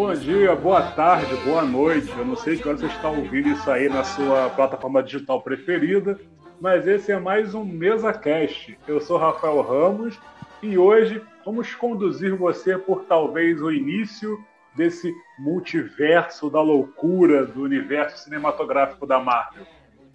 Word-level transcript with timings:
bom 0.00 0.14
dia, 0.14 0.56
boa 0.56 0.80
tarde, 0.80 1.36
boa 1.44 1.60
noite. 1.60 2.10
Eu 2.16 2.24
não 2.24 2.34
sei 2.34 2.58
hora 2.64 2.78
você 2.78 2.86
está 2.86 3.10
ouvindo 3.10 3.50
isso 3.50 3.70
aí 3.70 3.86
na 3.86 4.02
sua 4.02 4.48
plataforma 4.48 5.02
digital 5.02 5.42
preferida, 5.42 6.18
mas 6.58 6.86
esse 6.86 7.12
é 7.12 7.20
mais 7.20 7.54
um 7.54 7.66
Mesa 7.66 8.10
Cast. 8.10 8.78
Eu 8.88 8.98
sou 8.98 9.18
Rafael 9.18 9.60
Ramos 9.60 10.18
e 10.62 10.78
hoje 10.78 11.20
vamos 11.44 11.74
conduzir 11.74 12.34
você 12.34 12.78
por 12.78 13.04
talvez 13.04 13.60
o 13.60 13.70
início 13.70 14.42
desse 14.74 15.14
multiverso 15.38 16.48
da 16.48 16.62
loucura 16.62 17.44
do 17.44 17.60
universo 17.60 18.24
cinematográfico 18.24 19.06
da 19.06 19.18
Marvel. 19.18 19.66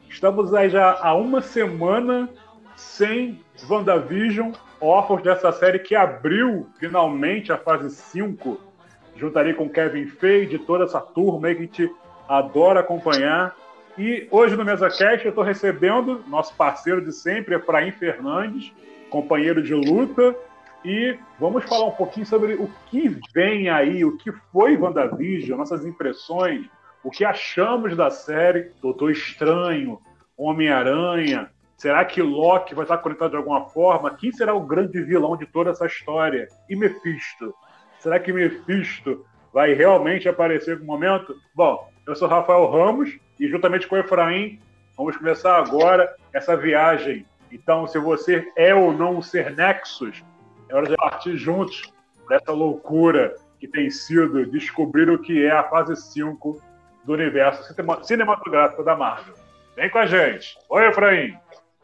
Estamos 0.09 0.51
aí 0.55 0.67
já 0.67 0.97
há 0.99 1.13
uma 1.13 1.43
semana 1.43 2.27
sem 2.75 3.39
WandaVision, 3.69 4.51
órfãos 4.81 5.21
dessa 5.21 5.51
série 5.51 5.77
que 5.77 5.93
abriu 5.93 6.67
finalmente 6.79 7.51
a 7.51 7.57
fase 7.57 7.91
5. 7.91 8.64
Juntarei 9.15 9.53
com 9.53 9.69
Kevin 9.69 10.07
Feige, 10.07 10.59
toda 10.59 10.83
essa 10.83 10.99
turma 10.99 11.47
aí 11.47 11.55
que 11.55 11.61
a 11.61 11.65
gente 11.65 11.95
adora 12.27 12.81
acompanhar. 12.81 13.55
E 13.97 14.27
hoje 14.29 14.55
no 14.55 14.65
MesaCast 14.65 15.25
eu 15.25 15.29
estou 15.29 15.43
recebendo 15.43 16.23
nosso 16.27 16.53
parceiro 16.55 17.03
de 17.03 17.13
sempre, 17.13 17.55
Efraim 17.55 17.91
Fernandes, 17.91 18.73
companheiro 19.09 19.63
de 19.63 19.73
luta. 19.73 20.35
E 20.83 21.17
vamos 21.39 21.63
falar 21.63 21.85
um 21.85 21.91
pouquinho 21.91 22.25
sobre 22.25 22.53
o 22.55 22.69
que 22.91 23.17
vem 23.33 23.69
aí, 23.69 24.03
o 24.05 24.17
que 24.17 24.31
foi 24.51 24.77
WandaVision, 24.77 25.57
nossas 25.57 25.85
impressões, 25.85 26.67
o 27.03 27.09
que 27.09 27.25
achamos 27.25 27.95
da 27.95 28.11
série, 28.11 28.71
Doutor 28.81 29.11
Estranho, 29.11 29.99
Homem-Aranha, 30.37 31.49
Será 31.77 32.05
que 32.05 32.21
Loki 32.21 32.73
vai 32.73 32.85
estar 32.85 32.97
conectado 32.99 33.31
de 33.31 33.37
alguma 33.37 33.65
forma? 33.65 34.15
Quem 34.15 34.31
será 34.31 34.53
o 34.53 34.65
grande 34.65 35.01
vilão 35.01 35.35
de 35.35 35.45
toda 35.45 35.71
essa 35.71 35.85
história? 35.85 36.47
E 36.69 36.75
Mephisto? 36.75 37.53
Será 38.05 38.19
que 38.19 38.31
Mephisto 38.31 39.25
vai 39.51 39.73
realmente 39.73 40.29
aparecer 40.29 40.73
algum 40.73 40.85
momento? 40.85 41.35
Bom, 41.55 41.89
eu 42.05 42.15
sou 42.15 42.27
Rafael 42.27 42.69
Ramos 42.69 43.17
e 43.39 43.47
juntamente 43.47 43.87
com 43.87 43.95
o 43.95 43.97
Efraim 43.97 44.59
vamos 44.95 45.17
começar 45.17 45.57
agora 45.57 46.15
essa 46.31 46.55
viagem. 46.55 47.25
Então, 47.51 47.87
se 47.87 47.97
você 47.97 48.47
é 48.55 48.75
ou 48.75 48.93
não 48.93 49.23
ser 49.23 49.55
Nexus, 49.55 50.23
é 50.69 50.75
hora 50.75 50.85
de 50.85 50.95
partir 50.95 51.35
juntos 51.35 51.91
dessa 52.29 52.51
loucura 52.51 53.33
que 53.59 53.67
tem 53.67 53.89
sido 53.89 54.45
descobrir 54.45 55.09
o 55.09 55.17
que 55.17 55.43
é 55.43 55.49
a 55.49 55.63
fase 55.63 55.95
5 55.95 56.61
do 57.05 57.13
universo 57.13 57.73
cinematográfico 58.03 58.83
da 58.83 58.95
Marvel. 58.95 59.33
Vem 59.75 59.89
com 59.89 59.97
a 59.97 60.05
gente. 60.05 60.55
Oi, 60.69 60.89
Efraim. 60.89 61.35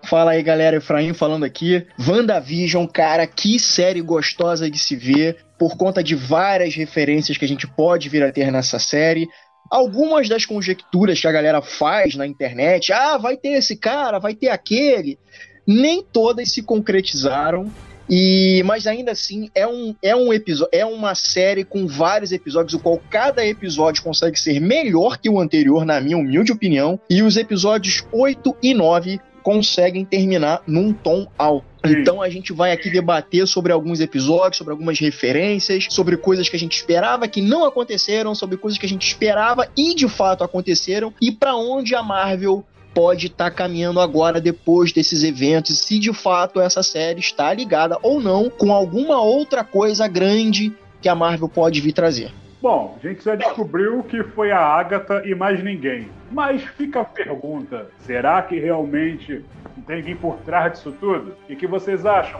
Fala 0.03 0.31
aí, 0.31 0.43
galera. 0.43 0.77
Efraim 0.77 1.13
falando 1.13 1.43
aqui. 1.43 1.85
WandaVision, 1.99 2.85
cara, 2.87 3.25
que 3.27 3.59
série 3.59 4.01
gostosa 4.01 4.69
de 4.69 4.79
se 4.79 4.95
ver, 4.95 5.37
por 5.57 5.77
conta 5.77 6.03
de 6.03 6.15
várias 6.15 6.75
referências 6.75 7.37
que 7.37 7.45
a 7.45 7.47
gente 7.47 7.67
pode 7.67 8.09
vir 8.09 8.23
a 8.23 8.31
ter 8.31 8.51
nessa 8.51 8.79
série. 8.79 9.27
Algumas 9.69 10.27
das 10.27 10.45
conjecturas 10.45 11.19
que 11.19 11.27
a 11.27 11.31
galera 11.31 11.61
faz 11.61 12.15
na 12.15 12.27
internet, 12.27 12.91
ah, 12.91 13.17
vai 13.17 13.37
ter 13.37 13.53
esse 13.53 13.77
cara, 13.77 14.19
vai 14.19 14.35
ter 14.35 14.49
aquele, 14.49 15.17
nem 15.65 16.03
todas 16.03 16.51
se 16.51 16.61
concretizaram. 16.61 17.71
E, 18.09 18.61
mas 18.65 18.87
ainda 18.87 19.13
assim 19.13 19.49
é 19.55 19.65
um, 19.65 19.95
é 20.03 20.13
um 20.13 20.33
episódio, 20.33 20.69
é 20.73 20.85
uma 20.85 21.15
série 21.15 21.63
com 21.63 21.87
vários 21.87 22.33
episódios, 22.33 22.73
o 22.73 22.79
qual 22.79 22.99
cada 23.09 23.45
episódio 23.45 24.03
consegue 24.03 24.37
ser 24.37 24.59
melhor 24.59 25.17
que 25.17 25.29
o 25.29 25.39
anterior, 25.39 25.85
na 25.85 26.01
minha 26.01 26.17
humilde 26.17 26.51
opinião. 26.51 26.99
E 27.09 27.23
os 27.23 27.37
episódios 27.37 28.05
8 28.11 28.57
e 28.61 28.73
9 28.73 29.21
conseguem 29.41 30.05
terminar 30.05 30.61
num 30.65 30.93
tom 30.93 31.27
alto. 31.37 31.65
Então 31.83 32.21
a 32.21 32.29
gente 32.29 32.53
vai 32.53 32.71
aqui 32.71 32.89
debater 32.89 33.47
sobre 33.47 33.71
alguns 33.71 33.99
episódios, 33.99 34.57
sobre 34.57 34.71
algumas 34.71 34.99
referências, 34.99 35.87
sobre 35.89 36.15
coisas 36.15 36.47
que 36.47 36.55
a 36.55 36.59
gente 36.59 36.75
esperava 36.75 37.27
que 37.27 37.41
não 37.41 37.65
aconteceram, 37.65 38.35
sobre 38.35 38.57
coisas 38.57 38.77
que 38.77 38.85
a 38.85 38.89
gente 38.89 39.07
esperava 39.07 39.67
e 39.75 39.95
de 39.95 40.07
fato 40.07 40.43
aconteceram 40.43 41.13
e 41.19 41.31
para 41.31 41.55
onde 41.55 41.95
a 41.95 42.03
Marvel 42.03 42.63
pode 42.93 43.27
estar 43.27 43.49
tá 43.49 43.51
caminhando 43.51 43.99
agora 43.99 44.39
depois 44.39 44.91
desses 44.91 45.23
eventos, 45.23 45.79
se 45.79 45.97
de 45.97 46.13
fato 46.13 46.59
essa 46.59 46.83
série 46.83 47.19
está 47.19 47.53
ligada 47.53 47.97
ou 48.03 48.19
não 48.19 48.49
com 48.49 48.73
alguma 48.73 49.21
outra 49.21 49.63
coisa 49.63 50.07
grande 50.07 50.73
que 51.01 51.09
a 51.09 51.15
Marvel 51.15 51.49
pode 51.49 51.81
vir 51.81 51.93
trazer. 51.93 52.31
Bom, 52.61 52.95
a 52.95 53.07
gente 53.07 53.23
já 53.23 53.33
descobriu 53.33 54.03
que 54.03 54.21
foi 54.21 54.51
a 54.51 54.59
Agatha 54.59 55.23
e 55.25 55.33
mais 55.33 55.63
ninguém. 55.63 56.09
Mas 56.31 56.63
fica 56.63 57.01
a 57.01 57.05
pergunta: 57.05 57.87
será 57.97 58.39
que 58.43 58.59
realmente 58.59 59.43
tem 59.87 59.97
alguém 59.97 60.15
por 60.15 60.37
trás 60.45 60.73
disso 60.73 60.95
tudo? 60.99 61.33
O 61.49 61.55
que 61.55 61.65
vocês 61.65 62.05
acham? 62.05 62.39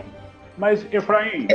Mas, 0.56 0.86
Efraim, 0.92 1.48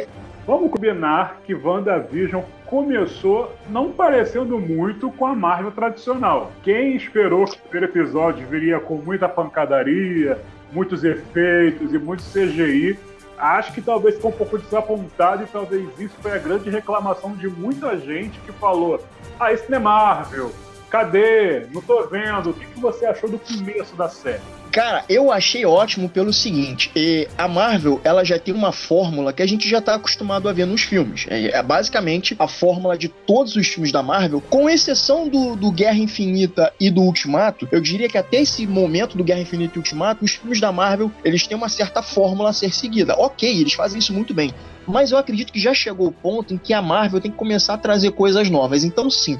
vamos 0.46 0.70
combinar 0.70 1.40
que 1.46 1.54
WandaVision 1.54 2.44
começou 2.66 3.56
não 3.70 3.94
parecendo 3.94 4.60
muito 4.60 5.10
com 5.12 5.26
a 5.26 5.34
Marvel 5.34 5.72
tradicional. 5.72 6.52
Quem 6.62 6.94
esperou 6.94 7.46
que 7.46 7.56
o 7.56 7.70
primeiro 7.70 7.86
episódio 7.94 8.46
viria 8.48 8.82
com 8.82 8.96
muita 8.96 9.30
pancadaria, 9.30 10.38
muitos 10.74 11.06
efeitos 11.06 11.94
e 11.94 11.98
muito 11.98 12.22
CGI, 12.24 13.00
acho 13.38 13.74
que 13.74 13.82
talvez 13.82 14.16
ficou 14.16 14.32
um 14.32 14.36
pouco 14.36 14.58
desapontado 14.58 15.44
e 15.44 15.48
talvez 15.48 15.88
isso 16.00 16.16
foi 16.22 16.32
a 16.32 16.38
grande 16.38 16.70
reclamação 16.70 17.36
de 17.36 17.48
muita 17.48 17.98
gente 17.98 18.40
que 18.40 18.52
falou: 18.54 19.04
ah, 19.40 19.54
isso 19.54 19.66
não 19.70 19.78
é 19.78 19.82
Marvel, 19.82 20.52
cadê? 20.90 21.68
Não 21.72 21.82
tô 21.82 22.08
vendo. 22.08 22.50
O 22.50 22.54
que, 22.54 22.66
que 22.66 22.80
você 22.80 23.06
achou 23.06 23.30
do 23.30 23.40
começo 23.40 23.96
da 23.96 24.10
série? 24.10 24.57
Cara, 24.72 25.04
eu 25.10 25.32
achei 25.32 25.66
ótimo 25.66 26.10
pelo 26.10 26.32
seguinte: 26.32 26.92
a 27.38 27.48
Marvel 27.48 28.00
ela 28.04 28.24
já 28.24 28.38
tem 28.38 28.54
uma 28.54 28.72
fórmula 28.72 29.34
que 29.34 29.42
a 29.42 29.48
gente 29.48 29.68
já 29.68 29.80
está 29.80 29.96
acostumado 29.96 30.48
a 30.48 30.54
ver 30.54 30.66
nos 30.66 30.82
filmes. 30.82 31.26
É, 31.30 31.58
é, 31.58 31.64
basicamente 31.64 32.36
a 32.38 32.48
fórmula 32.48 32.98
de 32.98 33.08
todos 33.08 33.56
os 33.56 33.68
filmes 33.68 33.92
da 33.92 34.04
Marvel, 34.04 34.42
com 34.42 34.70
exceção 34.70 35.28
do, 35.28 35.56
do 35.56 35.72
Guerra 35.72 35.98
Infinita 35.98 36.72
e 36.80 36.90
do 36.90 37.02
Ultimato. 37.02 37.68
Eu 37.72 37.82
diria 37.82 38.08
que 38.08 38.18
até 38.18 38.42
esse 38.42 38.66
momento 38.68 39.18
do 39.18 39.24
Guerra 39.24 39.42
Infinita 39.42 39.74
e 39.76 39.80
Ultimato, 39.80 40.24
os 40.24 40.32
filmes 40.32 40.60
da 40.60 40.72
Marvel 40.72 41.12
eles 41.24 41.46
têm 41.46 41.58
uma 41.58 41.70
certa 41.70 42.02
fórmula 42.02 42.50
a 42.50 42.54
ser 42.54 42.74
seguida. 42.74 43.16
Ok, 43.18 43.50
eles 43.50 43.74
fazem 43.74 44.00
isso 44.00 44.14
muito 44.14 44.34
bem. 44.34 44.54
Mas 44.88 45.12
eu 45.12 45.18
acredito 45.18 45.52
que 45.52 45.60
já 45.60 45.74
chegou 45.74 46.08
o 46.08 46.12
ponto 46.12 46.54
em 46.54 46.58
que 46.58 46.74
a 46.74 46.82
Marvel 46.82 47.20
tem 47.20 47.30
que 47.30 47.38
começar 47.38 47.74
a 47.74 47.78
trazer 47.78 48.12
coisas 48.12 48.50
novas. 48.50 48.84
Então, 48.84 49.10
sim, 49.10 49.38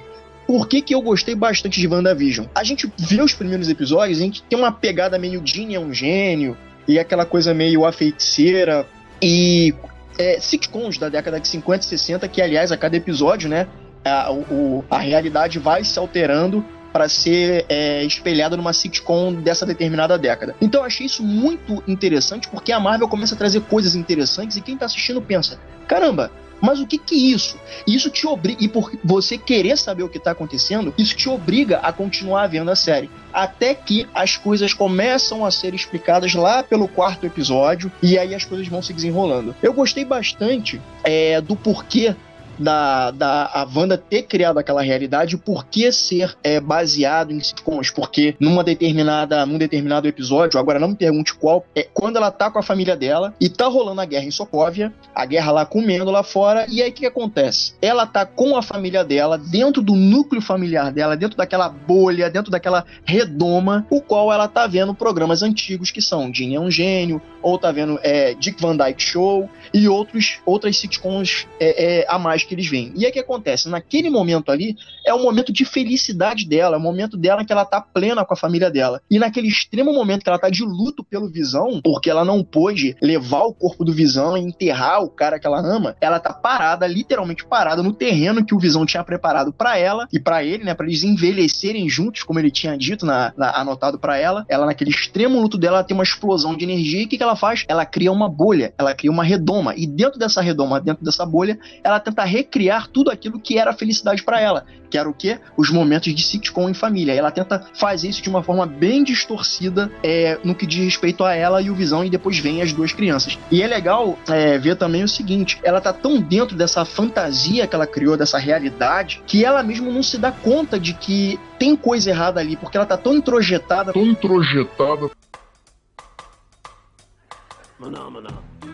por 0.48 0.68
que, 0.68 0.82
que 0.82 0.96
eu 0.96 1.02
gostei 1.02 1.36
bastante 1.36 1.80
de 1.82 1.88
WandaVision? 1.88 2.48
A 2.56 2.64
gente 2.64 2.90
vê 2.98 3.22
os 3.22 3.34
primeiros 3.34 3.68
episódios, 3.68 4.18
a 4.20 4.24
gente 4.24 4.42
tem 4.44 4.58
uma 4.58 4.72
pegada 4.72 5.20
meio 5.20 5.42
Jean 5.46 5.74
é 5.74 5.80
um 5.80 5.94
gênio, 5.94 6.58
e 6.88 6.98
aquela 6.98 7.26
coisa 7.26 7.54
meio 7.54 7.86
a 7.86 7.92
feiticeira, 7.92 8.88
e 9.22 9.76
é, 10.18 10.40
sitcoms 10.40 10.98
da 10.98 11.10
década 11.10 11.38
de 11.38 11.48
50 11.50 11.86
e 11.86 11.90
60, 11.90 12.28
que 12.30 12.42
aliás, 12.42 12.72
a 12.72 12.78
cada 12.78 12.96
episódio, 12.96 13.50
né, 13.50 13.68
a, 14.06 14.32
o, 14.32 14.86
a 14.90 15.00
realidade 15.00 15.60
vai 15.60 15.84
se 15.84 16.00
alterando 16.00 16.64
para 16.94 17.10
ser 17.10 17.66
é, 17.68 18.04
espelhada 18.06 18.56
numa 18.56 18.72
sitcom 18.72 19.34
dessa 19.34 19.66
determinada 19.66 20.18
década. 20.18 20.56
Então 20.62 20.82
eu 20.82 20.86
achei 20.86 21.06
isso 21.06 21.22
muito 21.22 21.84
interessante 21.86 22.48
porque 22.48 22.72
a 22.72 22.80
Marvel 22.80 23.10
começa 23.10 23.36
a 23.36 23.38
trazer 23.38 23.62
coisas 23.62 23.96
interessantes 23.96 24.56
e 24.56 24.62
quem 24.62 24.78
tá 24.78 24.86
assistindo 24.86 25.22
pensa: 25.22 25.60
caramba, 25.88 26.32
mas 26.62 26.80
o 26.80 26.88
que 26.88 26.98
que 26.98 27.16
isso? 27.16 27.58
Isso 27.86 28.10
te 28.10 28.28
obriga, 28.28 28.64
e 28.64 28.68
por 28.68 28.92
você 29.04 29.38
querer 29.38 29.78
saber 29.78 30.04
o 30.04 30.10
que 30.10 30.18
está 30.18 30.32
acontecendo, 30.32 30.94
isso 30.98 31.16
te 31.16 31.30
obriga 31.30 31.78
a 31.80 31.92
continuar 31.92 32.48
vendo 32.48 32.72
a 32.72 32.76
série. 32.76 33.10
Até 33.34 33.74
que 33.76 34.08
as 34.14 34.36
coisas 34.36 34.74
começam 34.74 35.46
a 35.46 35.52
ser 35.52 35.74
explicadas 35.74 36.34
lá 36.34 36.64
pelo 36.64 36.88
quarto 36.88 37.26
episódio, 37.26 37.92
e 38.02 38.18
aí 38.18 38.34
as 38.34 38.46
coisas 38.46 38.68
vão 38.68 38.82
se 38.82 38.94
desenrolando. 38.94 39.56
Eu 39.62 39.74
gostei 39.74 40.04
bastante 40.04 40.82
é, 41.04 41.40
do 41.42 41.56
porquê 41.56 42.16
da, 42.58 43.12
da 43.12 43.46
a 43.54 43.68
Wanda 43.74 43.98
ter 43.98 44.24
criado 44.24 44.58
aquela 44.58 44.82
realidade, 44.82 45.36
o 45.36 45.40
porquê 45.40 45.92
ser 45.92 46.36
é, 46.44 46.60
baseado 46.60 47.32
em 47.32 47.40
sitcoms, 47.40 47.92
porque 47.92 48.36
numa 48.40 48.64
determinada, 48.64 49.46
num 49.46 49.58
determinado 49.58 50.08
episódio, 50.08 50.60
agora 50.60 50.80
não 50.80 50.90
me 50.90 50.96
pergunte 50.96 51.34
qual, 51.34 51.66
é 51.76 51.84
quando 51.84 52.18
ela 52.18 52.32
tá 52.32 52.50
com 52.50 52.60
a 52.60 52.64
família 52.64 52.96
dela 52.96 53.34
e 53.40 53.50
tá 53.50 53.68
rolando 53.68 54.02
a 54.02 54.06
guerra 54.06 54.26
em 54.26 54.32
Sokovia, 54.32 54.94
a 55.14 55.26
guerra 55.26 55.52
lá 55.52 55.66
comendo 55.66 56.12
lá 56.12 56.24
fora, 56.24 56.66
e 56.70 56.82
aí 56.82 56.90
o 56.90 56.94
que, 56.94 57.02
que 57.02 57.06
acontece? 57.06 57.74
Ela 57.82 58.06
tá 58.06 58.26
com 58.26 58.58
a 58.58 58.62
família 58.62 59.04
dela, 59.04 59.38
dentro 59.38 59.82
do 59.82 59.96
núcleo 59.96 60.42
familiar 60.42 60.92
dela, 60.92 61.16
dentro 61.16 61.38
daquela 61.38 61.70
bolha, 61.70 62.30
dentro 62.30 62.52
daquela 62.52 62.86
redoma, 63.06 63.86
o 63.90 64.02
qual 64.02 64.32
ela 64.32 64.48
tá 64.48 64.68
vendo 64.68 64.94
programas 64.94 65.42
antigos 65.42 65.92
que 65.92 66.02
são 66.02 66.34
Jean 66.34 66.56
é 66.56 66.60
um 66.60 66.72
gênio, 66.72 67.22
ou 67.42 67.58
tá 67.58 67.72
vendo 67.72 68.00
é, 68.04 68.34
Dick 68.34 68.62
Van 68.62 68.76
Dyke 68.76 69.02
Show 69.02 69.50
e 69.74 69.88
outros 69.88 70.40
outras 70.46 70.78
sitcoms 70.78 71.48
é, 71.60 72.02
é, 72.02 72.06
a 72.10 72.18
mais 72.18 72.44
que 72.48 72.56
eles 72.56 72.68
veem. 72.68 72.94
E 72.96 73.06
o 73.06 73.12
que 73.12 73.20
acontece? 73.20 73.70
Naquele 73.70 74.10
momento 74.10 74.52
ali, 74.52 74.76
é 75.06 75.14
um 75.14 75.22
momento 75.22 75.52
de 75.52 75.66
felicidade 75.66 76.48
dela, 76.48 76.76
é 76.76 76.80
um 76.80 76.84
momento 76.84 77.18
dela 77.18 77.46
que 77.46 77.52
ela 77.52 77.66
tá 77.66 77.82
plena 77.82 78.26
com 78.26 78.34
a 78.34 78.38
família 78.38 78.70
dela. 78.72 79.02
E 79.10 79.20
naquele 79.20 79.48
extremo 79.48 79.94
momento 79.94 80.24
que 80.24 80.30
ela 80.30 80.40
tá 80.40 80.50
de 80.50 80.64
luto 80.64 81.04
pelo 81.04 81.30
Visão, 81.30 81.82
porque 81.84 82.10
ela 82.10 82.24
não 82.24 82.44
pôde 82.44 82.96
levar 83.02 83.44
o 83.44 83.54
corpo 83.54 83.84
do 83.84 83.94
Visão 83.94 84.38
e 84.38 84.42
enterrar 84.42 85.04
o 85.04 85.10
cara 85.10 85.40
que 85.40 85.48
ela 85.48 85.60
ama, 85.60 85.96
ela 86.00 86.20
tá 86.20 86.34
parada, 86.34 86.88
literalmente 86.88 87.46
parada 87.46 87.84
no 87.84 87.94
terreno 87.94 88.46
que 88.46 88.56
o 88.56 88.60
Visão 88.60 88.86
tinha 88.86 89.04
preparado 89.04 89.52
para 89.52 89.78
ela 89.78 90.08
e 90.12 90.20
para 90.20 90.44
ele, 90.44 90.64
né, 90.64 90.74
para 90.74 90.86
eles 90.86 91.04
envelhecerem 91.04 91.90
juntos, 91.90 92.24
como 92.24 92.40
ele 92.40 92.52
tinha 92.52 92.78
dito, 92.78 93.06
na, 93.06 93.34
na 93.38 93.52
anotado 93.60 94.00
para 94.00 94.18
ela. 94.18 94.46
Ela 94.48 94.66
naquele 94.66 94.92
extremo 94.92 95.40
luto 95.40 95.58
dela 95.58 95.84
tem 95.84 95.96
uma 95.96 96.04
explosão 96.04 96.56
de 96.56 96.64
energia 96.64 97.02
e 97.02 97.06
o 97.06 97.08
que, 97.08 97.18
que 97.18 97.24
ela 97.24 97.36
faz? 97.36 97.66
Ela 97.68 97.86
cria 97.86 98.12
uma 98.12 98.30
bolha, 98.30 98.74
ela 98.78 98.94
cria 98.94 99.12
uma 99.12 99.24
redoma 99.24 99.74
e 99.76 99.86
dentro 99.86 100.20
dessa 100.20 100.42
redoma, 100.42 100.80
dentro 100.80 101.04
dessa 101.04 101.26
bolha, 101.26 101.60
ela 101.84 102.00
tenta 102.00 102.24
recriar 102.38 102.88
tudo 102.88 103.10
aquilo 103.10 103.40
que 103.40 103.58
era 103.58 103.74
felicidade 103.74 104.24
para 104.24 104.40
ela, 104.40 104.66
que 104.90 104.98
era 104.98 105.10
o 105.10 105.14
quê? 105.14 105.40
Os 105.58 105.70
momentos 105.70 106.14
de 106.14 106.24
sitcom 106.24 106.70
em 106.70 106.74
família. 106.74 107.14
Ela 107.14 107.32
tenta 107.32 107.66
fazer 107.74 108.10
isso 108.10 108.22
de 108.22 108.30
uma 108.30 108.44
forma 108.44 108.66
bem 108.66 109.04
distorcida 109.04 109.92
é, 110.04 110.40
no 110.44 110.56
que 110.56 110.66
diz 110.66 110.84
respeito 110.84 111.24
a 111.24 111.34
ela 111.34 111.62
e 111.62 111.70
o 111.70 111.76
Visão, 111.76 112.06
e 112.06 112.10
depois 112.10 112.38
vem 112.40 112.62
as 112.62 112.72
duas 112.72 112.94
crianças. 112.94 113.38
E 113.52 113.62
é 113.62 113.68
legal 113.68 114.18
é, 114.30 114.58
ver 114.58 114.76
também 114.76 115.04
o 115.04 115.08
seguinte: 115.08 115.60
ela 115.64 115.82
tá 115.82 115.92
tão 115.92 116.22
dentro 116.22 116.56
dessa 116.56 116.86
fantasia 116.86 117.68
que 117.68 117.76
ela 117.76 117.88
criou, 117.88 118.16
dessa 118.16 118.38
realidade, 118.38 119.22
que 119.26 119.44
ela 119.44 119.64
mesmo 119.64 119.92
não 119.92 120.04
se 120.04 120.18
dá 120.18 120.32
conta 120.32 120.80
de 120.80 120.94
que 120.94 121.40
tem 121.58 121.76
coisa 121.76 122.10
errada 122.10 122.40
ali, 122.40 122.56
porque 122.56 122.78
ela 122.78 122.86
tá 122.86 122.98
tão 122.98 123.16
introjetada. 123.16 123.92
Tão 123.92 124.06
introjetada. 124.06 125.10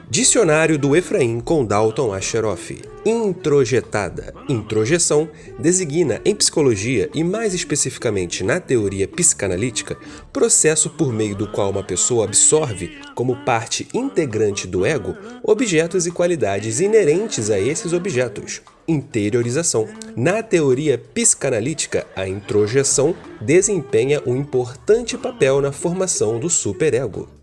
Dicionário 0.10 0.78
do 0.78 0.96
Efraim 0.96 1.42
com 1.42 1.66
Dalton 1.66 2.14
Asheroff. 2.14 2.82
Introjetada. 3.06 4.34
Introjeção 4.48 5.28
designa 5.60 6.22
em 6.24 6.34
psicologia 6.34 7.10
e 7.14 7.22
mais 7.22 7.54
especificamente 7.54 8.46
na 8.46 8.62
teoria 8.62 9.06
psicanalítica, 9.06 9.98
processo 10.32 10.90
por 10.90 11.12
meio 11.12 11.36
do 11.36 11.52
qual 11.52 11.70
uma 11.70 11.84
pessoa 11.84 12.24
absorve 12.24 12.98
como 13.14 13.44
parte 13.44 13.90
integrante 13.94 14.66
do 14.68 14.86
ego 14.86 15.18
objetos 15.44 16.08
e 16.08 16.12
qualidades 16.12 16.80
inerentes 16.80 17.50
a 17.50 17.60
esses 17.60 17.92
objetos. 17.92 18.62
Interiorização. 18.88 19.86
Na 20.16 20.42
teoria 20.42 20.98
psicanalítica, 20.98 22.08
a 22.16 22.26
introjeção 22.26 23.14
desempenha 23.42 24.22
um 24.26 24.38
importante 24.38 25.18
papel 25.18 25.60
na 25.60 25.74
formação 25.74 26.40
do 26.40 26.50
superego 26.50 27.43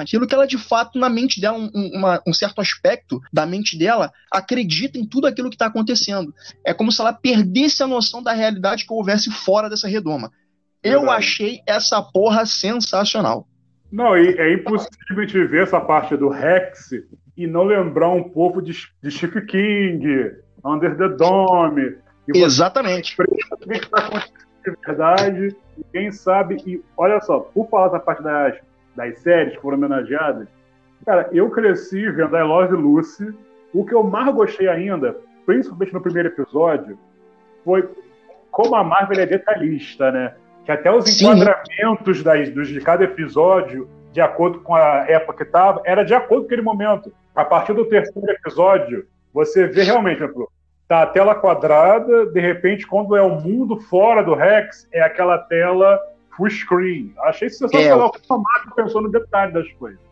aquilo 0.00 0.26
que 0.26 0.34
ela 0.34 0.46
de 0.46 0.58
fato, 0.58 0.98
na 0.98 1.08
mente 1.08 1.40
dela, 1.40 1.58
um, 1.58 1.70
uma, 1.94 2.22
um 2.26 2.32
certo 2.32 2.60
aspecto 2.60 3.20
da 3.32 3.46
mente 3.46 3.78
dela, 3.78 4.12
acredita 4.32 4.98
em 4.98 5.06
tudo 5.06 5.26
aquilo 5.26 5.48
que 5.48 5.54
está 5.54 5.66
acontecendo. 5.66 6.32
É 6.64 6.72
como 6.72 6.92
se 6.92 7.00
ela 7.00 7.12
perdesse 7.12 7.82
a 7.82 7.86
noção 7.86 8.22
da 8.22 8.32
realidade 8.32 8.86
que 8.86 8.92
houvesse 8.92 9.30
fora 9.30 9.68
dessa 9.68 9.88
redoma. 9.88 10.30
Eu 10.82 11.00
Verdade. 11.00 11.18
achei 11.18 11.60
essa 11.66 12.00
porra 12.02 12.46
sensacional. 12.46 13.46
Não, 13.90 14.16
e 14.16 14.28
é 14.38 14.52
impossível 14.52 15.26
de 15.26 15.44
ver 15.46 15.62
essa 15.62 15.80
parte 15.80 16.16
do 16.16 16.28
Rex 16.28 16.90
e 17.36 17.46
não 17.46 17.64
lembrar 17.64 18.10
um 18.10 18.28
pouco 18.28 18.60
de, 18.60 18.72
de 19.02 19.10
Stephen 19.10 19.46
King, 19.46 20.32
Under 20.64 20.96
the 20.96 21.08
Dome. 21.08 21.96
Exatamente. 22.34 23.16
O 23.20 23.24
que 23.24 23.76
está 23.76 23.98
acontecendo 23.98 24.48
de 24.64 24.76
verdade, 24.86 25.56
quem 25.92 26.10
sabe, 26.10 26.56
e 26.66 26.82
olha 26.96 27.20
só, 27.20 27.40
por 27.40 27.68
falar 27.68 27.88
da 27.88 28.00
parte 28.00 28.22
das 28.22 28.58
das 28.98 29.18
séries 29.20 29.54
que 29.54 29.62
foram 29.62 29.78
homenageadas, 29.78 30.48
cara, 31.06 31.28
eu 31.32 31.48
cresci 31.50 32.10
vendo 32.10 32.36
I 32.36 32.42
Love 32.42 32.74
Lucy. 32.74 33.32
O 33.72 33.84
que 33.84 33.94
eu 33.94 34.02
mais 34.02 34.34
gostei 34.34 34.68
ainda, 34.68 35.16
principalmente 35.46 35.94
no 35.94 36.00
primeiro 36.00 36.28
episódio, 36.28 36.98
foi 37.64 37.88
como 38.50 38.74
a 38.74 38.82
Marvel 38.82 39.20
é 39.20 39.26
detalhista, 39.26 40.10
né? 40.10 40.34
Que 40.64 40.72
até 40.72 40.90
os 40.90 41.04
Sim. 41.04 41.26
enquadramentos 41.26 42.22
das, 42.22 42.50
dos, 42.50 42.68
de 42.68 42.80
cada 42.80 43.04
episódio, 43.04 43.88
de 44.12 44.20
acordo 44.20 44.60
com 44.60 44.74
a 44.74 45.04
época 45.08 45.38
que 45.38 45.42
estava, 45.44 45.80
era 45.84 46.02
de 46.02 46.12
acordo 46.12 46.42
com 46.42 46.46
aquele 46.46 46.62
momento. 46.62 47.12
A 47.34 47.44
partir 47.44 47.72
do 47.72 47.84
terceiro 47.84 48.28
episódio, 48.30 49.06
você 49.32 49.66
vê 49.66 49.84
realmente, 49.84 50.22
exemplo, 50.22 50.50
tá 50.88 51.02
a 51.02 51.06
tela 51.06 51.34
quadrada, 51.34 52.26
de 52.26 52.40
repente, 52.40 52.86
quando 52.86 53.14
é 53.14 53.22
o 53.22 53.40
mundo 53.40 53.78
fora 53.78 54.22
do 54.22 54.34
Rex, 54.34 54.88
é 54.92 55.00
aquela 55.02 55.38
tela 55.38 56.00
full 56.38 56.48
screen. 56.48 57.12
Achei 57.24 57.50
sensacional 57.50 58.12
é. 58.14 58.18
como 58.26 58.40
a 58.40 58.42
Marvel 58.42 58.74
pensou 58.76 59.02
no 59.02 59.10
detalhe 59.10 59.52
das 59.52 59.70
coisas. 59.72 60.08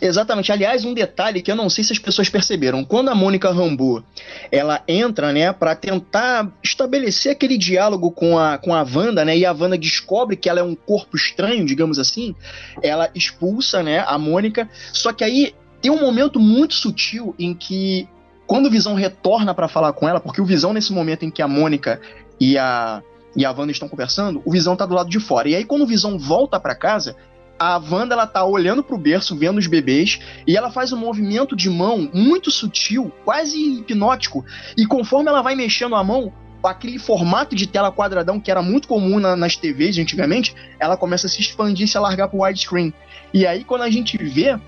Exatamente. 0.00 0.50
Aliás, 0.50 0.84
um 0.84 0.94
detalhe 0.94 1.42
que 1.42 1.50
eu 1.50 1.56
não 1.56 1.68
sei 1.68 1.84
se 1.84 1.92
as 1.92 1.98
pessoas 1.98 2.28
perceberam. 2.28 2.84
Quando 2.84 3.08
a 3.08 3.14
Mônica 3.14 3.50
Rambeau, 3.50 4.02
ela 4.50 4.82
entra, 4.88 5.32
né, 5.32 5.52
para 5.52 5.74
tentar 5.74 6.50
estabelecer 6.62 7.32
aquele 7.32 7.58
diálogo 7.58 8.10
com 8.10 8.38
a, 8.38 8.58
com 8.58 8.74
a 8.74 8.82
Wanda, 8.82 9.24
né, 9.24 9.36
e 9.36 9.44
a 9.44 9.52
Wanda 9.52 9.76
descobre 9.76 10.36
que 10.36 10.48
ela 10.48 10.60
é 10.60 10.62
um 10.62 10.74
corpo 10.74 11.16
estranho, 11.16 11.64
digamos 11.64 11.98
assim, 11.98 12.34
ela 12.82 13.10
expulsa, 13.14 13.82
né, 13.82 14.04
a 14.06 14.18
Mônica. 14.18 14.68
Só 14.92 15.12
que 15.12 15.22
aí 15.22 15.54
tem 15.80 15.90
um 15.90 16.00
momento 16.00 16.40
muito 16.40 16.74
sutil 16.74 17.34
em 17.38 17.54
que 17.54 18.08
quando 18.46 18.66
o 18.66 18.70
Visão 18.70 18.94
retorna 18.94 19.54
para 19.54 19.68
falar 19.68 19.92
com 19.92 20.08
ela, 20.08 20.20
porque 20.20 20.40
o 20.40 20.44
Visão 20.44 20.72
nesse 20.72 20.92
momento 20.92 21.24
em 21.24 21.30
que 21.30 21.42
a 21.42 21.48
Mônica 21.48 22.00
e 22.40 22.58
a 22.58 23.02
e 23.36 23.44
a 23.44 23.50
Wanda 23.50 23.72
estão 23.72 23.88
conversando, 23.88 24.42
o 24.44 24.50
Visão 24.50 24.76
tá 24.76 24.86
do 24.86 24.94
lado 24.94 25.08
de 25.08 25.20
fora. 25.20 25.48
E 25.48 25.54
aí, 25.54 25.64
quando 25.64 25.82
o 25.82 25.86
Visão 25.86 26.18
volta 26.18 26.60
para 26.60 26.74
casa, 26.74 27.16
a 27.58 27.76
Wanda 27.78 28.14
ela 28.14 28.26
tá 28.26 28.44
olhando 28.44 28.82
pro 28.82 28.98
berço, 28.98 29.36
vendo 29.36 29.58
os 29.58 29.66
bebês, 29.66 30.18
e 30.46 30.56
ela 30.56 30.70
faz 30.70 30.92
um 30.92 30.96
movimento 30.96 31.54
de 31.54 31.70
mão 31.70 32.10
muito 32.12 32.50
sutil, 32.50 33.12
quase 33.24 33.78
hipnótico. 33.78 34.44
E 34.76 34.86
conforme 34.86 35.28
ela 35.28 35.42
vai 35.42 35.54
mexendo 35.54 35.94
a 35.94 36.02
mão, 36.02 36.32
aquele 36.62 36.98
formato 36.98 37.56
de 37.56 37.66
tela 37.66 37.90
quadradão 37.90 38.40
que 38.40 38.50
era 38.50 38.62
muito 38.62 38.86
comum 38.86 39.18
na, 39.18 39.36
nas 39.36 39.56
TVs 39.56 39.98
antigamente, 39.98 40.54
ela 40.78 40.96
começa 40.96 41.26
a 41.26 41.30
se 41.30 41.40
expandir 41.40 41.86
e 41.86 41.88
se 41.88 41.96
alargar 41.96 42.28
pro 42.28 42.42
widescreen. 42.42 42.92
E 43.32 43.46
aí, 43.46 43.64
quando 43.64 43.82
a 43.82 43.90
gente 43.90 44.16
vê 44.18 44.58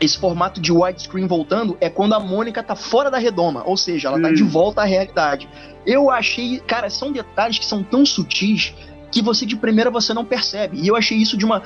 esse 0.00 0.18
formato 0.18 0.60
de 0.60 0.72
widescreen 0.72 1.26
voltando, 1.26 1.76
é 1.80 1.88
quando 1.88 2.14
a 2.14 2.20
Mônica 2.20 2.62
tá 2.62 2.74
fora 2.74 3.10
da 3.10 3.18
redoma, 3.18 3.62
ou 3.64 3.76
seja, 3.76 4.08
ela 4.08 4.20
tá 4.20 4.30
de 4.30 4.42
volta 4.42 4.82
à 4.82 4.84
realidade. 4.84 5.48
Eu 5.86 6.10
achei, 6.10 6.60
cara, 6.60 6.90
são 6.90 7.12
detalhes 7.12 7.58
que 7.58 7.64
são 7.64 7.82
tão 7.82 8.04
sutis 8.04 8.74
que 9.10 9.22
você 9.22 9.46
de 9.46 9.56
primeira 9.56 9.90
você 9.90 10.12
não 10.12 10.24
percebe. 10.24 10.78
E 10.80 10.88
eu 10.88 10.96
achei 10.96 11.16
isso 11.16 11.36
de 11.36 11.44
uma 11.44 11.62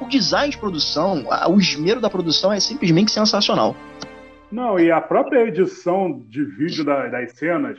o 0.00 0.08
design 0.08 0.50
de 0.50 0.58
produção, 0.58 1.24
o 1.48 1.58
esmero 1.58 2.00
da 2.00 2.10
produção 2.10 2.52
é 2.52 2.60
simplesmente 2.60 3.10
sensacional. 3.10 3.74
Não, 4.52 4.78
e 4.78 4.90
a 4.90 5.00
própria 5.00 5.46
edição 5.46 6.22
de 6.28 6.44
vídeo 6.44 6.84
da, 6.84 7.06
das 7.06 7.32
cenas, 7.32 7.78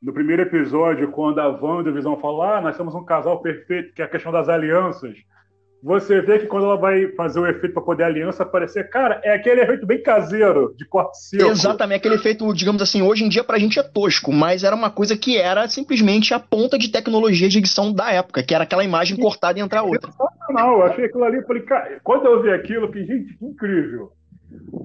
no 0.00 0.12
primeiro 0.12 0.42
episódio, 0.42 1.10
quando 1.10 1.40
a 1.40 1.48
Wanda 1.48 1.90
e 1.90 1.92
o 1.92 1.94
Visão 1.94 2.16
falam, 2.18 2.42
ah, 2.42 2.60
nós 2.60 2.76
temos 2.76 2.94
um 2.94 3.04
casal 3.04 3.40
perfeito, 3.40 3.92
que 3.92 4.00
é 4.00 4.04
a 4.04 4.08
questão 4.08 4.32
das 4.32 4.48
alianças 4.48 5.16
você 5.82 6.20
vê 6.20 6.38
que 6.38 6.46
quando 6.46 6.66
ela 6.66 6.76
vai 6.76 7.08
fazer 7.08 7.40
o 7.40 7.46
efeito 7.46 7.72
para 7.74 7.82
poder 7.82 8.04
a 8.04 8.06
aliança 8.06 8.44
aparecer, 8.44 8.88
cara, 8.88 9.20
é 9.24 9.34
aquele 9.34 9.62
efeito 9.62 9.84
bem 9.84 10.00
caseiro, 10.00 10.72
de 10.76 10.84
corte 10.84 11.18
seco. 11.20 11.50
Exatamente, 11.50 11.98
aquele 11.98 12.14
efeito, 12.14 12.52
digamos 12.54 12.80
assim, 12.80 13.02
hoje 13.02 13.24
em 13.24 13.28
dia 13.28 13.42
pra 13.42 13.58
gente 13.58 13.80
é 13.80 13.82
tosco, 13.82 14.32
mas 14.32 14.62
era 14.62 14.76
uma 14.76 14.90
coisa 14.90 15.16
que 15.16 15.36
era 15.36 15.68
simplesmente 15.68 16.32
a 16.32 16.38
ponta 16.38 16.78
de 16.78 16.88
tecnologia 16.88 17.48
de 17.48 17.58
edição 17.58 17.92
da 17.92 18.12
época, 18.12 18.44
que 18.44 18.54
era 18.54 18.62
aquela 18.62 18.84
imagem 18.84 19.16
cortada 19.16 19.58
e 19.58 19.62
entrar 19.62 19.82
outra. 19.82 20.10
Não, 20.50 20.72
eu 20.74 20.82
achei 20.84 21.06
aquilo 21.06 21.24
ali, 21.24 21.38
eu 21.38 21.46
falei, 21.46 21.62
cara, 21.62 22.00
quando 22.04 22.26
eu 22.26 22.42
vi 22.42 22.50
aquilo, 22.50 22.92
que 22.92 23.04
gente, 23.04 23.36
que 23.36 23.44
incrível. 23.44 24.12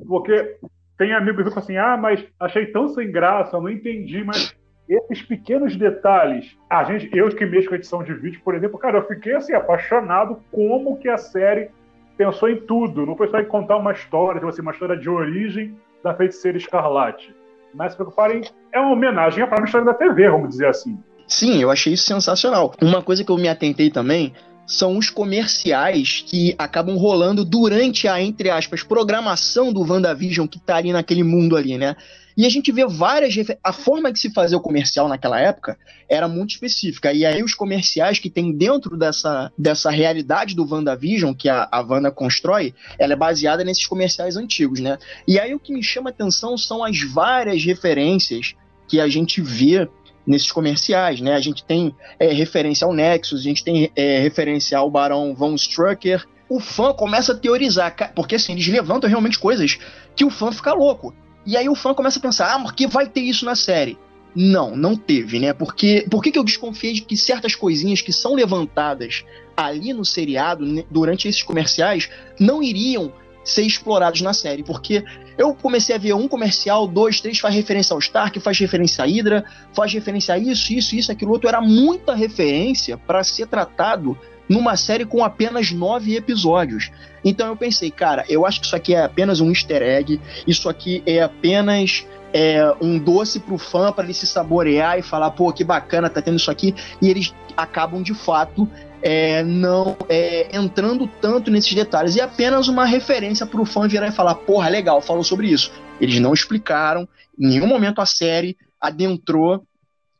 Porque 0.07 0.57
tem 0.97 1.13
amigos 1.13 1.43
que 1.43 1.49
falam 1.49 1.63
assim, 1.63 1.77
ah, 1.77 1.95
mas 1.95 2.23
achei 2.39 2.65
tão 2.67 2.89
sem 2.89 3.11
graça, 3.11 3.59
não 3.59 3.69
entendi, 3.69 4.23
mas 4.23 4.55
esses 4.87 5.21
pequenos 5.21 5.75
detalhes, 5.75 6.57
a 6.69 6.83
gente, 6.83 7.09
eu 7.15 7.29
que 7.29 7.45
mexo 7.45 7.69
com 7.69 7.75
edição 7.75 8.03
de 8.03 8.13
vídeo, 8.13 8.41
por 8.43 8.55
exemplo, 8.55 8.79
cara, 8.79 8.99
eu 8.99 9.07
fiquei 9.07 9.35
assim 9.35 9.53
apaixonado 9.53 10.39
como 10.51 10.97
que 10.97 11.09
a 11.09 11.17
série 11.17 11.69
pensou 12.17 12.49
em 12.49 12.57
tudo. 12.61 13.05
Não 13.05 13.15
foi 13.15 13.27
só 13.27 13.39
em 13.39 13.45
contar 13.45 13.77
uma 13.77 13.91
história, 13.91 14.39
tipo 14.39 14.49
assim, 14.49 14.61
uma 14.61 14.71
história 14.71 14.97
de 14.97 15.09
origem 15.09 15.75
da 16.03 16.13
feiticeira 16.13 16.57
escarlate. 16.57 17.35
Mas 17.73 17.91
se 17.91 17.97
preocuparem, 17.97 18.41
é 18.71 18.79
uma 18.79 18.93
homenagem 18.93 19.43
à 19.43 19.47
própria 19.47 19.65
história 19.65 19.85
da 19.85 19.93
TV, 19.93 20.29
vamos 20.29 20.49
dizer 20.49 20.67
assim. 20.67 20.97
Sim, 21.27 21.61
eu 21.61 21.69
achei 21.69 21.93
isso 21.93 22.05
sensacional. 22.05 22.73
Uma 22.81 23.01
coisa 23.01 23.23
que 23.23 23.31
eu 23.31 23.37
me 23.37 23.49
atentei 23.49 23.91
também 23.91 24.33
são 24.65 24.97
os 24.97 25.09
comerciais 25.09 26.23
que 26.25 26.55
acabam 26.57 26.97
rolando 26.97 27.45
durante 27.45 28.07
a, 28.07 28.21
entre 28.21 28.49
aspas, 28.49 28.83
programação 28.83 29.71
do 29.71 29.81
WandaVision 29.81 30.47
que 30.47 30.59
tá 30.59 30.77
ali 30.77 30.91
naquele 30.91 31.23
mundo 31.23 31.55
ali, 31.55 31.77
né? 31.77 31.95
E 32.37 32.45
a 32.45 32.49
gente 32.49 32.71
vê 32.71 32.85
várias. 32.85 33.35
A 33.63 33.73
forma 33.73 34.13
de 34.13 34.19
se 34.19 34.31
fazer 34.31 34.55
o 34.55 34.61
comercial 34.61 35.07
naquela 35.07 35.39
época 35.39 35.75
era 36.07 36.27
muito 36.27 36.51
específica. 36.51 37.11
E 37.11 37.25
aí, 37.25 37.41
os 37.41 37.55
comerciais 37.55 38.19
que 38.19 38.29
tem 38.29 38.51
dentro 38.51 38.95
dessa, 38.95 39.51
dessa 39.57 39.89
realidade 39.89 40.55
do 40.55 40.63
WandaVision, 40.63 41.33
que 41.33 41.49
a, 41.49 41.67
a 41.71 41.81
Wanda 41.81 42.11
constrói, 42.11 42.75
ela 42.99 43.13
é 43.13 43.15
baseada 43.15 43.63
nesses 43.63 43.87
comerciais 43.87 44.37
antigos, 44.37 44.79
né? 44.79 44.99
E 45.27 45.39
aí, 45.39 45.55
o 45.55 45.59
que 45.59 45.73
me 45.73 45.81
chama 45.81 46.11
atenção 46.11 46.55
são 46.55 46.83
as 46.83 47.01
várias 47.01 47.63
referências 47.63 48.53
que 48.87 48.99
a 48.99 49.07
gente 49.07 49.41
vê 49.41 49.89
nesses 50.25 50.51
comerciais, 50.51 51.19
né? 51.19 51.33
A 51.33 51.41
gente 51.41 51.63
tem 51.63 51.95
é, 52.19 52.27
referência 52.27 52.85
ao 52.85 52.93
Nexus, 52.93 53.39
a 53.39 53.43
gente 53.43 53.63
tem 53.63 53.91
é, 53.95 54.19
referência 54.19 54.77
ao 54.77 54.91
Barão 54.91 55.33
Von 55.33 55.55
Strucker. 55.55 56.23
O 56.47 56.59
fã 56.59 56.93
começa 56.93 57.31
a 57.31 57.35
teorizar, 57.35 57.95
porque 58.13 58.35
assim, 58.35 58.53
eles 58.53 58.67
levantam 58.67 59.09
realmente 59.09 59.39
coisas 59.39 59.79
que 60.15 60.23
o 60.23 60.29
fã 60.29 60.51
fica 60.51 60.71
louco. 60.73 61.15
E 61.47 61.55
aí 61.55 61.69
o 61.69 61.75
fã 61.75 61.93
começa 61.93 62.19
a 62.19 62.21
pensar, 62.21 62.53
ah, 62.53 62.59
porque 62.59 62.85
vai 62.87 63.07
ter 63.07 63.21
isso 63.21 63.45
na 63.45 63.55
série. 63.55 63.97
Não, 64.35 64.75
não 64.75 64.97
teve, 64.97 65.39
né? 65.39 65.53
Porque 65.53 66.05
por 66.11 66.21
que 66.21 66.37
eu 66.37 66.43
desconfiei 66.43 66.91
de 66.91 67.01
que 67.01 67.15
certas 67.15 67.55
coisinhas 67.55 68.01
que 68.01 68.11
são 68.11 68.35
levantadas 68.35 69.23
ali 69.55 69.93
no 69.93 70.03
seriado, 70.03 70.85
durante 70.91 71.25
esses 71.25 71.41
comerciais, 71.41 72.09
não 72.37 72.61
iriam 72.61 73.13
ser 73.45 73.61
explorados 73.61 74.19
na 74.19 74.33
série? 74.33 74.61
Porque 74.61 75.05
eu 75.37 75.55
comecei 75.55 75.95
a 75.95 75.97
ver 75.97 76.13
um 76.13 76.27
comercial, 76.27 76.85
dois, 76.85 77.21
três, 77.21 77.39
faz 77.39 77.55
referência 77.55 77.93
ao 77.93 77.99
Stark, 77.99 78.37
faz 78.41 78.59
referência 78.59 79.05
à 79.05 79.07
Hydra, 79.07 79.45
faz 79.73 79.93
referência 79.93 80.35
a 80.35 80.37
isso, 80.37 80.73
isso, 80.73 80.97
isso, 80.97 81.11
aquilo 81.13 81.31
outro. 81.31 81.47
Era 81.47 81.61
muita 81.61 82.13
referência 82.13 82.97
para 82.97 83.23
ser 83.23 83.47
tratado 83.47 84.19
numa 84.47 84.75
série 84.77 85.05
com 85.05 85.23
apenas 85.23 85.71
nove 85.71 86.15
episódios. 86.15 86.91
Então 87.23 87.47
eu 87.47 87.55
pensei, 87.55 87.91
cara, 87.91 88.23
eu 88.29 88.45
acho 88.45 88.59
que 88.59 88.65
isso 88.65 88.75
aqui 88.75 88.93
é 88.93 89.03
apenas 89.03 89.39
um 89.39 89.49
easter 89.49 89.81
egg, 89.81 90.19
isso 90.45 90.69
aqui 90.69 91.03
é 91.05 91.21
apenas 91.21 92.05
é, 92.33 92.73
um 92.81 92.97
doce 92.97 93.39
pro 93.39 93.57
fã 93.57 93.91
para 93.91 94.03
ele 94.03 94.13
se 94.13 94.27
saborear 94.27 94.97
e 94.97 95.01
falar, 95.01 95.31
pô, 95.31 95.51
que 95.51 95.63
bacana, 95.63 96.09
tá 96.09 96.21
tendo 96.21 96.37
isso 96.37 96.51
aqui, 96.51 96.75
e 97.01 97.09
eles 97.09 97.33
acabam 97.55 98.01
de 98.01 98.13
fato 98.13 98.69
é, 99.01 99.43
não 99.43 99.95
é, 100.09 100.55
entrando 100.55 101.07
tanto 101.21 101.51
nesses 101.51 101.73
detalhes 101.73 102.15
e 102.15 102.21
apenas 102.21 102.67
uma 102.67 102.85
referência 102.85 103.45
para 103.45 103.61
o 103.61 103.65
fã 103.65 103.87
virar 103.87 104.07
e 104.07 104.11
falar, 104.11 104.35
porra, 104.35 104.69
legal, 104.69 105.01
falou 105.01 105.23
sobre 105.23 105.47
isso. 105.47 105.71
Eles 105.99 106.19
não 106.19 106.33
explicaram, 106.33 107.07
em 107.37 107.47
nenhum 107.47 107.67
momento 107.67 108.01
a 108.01 108.05
série 108.05 108.57
adentrou 108.79 109.65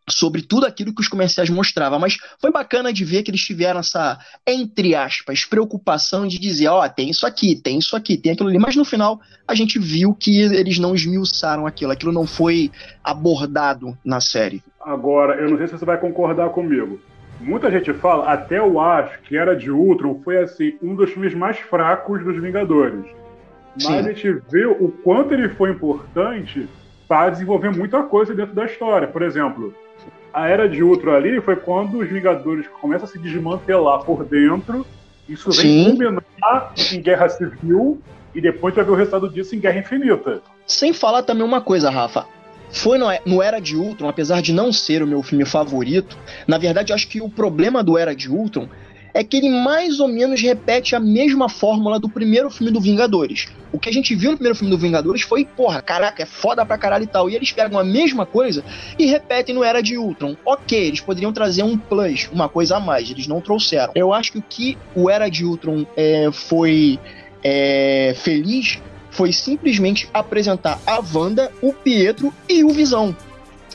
sobre 0.10 0.42
tudo 0.42 0.66
aquilo 0.66 0.94
que 0.94 1.02
os 1.02 1.08
comerciais 1.08 1.50
mostravam, 1.50 2.00
mas 2.00 2.18
foi 2.40 2.52
bacana 2.52 2.94
de 2.94 3.04
ver 3.04 3.24
que 3.24 3.32
eles 3.32 3.42
tiveram 3.42 3.80
essa, 3.80 4.18
entre 4.46 4.96
aspas, 4.96 5.44
preocupação 5.44 6.26
de 6.28 6.40
dizer, 6.40 6.68
ó, 6.70 6.84
oh, 6.84 6.90
tem 6.90 7.10
isso 7.10 7.26
aqui, 7.26 7.56
tem 7.56 7.78
isso 7.78 7.96
aqui, 7.96 8.18
tem 8.18 8.32
aquilo 8.32 8.50
ali, 8.50 8.58
mas 8.58 8.76
no 8.76 8.86
final 8.86 9.20
a 9.48 9.54
gente 9.54 9.78
viu 9.78 10.14
que 10.14 10.42
eles 10.42 10.80
não 10.80 10.96
esmiuçaram 10.96 11.68
aquilo, 11.68 11.92
aquilo 11.92 12.12
não 12.12 12.26
foi 12.26 12.72
abordado 13.04 13.98
na 14.04 14.22
série. 14.22 14.64
Agora, 14.80 15.36
eu 15.36 15.50
não 15.50 15.58
sei 15.58 15.68
se 15.68 15.78
você 15.78 15.86
vai 15.86 16.00
concordar 16.00 16.50
comigo. 16.50 17.00
Muita 17.40 17.70
gente 17.70 17.94
fala, 17.94 18.32
até 18.32 18.58
eu 18.58 18.80
acho 18.80 19.20
que 19.22 19.38
Era 19.38 19.56
de 19.56 19.70
Ultron 19.70 20.22
foi 20.24 20.38
assim 20.38 20.76
um 20.82 20.96
dos 20.96 21.12
filmes 21.12 21.36
mais 21.36 21.60
fracos 21.60 22.24
dos 22.24 22.42
Vingadores. 22.42 23.06
Mas 23.76 23.84
Sim. 23.84 23.98
a 23.98 24.02
gente 24.02 24.42
vê 24.50 24.66
o 24.66 24.90
quanto 25.04 25.34
ele 25.34 25.50
foi 25.50 25.70
importante 25.70 26.68
para 27.08 27.30
desenvolver 27.30 27.70
muita 27.70 28.02
coisa 28.04 28.34
dentro 28.34 28.56
da 28.56 28.66
história. 28.66 29.08
Por 29.08 29.22
exemplo, 29.22 29.74
a 30.38 30.48
Era 30.48 30.70
de 30.70 30.84
Ultron 30.84 31.13
ali 31.13 31.41
foi 31.41 31.56
quando 31.56 31.98
os 31.98 32.08
Vingadores 32.08 32.67
começam 32.79 33.08
a 33.08 33.12
se 33.12 33.17
desmantelar 33.17 34.03
por 34.03 34.24
dentro. 34.24 34.86
Isso 35.27 35.50
vem 35.50 35.86
Sim. 35.86 35.89
culminar 35.89 36.74
em 36.94 37.01
Guerra 37.01 37.27
Civil 37.27 38.00
e 38.36 38.39
depois 38.39 38.75
vai 38.75 38.86
ver 38.86 38.91
o 38.91 38.96
resultado 38.96 39.29
disso 39.29 39.56
em 39.56 39.60
Guerra 39.60 39.79
Infinita. 39.79 40.44
Sem 40.67 40.94
falar 40.94 41.24
também 41.24 41.44
uma 41.44 41.60
coisa, 41.60 41.89
Rafa. 41.89 42.27
Foi 42.70 43.00
no, 43.00 43.08
no, 43.25 43.41
Era 43.41 43.60
de 43.60 43.75
Ultron, 43.75 44.10
apesar 44.10 44.41
de 44.41 44.53
não 44.53 44.72
ser 44.72 45.01
o 45.01 45.08
meu 45.08 45.24
filme 45.24 45.44
favorito, 45.44 46.15
na 46.46 46.60
verdade 46.60 46.91
eu 46.91 46.96
acho 46.96 47.08
que 47.08 47.20
o 47.20 47.29
problema 47.29 47.84
do 47.84 47.98
Era 47.98 48.15
de 48.15 48.29
Ultron 48.29 48.70
é 49.18 49.24
que 49.24 49.36
ele 49.36 49.50
mais 49.50 50.00
ou 50.00 50.08
menos 50.08 50.40
repete 50.40 50.96
a 50.96 51.00
mesma 51.00 51.50
fórmula 51.50 52.00
do 52.00 52.08
primeiro 52.08 52.52
filme 52.52 52.72
do 52.72 52.80
Vingadores. 52.80 53.48
O 53.74 53.80
que 53.80 53.90
a 53.90 53.92
gente 53.92 54.14
viu 54.14 54.30
no 54.30 54.38
primeiro 54.38 54.56
filme 54.56 54.70
do 54.70 54.78
Vingadores 54.78 55.24
foi, 55.24 55.44
porra, 55.44 55.82
caraca, 55.82 56.22
é 56.22 56.26
foda 56.28 56.64
pra 56.64 56.78
caralho 56.78 57.04
e 57.04 57.08
tal. 57.08 57.28
E 57.28 57.36
eles 57.36 57.52
pegam 57.52 57.80
a 57.80 57.84
mesma 57.84 58.28
coisa 58.28 58.64
e 58.98 59.08
repetem 59.08 59.56
no 59.56 59.64
Era 59.64 59.82
de 59.82 59.98
Ultron. 59.98 60.38
Ok, 60.46 60.78
eles 60.78 61.02
poderiam 61.02 61.34
trazer 61.34 61.64
um 61.64 61.76
plus, 61.76 62.30
uma 62.32 62.48
coisa 62.48 62.78
a 62.78 62.80
mais, 62.80 63.10
eles 63.10 63.26
não 63.26 63.42
trouxeram. 63.42 63.92
Eu 63.96 64.14
acho 64.14 64.34
que 64.34 64.38
o 64.38 64.44
que 64.48 64.78
o 64.94 65.10
Era 65.10 65.30
de 65.30 65.44
Ultron 65.44 65.84
é, 65.98 66.30
foi 66.32 67.00
é, 67.44 68.14
feliz 68.18 68.80
foi 69.10 69.34
simplesmente 69.34 70.08
apresentar 70.14 70.80
a 70.86 71.02
Wanda, 71.02 71.52
o 71.60 71.74
Pietro 71.74 72.32
e 72.48 72.64
o 72.64 72.70
Visão. 72.70 73.16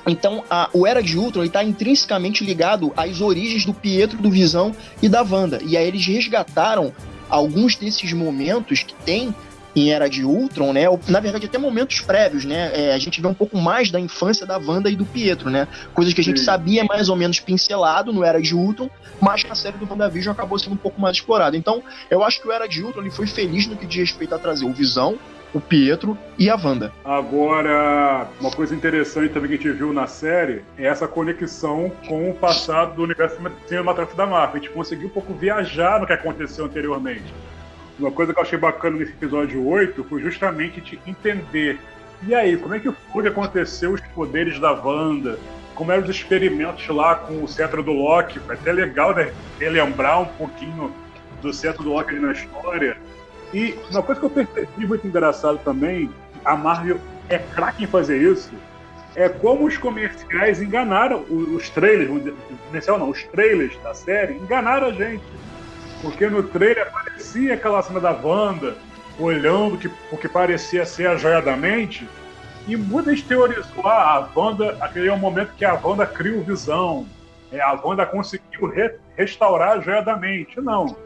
Então, 0.06 0.42
a, 0.50 0.68
o 0.72 0.86
Era 0.86 1.02
de 1.02 1.18
Ultron 1.18 1.44
está 1.44 1.62
intrinsecamente 1.62 2.44
ligado 2.44 2.92
às 2.96 3.20
origens 3.20 3.64
do 3.64 3.72
Pietro, 3.72 4.18
do 4.18 4.30
Visão 4.30 4.74
e 5.00 5.08
da 5.08 5.22
Wanda. 5.22 5.60
E 5.64 5.76
aí 5.76 5.86
eles 5.86 6.04
resgataram 6.04 6.92
alguns 7.28 7.76
desses 7.76 8.12
momentos 8.12 8.82
que 8.82 8.94
tem 8.94 9.34
em 9.74 9.90
Era 9.90 10.08
de 10.08 10.24
Ultron, 10.24 10.72
né? 10.72 10.82
Na 11.08 11.20
verdade, 11.20 11.46
até 11.46 11.56
momentos 11.56 12.00
prévios, 12.00 12.44
né? 12.44 12.70
É, 12.74 12.94
a 12.94 12.98
gente 12.98 13.20
vê 13.20 13.26
um 13.26 13.34
pouco 13.34 13.56
mais 13.56 13.90
da 13.90 13.98
infância 13.98 14.46
da 14.46 14.58
Wanda 14.58 14.90
e 14.90 14.96
do 14.96 15.04
Pietro, 15.04 15.48
né? 15.48 15.66
Coisas 15.94 16.12
que 16.12 16.20
a 16.20 16.24
gente 16.24 16.40
Sim. 16.40 16.44
sabia 16.44 16.84
mais 16.84 17.08
ou 17.08 17.16
menos 17.16 17.40
pincelado 17.40 18.12
no 18.12 18.22
Era 18.22 18.40
de 18.40 18.54
Ultron, 18.54 18.90
mas 19.20 19.44
na 19.44 19.54
série 19.54 19.78
do 19.78 19.88
WandaVision 19.88 20.32
acabou 20.32 20.58
sendo 20.58 20.74
um 20.74 20.76
pouco 20.76 21.00
mais 21.00 21.16
explorado. 21.16 21.56
Então, 21.56 21.82
eu 22.10 22.22
acho 22.22 22.40
que 22.40 22.48
o 22.48 22.52
Era 22.52 22.66
de 22.66 22.82
Ultron 22.82 23.02
ele 23.02 23.10
foi 23.10 23.26
feliz 23.26 23.66
no 23.66 23.76
que 23.76 23.86
diz 23.86 24.10
respeito 24.10 24.34
a 24.34 24.38
trazer 24.38 24.66
o 24.66 24.72
Visão, 24.72 25.18
o 25.54 25.60
Pietro 25.60 26.16
e 26.38 26.48
a 26.48 26.56
Wanda. 26.56 26.92
Agora, 27.04 28.28
uma 28.40 28.50
coisa 28.50 28.74
interessante 28.74 29.32
também 29.32 29.50
que 29.50 29.54
a 29.54 29.70
gente 29.70 29.78
viu 29.78 29.92
na 29.92 30.06
série 30.06 30.62
é 30.78 30.86
essa 30.86 31.06
conexão 31.06 31.92
com 32.08 32.30
o 32.30 32.34
passado 32.34 32.94
do 32.94 33.02
universo 33.02 33.36
cinematográfico 33.66 34.16
da 34.16 34.26
Marvel. 34.26 34.56
A 34.56 34.64
gente 34.64 34.70
conseguiu 34.70 35.08
um 35.08 35.10
pouco 35.10 35.34
viajar 35.34 36.00
no 36.00 36.06
que 36.06 36.12
aconteceu 36.12 36.64
anteriormente. 36.64 37.32
Uma 37.98 38.10
coisa 38.10 38.32
que 38.32 38.38
eu 38.38 38.42
achei 38.42 38.58
bacana 38.58 38.98
nesse 38.98 39.12
episódio 39.12 39.66
8 39.66 40.04
foi 40.04 40.22
justamente 40.22 40.80
te 40.80 40.98
entender. 41.06 41.78
E 42.26 42.34
aí, 42.34 42.56
como 42.56 42.74
é 42.74 42.80
que 42.80 42.90
foi 43.12 43.22
que 43.22 43.28
aconteceu 43.28 43.92
os 43.92 44.00
poderes 44.00 44.58
da 44.58 44.72
Wanda? 44.72 45.38
Como 45.74 45.90
eram 45.92 46.02
os 46.02 46.10
experimentos 46.10 46.86
lá 46.88 47.14
com 47.14 47.42
o 47.42 47.48
cetro 47.48 47.82
do 47.82 47.92
Loki? 47.92 48.38
Foi 48.40 48.54
até 48.54 48.72
legal 48.72 49.14
né, 49.14 49.32
relembrar 49.58 50.22
um 50.22 50.26
pouquinho 50.26 50.92
do 51.40 51.52
cetro 51.52 51.82
do 51.82 51.90
Loki 51.90 52.10
ali 52.10 52.20
na 52.20 52.32
história. 52.32 52.96
E 53.52 53.78
uma 53.90 54.02
coisa 54.02 54.20
que 54.20 54.26
eu 54.26 54.30
percebi 54.30 54.86
muito 54.86 55.06
engraçado 55.06 55.58
também, 55.58 56.10
a 56.44 56.56
Marvel 56.56 56.98
é 57.28 57.38
craque 57.38 57.84
em 57.84 57.86
fazer 57.86 58.20
isso, 58.20 58.52
é 59.14 59.28
como 59.28 59.66
os 59.66 59.76
comerciais 59.76 60.62
enganaram 60.62 61.24
os 61.28 61.68
trailers, 61.68 62.34
comercial 62.66 62.98
não, 62.98 63.10
os 63.10 63.22
trailers 63.24 63.76
da 63.82 63.92
série 63.92 64.34
enganaram 64.34 64.88
a 64.88 64.92
gente. 64.92 65.22
Porque 66.00 66.28
no 66.28 66.42
trailer 66.42 66.88
aparecia 66.88 67.54
aquela 67.54 67.82
cena 67.82 68.00
da 68.00 68.10
Wanda 68.10 68.74
olhando 69.18 69.76
que, 69.76 69.90
o 70.10 70.16
que 70.16 70.28
parecia 70.28 70.86
ser 70.86 71.06
a 71.06 71.16
e 72.66 72.76
muita 72.76 73.10
gente 73.10 73.26
teorizou, 73.26 73.86
ah, 73.86 74.14
a 74.16 74.38
Wanda, 74.38 74.76
aquele 74.80 75.08
é 75.08 75.12
o 75.12 75.18
momento 75.18 75.52
que 75.56 75.64
a 75.64 75.74
Wanda 75.74 76.06
cria 76.06 76.38
o 76.38 76.42
visão, 76.42 77.06
é, 77.50 77.60
a 77.60 77.72
Wanda 77.72 78.06
conseguiu 78.06 78.68
re, 78.68 78.94
restaurar 79.16 79.78
a 79.78 79.80
joia 79.80 80.00
da 80.00 80.16
mente. 80.16 80.60
Não 80.60 80.96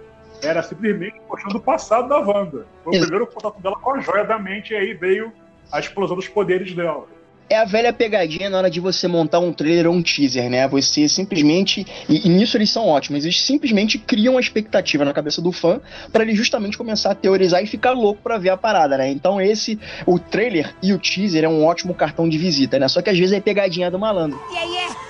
era 0.42 0.62
simplesmente 0.62 1.16
mostrando 1.28 1.56
o 1.56 1.60
passado 1.60 2.08
da 2.08 2.18
Wanda. 2.18 2.66
Foi 2.84 2.96
o 2.96 3.00
primeiro 3.00 3.26
contato 3.26 3.60
dela 3.60 3.76
com 3.76 3.94
a 3.94 4.00
joia 4.00 4.24
da 4.24 4.38
mente 4.38 4.72
e 4.72 4.76
aí 4.76 4.94
veio 4.94 5.32
a 5.70 5.80
explosão 5.80 6.16
dos 6.16 6.28
poderes 6.28 6.74
dela. 6.74 7.06
É 7.48 7.56
a 7.56 7.64
velha 7.64 7.92
pegadinha 7.92 8.50
na 8.50 8.58
hora 8.58 8.68
de 8.68 8.80
você 8.80 9.06
montar 9.06 9.38
um 9.38 9.52
trailer 9.52 9.86
ou 9.86 9.94
um 9.94 10.02
teaser, 10.02 10.50
né? 10.50 10.66
Você 10.66 11.08
simplesmente. 11.08 11.86
E, 12.08 12.26
e 12.26 12.28
nisso 12.28 12.56
eles 12.56 12.70
são 12.70 12.88
ótimos, 12.88 13.24
eles 13.24 13.40
simplesmente 13.40 13.98
criam 13.98 14.36
a 14.36 14.40
expectativa 14.40 15.04
na 15.04 15.12
cabeça 15.12 15.40
do 15.40 15.52
fã 15.52 15.80
para 16.12 16.24
ele 16.24 16.34
justamente 16.34 16.76
começar 16.76 17.12
a 17.12 17.14
teorizar 17.14 17.62
e 17.62 17.66
ficar 17.68 17.92
louco 17.92 18.20
para 18.20 18.36
ver 18.36 18.50
a 18.50 18.56
parada, 18.56 18.98
né? 18.98 19.08
Então 19.10 19.40
esse, 19.40 19.78
o 20.04 20.18
trailer 20.18 20.74
e 20.82 20.92
o 20.92 20.98
teaser 20.98 21.44
é 21.44 21.48
um 21.48 21.64
ótimo 21.64 21.94
cartão 21.94 22.28
de 22.28 22.36
visita, 22.36 22.80
né? 22.80 22.88
Só 22.88 23.00
que 23.00 23.10
às 23.10 23.18
vezes 23.18 23.32
é 23.32 23.40
pegadinha 23.40 23.92
do 23.92 23.98
malandro. 23.98 24.40
Yeah, 24.50 24.64
yeah. 24.64 25.05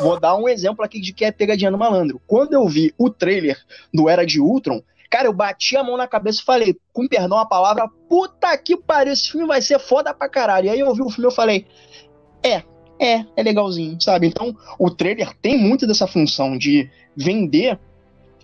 Vou 0.00 0.18
dar 0.18 0.36
um 0.36 0.48
exemplo 0.48 0.84
aqui 0.84 1.00
de 1.00 1.12
que 1.12 1.24
é 1.24 1.32
pegadinha 1.32 1.70
do 1.70 1.78
malandro. 1.78 2.20
Quando 2.26 2.54
eu 2.54 2.66
vi 2.66 2.94
o 2.98 3.10
trailer 3.10 3.58
do 3.92 4.08
Era 4.08 4.24
de 4.24 4.40
Ultron, 4.40 4.82
cara, 5.10 5.28
eu 5.28 5.32
bati 5.32 5.76
a 5.76 5.84
mão 5.84 5.96
na 5.96 6.06
cabeça 6.06 6.40
e 6.40 6.44
falei, 6.44 6.76
com 6.92 7.06
perdão 7.06 7.38
a 7.38 7.46
palavra, 7.46 7.88
puta 8.08 8.56
que 8.56 8.76
pariu, 8.76 9.12
esse 9.12 9.30
filme 9.30 9.46
vai 9.46 9.60
ser 9.60 9.78
foda 9.78 10.14
pra 10.14 10.28
caralho. 10.28 10.66
E 10.66 10.70
aí 10.70 10.80
eu 10.80 10.94
vi 10.94 11.02
o 11.02 11.10
filme 11.10 11.30
e 11.30 11.34
falei, 11.34 11.66
é, 12.42 12.62
é, 12.98 13.24
é 13.36 13.42
legalzinho, 13.42 14.00
sabe? 14.00 14.26
Então, 14.26 14.56
o 14.78 14.90
trailer 14.90 15.34
tem 15.42 15.58
muito 15.58 15.86
dessa 15.86 16.06
função 16.06 16.56
de 16.56 16.88
vender 17.16 17.78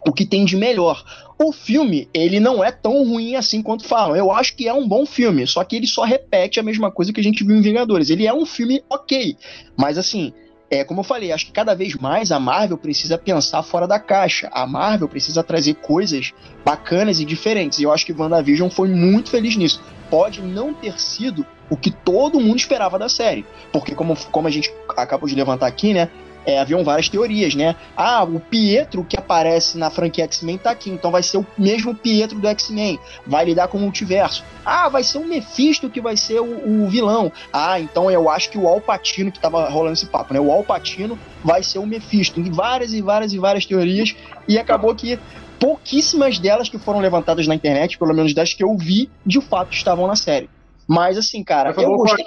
o 0.06 0.12
que 0.12 0.26
tem 0.26 0.44
de 0.44 0.56
melhor. 0.56 1.04
O 1.38 1.52
filme, 1.52 2.08
ele 2.12 2.40
não 2.40 2.62
é 2.62 2.70
tão 2.70 3.04
ruim 3.04 3.36
assim 3.36 3.62
quanto 3.62 3.84
falam. 3.84 4.16
Eu 4.16 4.32
acho 4.32 4.56
que 4.56 4.68
é 4.68 4.74
um 4.74 4.86
bom 4.86 5.06
filme, 5.06 5.46
só 5.46 5.62
que 5.64 5.76
ele 5.76 5.86
só 5.86 6.04
repete 6.04 6.58
a 6.58 6.62
mesma 6.62 6.90
coisa 6.90 7.12
que 7.12 7.20
a 7.20 7.22
gente 7.22 7.44
viu 7.44 7.56
em 7.56 7.62
Vingadores. 7.62 8.10
Ele 8.10 8.26
é 8.26 8.34
um 8.34 8.44
filme 8.44 8.82
ok, 8.90 9.36
mas 9.76 9.98
assim, 9.98 10.32
é, 10.70 10.84
como 10.84 11.00
eu 11.00 11.04
falei, 11.04 11.32
acho 11.32 11.46
que 11.46 11.52
cada 11.52 11.74
vez 11.74 11.94
mais 11.94 12.30
a 12.30 12.38
Marvel 12.38 12.76
precisa 12.76 13.16
pensar 13.16 13.62
fora 13.62 13.86
da 13.86 13.98
caixa. 13.98 14.50
A 14.52 14.66
Marvel 14.66 15.08
precisa 15.08 15.42
trazer 15.42 15.74
coisas 15.74 16.32
bacanas 16.64 17.20
e 17.20 17.24
diferentes. 17.24 17.78
E 17.78 17.84
eu 17.84 17.92
acho 17.92 18.04
que 18.04 18.12
WandaVision 18.12 18.68
foi 18.68 18.88
muito 18.88 19.30
feliz 19.30 19.56
nisso. 19.56 19.82
Pode 20.10 20.42
não 20.42 20.74
ter 20.74 21.00
sido 21.00 21.46
o 21.70 21.76
que 21.76 21.90
todo 21.90 22.40
mundo 22.40 22.58
esperava 22.58 22.98
da 22.98 23.08
série. 23.08 23.46
Porque, 23.72 23.94
como, 23.94 24.14
como 24.30 24.46
a 24.46 24.50
gente 24.50 24.72
acabou 24.96 25.28
de 25.28 25.34
levantar 25.34 25.66
aqui, 25.66 25.94
né? 25.94 26.10
É, 26.48 26.58
haviam 26.58 26.82
várias 26.82 27.10
teorias, 27.10 27.54
né? 27.54 27.76
Ah, 27.94 28.24
o 28.24 28.40
Pietro 28.40 29.04
que 29.04 29.18
aparece 29.18 29.76
na 29.76 29.90
franquia 29.90 30.24
X-Men 30.24 30.56
tá 30.56 30.70
aqui, 30.70 30.88
então 30.88 31.10
vai 31.10 31.22
ser 31.22 31.36
o 31.36 31.46
mesmo 31.58 31.94
Pietro 31.94 32.38
do 32.38 32.48
X-Men, 32.48 32.98
vai 33.26 33.44
lidar 33.44 33.68
com 33.68 33.76
o 33.76 33.80
multiverso. 33.82 34.42
Ah, 34.64 34.88
vai 34.88 35.04
ser 35.04 35.18
o 35.18 35.26
Mephisto 35.26 35.90
que 35.90 36.00
vai 36.00 36.16
ser 36.16 36.40
o, 36.40 36.84
o 36.84 36.88
vilão. 36.88 37.30
Ah, 37.52 37.78
então 37.78 38.10
eu 38.10 38.30
acho 38.30 38.48
que 38.48 38.56
o 38.56 38.66
Alpatino, 38.66 39.30
que 39.30 39.38
tava 39.38 39.68
rolando 39.68 39.92
esse 39.92 40.06
papo, 40.06 40.32
né? 40.32 40.40
O 40.40 40.50
Alpatino 40.50 41.18
vai 41.44 41.62
ser 41.62 41.80
o 41.80 41.86
Mephisto. 41.86 42.40
E 42.40 42.48
várias 42.48 42.94
e 42.94 43.02
várias 43.02 43.34
e 43.34 43.38
várias 43.38 43.66
teorias, 43.66 44.16
e 44.48 44.58
acabou 44.58 44.94
que 44.94 45.18
pouquíssimas 45.60 46.38
delas 46.38 46.70
que 46.70 46.78
foram 46.78 47.00
levantadas 47.00 47.46
na 47.46 47.54
internet, 47.54 47.98
pelo 47.98 48.14
menos 48.14 48.32
das 48.32 48.54
que 48.54 48.64
eu 48.64 48.74
vi, 48.74 49.10
de 49.26 49.40
fato 49.42 49.74
estavam 49.74 50.06
na 50.06 50.16
série. 50.16 50.48
Mas 50.86 51.18
assim, 51.18 51.44
cara, 51.44 51.68
essa 51.70 51.82
eu 51.82 51.94
gostei... 51.94 52.24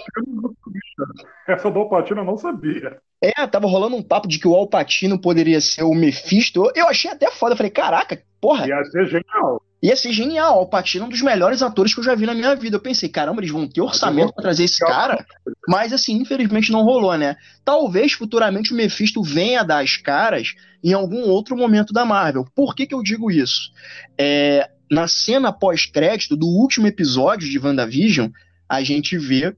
Essa 1.51 1.69
do 1.69 1.79
Alpatino 1.79 2.21
eu 2.21 2.25
não 2.25 2.37
sabia. 2.37 2.97
É, 3.21 3.45
tava 3.47 3.67
rolando 3.67 3.95
um 3.95 4.03
papo 4.03 4.27
de 4.27 4.39
que 4.39 4.47
o 4.47 4.55
Alpatino 4.55 5.19
poderia 5.19 5.61
ser 5.61 5.83
o 5.83 5.93
Mephisto. 5.93 6.71
Eu 6.75 6.87
achei 6.87 7.11
até 7.11 7.29
foda. 7.29 7.53
Eu 7.53 7.57
falei, 7.57 7.71
caraca, 7.71 8.21
porra. 8.39 8.67
Ia 8.67 8.83
ser 8.85 9.05
genial. 9.05 9.61
Ia 9.83 9.95
ser 9.95 10.11
genial. 10.11 10.55
O 10.55 10.59
Alpatino 10.59 11.05
é 11.05 11.07
um 11.07 11.09
dos 11.09 11.21
melhores 11.21 11.61
atores 11.61 11.93
que 11.93 11.99
eu 11.99 12.03
já 12.03 12.15
vi 12.15 12.25
na 12.25 12.33
minha 12.33 12.55
vida. 12.55 12.77
Eu 12.77 12.81
pensei, 12.81 13.09
caramba, 13.09 13.41
eles 13.41 13.51
vão 13.51 13.67
ter 13.67 13.81
orçamento 13.81 14.33
para 14.33 14.43
trazer 14.43 14.63
esse 14.63 14.79
cara. 14.79 15.25
Mas 15.67 15.93
assim, 15.93 16.13
infelizmente 16.13 16.71
não 16.71 16.83
rolou, 16.83 17.15
né? 17.17 17.35
Talvez 17.63 18.13
futuramente 18.13 18.73
o 18.73 18.75
Mephisto 18.75 19.21
venha 19.21 19.63
dar 19.63 19.83
as 19.83 19.97
caras 19.97 20.55
em 20.83 20.93
algum 20.93 21.29
outro 21.29 21.55
momento 21.55 21.93
da 21.93 22.05
Marvel. 22.05 22.45
Por 22.55 22.75
que, 22.75 22.87
que 22.87 22.95
eu 22.95 23.03
digo 23.03 23.29
isso? 23.29 23.71
É, 24.17 24.67
na 24.89 25.07
cena 25.07 25.53
pós-crédito 25.53 26.35
do 26.35 26.47
último 26.47 26.87
episódio 26.87 27.49
de 27.49 27.59
WandaVision, 27.59 28.29
a 28.67 28.83
gente 28.83 29.17
vê 29.17 29.55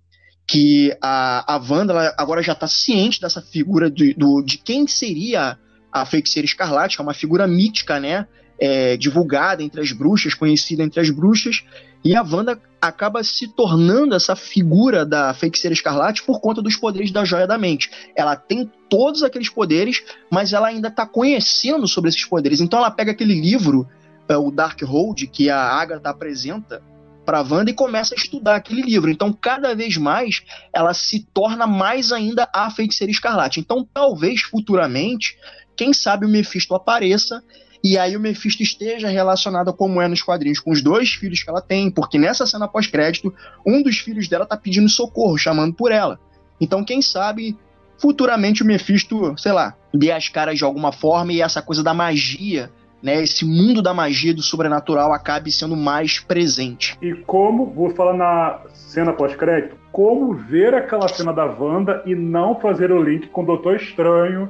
que 0.48 0.96
a, 1.02 1.56
a 1.56 1.58
Wanda 1.58 2.14
agora 2.18 2.42
já 2.42 2.54
está 2.54 2.68
ciente 2.68 3.22
dessa 3.22 3.42
figura 3.42 3.90
do, 3.90 4.14
do, 4.14 4.42
de 4.42 4.58
quem 4.58 4.88
seria 4.88 5.58
a 5.92 6.06
feiticeira 6.06 6.46
escarlate, 6.46 6.96
que 6.96 7.02
é 7.02 7.04
uma 7.06 7.14
figura 7.14 7.48
mítica, 7.48 8.00
né? 8.00 8.28
É, 8.60 8.96
divulgada 8.96 9.64
entre 9.64 9.82
as 9.82 9.92
bruxas, 9.92 10.34
conhecida 10.34 10.84
entre 10.84 11.00
as 11.00 11.10
bruxas, 11.10 11.64
e 12.04 12.16
a 12.16 12.22
Wanda 12.22 12.60
acaba 12.82 13.24
se 13.24 13.48
tornando 13.48 14.14
essa 14.14 14.36
figura 14.36 15.06
da 15.06 15.34
feiticeira 15.34 15.74
escarlate 15.74 16.22
por 16.24 16.40
conta 16.40 16.62
dos 16.62 16.76
poderes 16.76 17.12
da 17.12 17.24
joia 17.24 17.48
da 17.48 17.58
mente. 17.58 17.90
Ela 18.16 18.36
tem 18.36 18.70
todos 18.90 19.24
aqueles 19.24 19.50
poderes, 19.50 20.04
mas 20.30 20.54
ela 20.54 20.68
ainda 20.68 20.90
está 20.90 21.06
conhecendo 21.06 21.88
sobre 21.88 22.10
esses 22.10 22.26
poderes. 22.26 22.60
Então 22.60 22.80
ela 22.80 22.92
pega 22.92 23.12
aquele 23.12 23.34
livro, 23.34 23.88
é, 24.28 24.38
o 24.38 24.52
Darkhold, 24.52 25.28
que 25.28 25.50
a 25.50 25.60
Agatha 25.60 26.10
apresenta, 26.10 26.82
para 27.26 27.42
Wanda 27.42 27.72
e 27.72 27.74
começa 27.74 28.14
a 28.14 28.18
estudar 28.18 28.56
aquele 28.56 28.82
livro. 28.82 29.10
Então, 29.10 29.32
cada 29.34 29.76
vez 29.76 29.98
mais, 29.98 30.42
ela 30.74 30.94
se 30.94 31.26
torna 31.34 31.66
mais 31.66 32.12
ainda 32.12 32.48
a 32.54 32.70
feiticeira 32.70 33.12
escarlate. 33.12 33.60
Então, 33.60 33.88
talvez 33.94 34.42
futuramente, 34.42 35.38
quem 35.76 35.94
sabe 35.94 36.26
o 36.26 36.30
Mephisto 36.30 36.76
apareça 36.76 37.44
e 37.84 37.98
aí 37.98 38.16
o 38.16 38.20
Mephisto 38.20 38.64
esteja 38.64 39.10
relacionado 39.10 39.74
como 39.74 40.02
é 40.02 40.08
nos 40.08 40.22
quadrinhos 40.22 40.60
com 40.60 40.72
os 40.72 40.82
dois 40.82 41.14
filhos 41.14 41.44
que 41.44 41.50
ela 41.50 41.62
tem, 41.62 41.92
porque 41.92 42.18
nessa 42.18 42.46
cena 42.46 42.68
pós-crédito, 42.68 43.34
um 43.66 43.84
dos 43.84 43.98
filhos 43.98 44.30
dela 44.30 44.46
tá 44.46 44.56
pedindo 44.56 44.88
socorro, 44.88 45.38
chamando 45.38 45.74
por 45.74 45.92
ela. 45.92 46.18
Então, 46.62 46.84
quem 46.84 47.02
sabe 47.02 47.58
futuramente 47.98 48.64
o 48.64 48.66
Mephisto, 48.66 49.36
sei 49.38 49.52
lá, 49.52 49.76
dê 49.94 50.12
as 50.12 50.30
caras 50.30 50.58
de 50.58 50.64
alguma 50.64 50.94
forma 50.94 51.34
e 51.34 51.42
essa 51.42 51.62
coisa 51.62 51.84
da 51.84 51.94
magia 51.94 52.72
né, 53.04 53.22
esse 53.22 53.44
mundo 53.44 53.82
da 53.82 53.94
magia 53.94 54.34
do 54.34 54.42
sobrenatural 54.42 55.12
acabe 55.12 55.52
sendo 55.52 55.76
mais 55.76 56.22
presente. 56.22 56.98
E 57.02 57.14
como, 57.14 57.66
vou 57.66 57.90
falar 57.90 58.14
na 58.14 58.62
cena 58.74 59.12
pós-crédito, 59.12 59.76
como 59.92 60.34
ver 60.34 60.74
aquela 60.74 61.10
cena 61.10 61.34
da 61.34 61.46
Wanda 61.46 62.02
e 62.06 62.16
não 62.16 62.60
fazer 62.60 62.94
o 62.94 63.04
link 63.04 63.28
com 63.28 63.44
o 63.44 63.46
Doutor 63.46 63.76
Estranho 63.76 64.50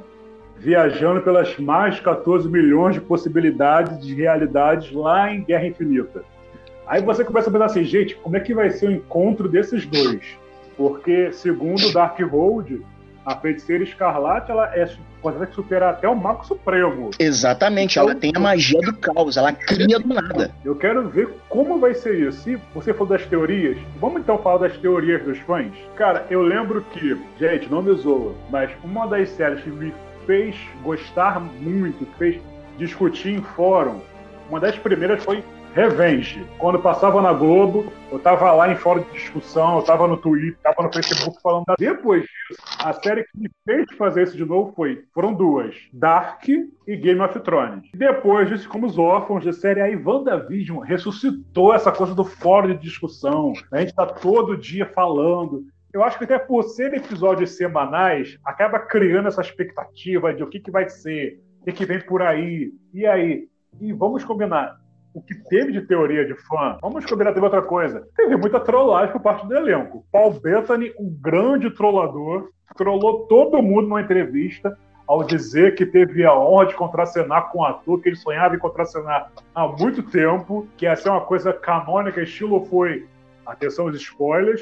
viajando 0.59 1.21
pelas 1.21 1.57
mais 1.57 1.95
de 1.95 2.01
14 2.01 2.47
milhões 2.47 2.95
de 2.95 3.01
possibilidades 3.01 3.99
de 3.99 4.13
realidades 4.13 4.91
lá 4.91 5.33
em 5.33 5.43
Guerra 5.43 5.67
Infinita. 5.67 6.23
Aí 6.85 7.01
você 7.01 7.25
começa 7.25 7.49
a 7.49 7.51
pensar 7.51 7.65
assim, 7.65 7.83
gente, 7.83 8.15
como 8.15 8.37
é 8.37 8.39
que 8.39 8.53
vai 8.53 8.69
ser 8.69 8.87
o 8.87 8.91
encontro 8.91 9.49
desses 9.49 9.85
dois? 9.85 10.37
Porque, 10.77 11.31
segundo 11.33 11.91
Darkhold, 11.91 12.81
a 13.25 13.35
feiticeira 13.35 13.83
escarlate 13.83 14.51
ela 14.51 14.65
é, 14.75 14.89
consegue 15.21 15.53
superar 15.53 15.93
até 15.93 16.07
o 16.07 16.15
Mago 16.15 16.45
Supremo. 16.45 17.11
Exatamente, 17.17 17.97
então, 17.97 18.09
ela 18.09 18.19
tem 18.19 18.31
a 18.35 18.39
magia 18.39 18.79
do 18.81 18.93
caos, 18.93 19.37
ela 19.37 19.53
cria 19.53 19.99
do 19.99 20.07
nada. 20.07 20.51
Eu 20.63 20.75
quero 20.75 21.07
ver 21.09 21.29
como 21.49 21.79
vai 21.79 21.93
ser 21.93 22.15
isso. 22.19 22.43
Se 22.43 22.59
você 22.73 22.93
falou 22.93 23.07
das 23.07 23.25
teorias, 23.25 23.77
vamos 23.99 24.21
então 24.21 24.37
falar 24.37 24.67
das 24.67 24.77
teorias 24.77 25.23
dos 25.23 25.39
fãs? 25.39 25.71
Cara, 25.95 26.25
eu 26.29 26.41
lembro 26.41 26.81
que, 26.91 27.17
gente, 27.39 27.69
não 27.69 27.81
me 27.81 27.93
zoa, 27.95 28.33
mas 28.49 28.69
uma 28.83 29.07
das 29.07 29.29
séries 29.29 29.63
que 29.63 29.69
me 29.69 29.93
fez 30.25 30.55
gostar 30.83 31.39
muito, 31.39 32.05
fez 32.17 32.39
discutir 32.77 33.35
em 33.35 33.41
fórum, 33.41 34.01
uma 34.49 34.59
das 34.59 34.77
primeiras 34.77 35.23
foi 35.23 35.43
Revenge. 35.73 36.45
Quando 36.59 36.79
passava 36.79 37.19
na 37.19 37.33
Globo, 37.33 37.91
eu 38.11 38.19
tava 38.19 38.51
lá 38.51 38.71
em 38.71 38.75
fórum 38.75 39.01
de 39.01 39.11
discussão, 39.11 39.77
eu 39.77 39.83
tava 39.83 40.07
no 40.07 40.17
Twitter, 40.17 40.55
tava 40.61 40.83
no 40.83 40.93
Facebook 40.93 41.41
falando. 41.41 41.65
Depois 41.79 42.21
disso, 42.21 42.61
a 42.79 42.93
série 42.93 43.23
que 43.23 43.39
me 43.39 43.49
fez 43.65 43.85
fazer 43.97 44.23
isso 44.23 44.37
de 44.37 44.45
novo 44.45 44.71
foi, 44.75 45.03
foram 45.11 45.33
duas, 45.33 45.75
Dark 45.91 46.47
e 46.47 46.95
Game 46.95 47.19
of 47.21 47.39
Thrones. 47.39 47.89
Depois 47.95 48.49
disso, 48.49 48.69
como 48.69 48.85
os 48.85 48.99
órfãos 48.99 49.43
da 49.43 49.51
série, 49.51 49.81
aí 49.81 49.95
WandaVision 49.95 50.77
ressuscitou 50.77 51.73
essa 51.73 51.91
coisa 51.91 52.13
do 52.13 52.23
fórum 52.23 52.67
de 52.67 52.77
discussão. 52.77 53.53
A 53.71 53.79
gente 53.79 53.95
tá 53.95 54.05
todo 54.05 54.55
dia 54.55 54.85
falando. 54.85 55.65
Eu 55.91 56.03
acho 56.03 56.19
que 56.19 56.23
até 56.23 56.37
por 56.37 56.63
ser 56.63 56.93
episódios 56.93 57.57
semanais, 57.57 58.37
acaba 58.45 58.77
criando 58.79 59.27
essa 59.27 59.41
expectativa 59.41 60.33
de 60.33 60.43
o 60.43 60.47
que, 60.47 60.59
que 60.59 60.69
vai 60.69 60.87
ser, 60.87 61.39
o 61.61 61.65
que, 61.65 61.71
que 61.71 61.85
vem 61.85 61.99
por 61.99 62.21
aí. 62.21 62.71
E 62.93 63.07
aí? 63.07 63.47
E 63.81 63.91
vamos 63.91 64.23
combinar, 64.23 64.77
o 65.13 65.21
que 65.21 65.35
teve 65.47 65.71
de 65.71 65.81
teoria 65.81 66.25
de 66.25 66.33
fã, 66.33 66.77
vamos 66.81 67.05
combinar 67.05 67.33
teve 67.33 67.45
outra 67.45 67.61
coisa. 67.61 68.07
Teve 68.15 68.35
muita 68.35 68.59
trollagem 68.59 69.11
por 69.11 69.21
parte 69.21 69.45
do 69.47 69.55
elenco. 69.55 70.03
Paul 70.11 70.39
Bettany, 70.39 70.91
um 70.99 71.09
grande 71.21 71.69
trollador, 71.69 72.49
trollou 72.75 73.27
todo 73.27 73.61
mundo 73.61 73.83
numa 73.83 74.01
entrevista 74.01 74.75
ao 75.05 75.23
dizer 75.23 75.75
que 75.75 75.85
teve 75.85 76.25
a 76.25 76.33
honra 76.33 76.67
de 76.67 76.75
contracenar 76.75 77.51
com 77.51 77.59
um 77.59 77.65
ator 77.65 78.01
que 78.01 78.09
ele 78.09 78.15
sonhava 78.15 78.55
em 78.55 78.59
contracenar 78.59 79.31
há 79.53 79.67
muito 79.67 80.01
tempo, 80.01 80.67
que 80.77 80.85
ia 80.85 80.95
ser 80.95 81.09
uma 81.09 81.21
coisa 81.21 81.53
canônica, 81.53 82.21
estilo 82.21 82.65
foi. 82.65 83.05
Atenção 83.45 83.87
aos 83.87 83.95
spoilers. 83.97 84.61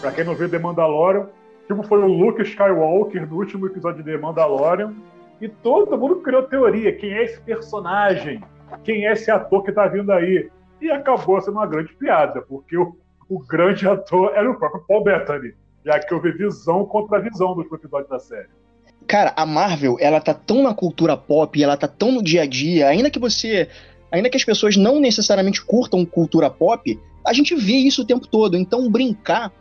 Pra 0.00 0.12
quem 0.12 0.24
não 0.24 0.34
viu 0.34 0.48
The 0.48 0.58
Mandalorian, 0.58 1.26
tipo 1.66 1.82
foi 1.82 1.98
o 1.98 2.06
Luke 2.06 2.40
Skywalker 2.42 3.28
no 3.28 3.36
último 3.36 3.66
episódio 3.66 4.04
de 4.04 4.12
The 4.12 4.18
Mandalorian, 4.18 4.94
e 5.40 5.48
todo 5.48 5.98
mundo 5.98 6.16
criou 6.16 6.42
teoria: 6.44 6.94
quem 6.94 7.12
é 7.12 7.24
esse 7.24 7.40
personagem? 7.40 8.42
Quem 8.82 9.06
é 9.06 9.12
esse 9.12 9.30
ator 9.30 9.62
que 9.62 9.70
está 9.70 9.86
vindo 9.86 10.10
aí? 10.12 10.48
E 10.80 10.90
acabou 10.90 11.40
sendo 11.40 11.58
uma 11.58 11.66
grande 11.66 11.94
piada, 11.94 12.42
porque 12.42 12.76
o, 12.76 12.96
o 13.28 13.38
grande 13.38 13.88
ator 13.88 14.32
era 14.34 14.50
o 14.50 14.58
próprio 14.58 14.84
Paul 14.86 15.04
Bettany, 15.04 15.54
já 15.84 15.98
que 15.98 16.12
houve 16.12 16.32
visão 16.32 16.84
contra 16.84 17.20
visão 17.20 17.54
dos 17.54 17.70
episódios 17.72 18.10
da 18.10 18.18
série. 18.18 18.48
Cara, 19.06 19.32
a 19.36 19.44
Marvel, 19.44 19.96
ela 20.00 20.20
tá 20.20 20.32
tão 20.32 20.62
na 20.62 20.74
cultura 20.74 21.16
pop, 21.16 21.62
ela 21.62 21.76
tá 21.76 21.86
tão 21.86 22.12
no 22.12 22.22
dia 22.22 22.42
a 22.42 22.46
dia, 22.46 22.88
ainda 22.88 23.10
que 23.10 23.18
você. 23.18 23.68
Ainda 24.10 24.30
que 24.30 24.36
as 24.36 24.44
pessoas 24.44 24.76
não 24.76 25.00
necessariamente 25.00 25.64
curtam 25.64 26.06
cultura 26.06 26.48
pop, 26.48 27.00
a 27.26 27.32
gente 27.32 27.54
vê 27.56 27.72
isso 27.72 28.02
o 28.02 28.06
tempo 28.06 28.28
todo. 28.28 28.56
Então, 28.56 28.88
brincar 28.88 29.52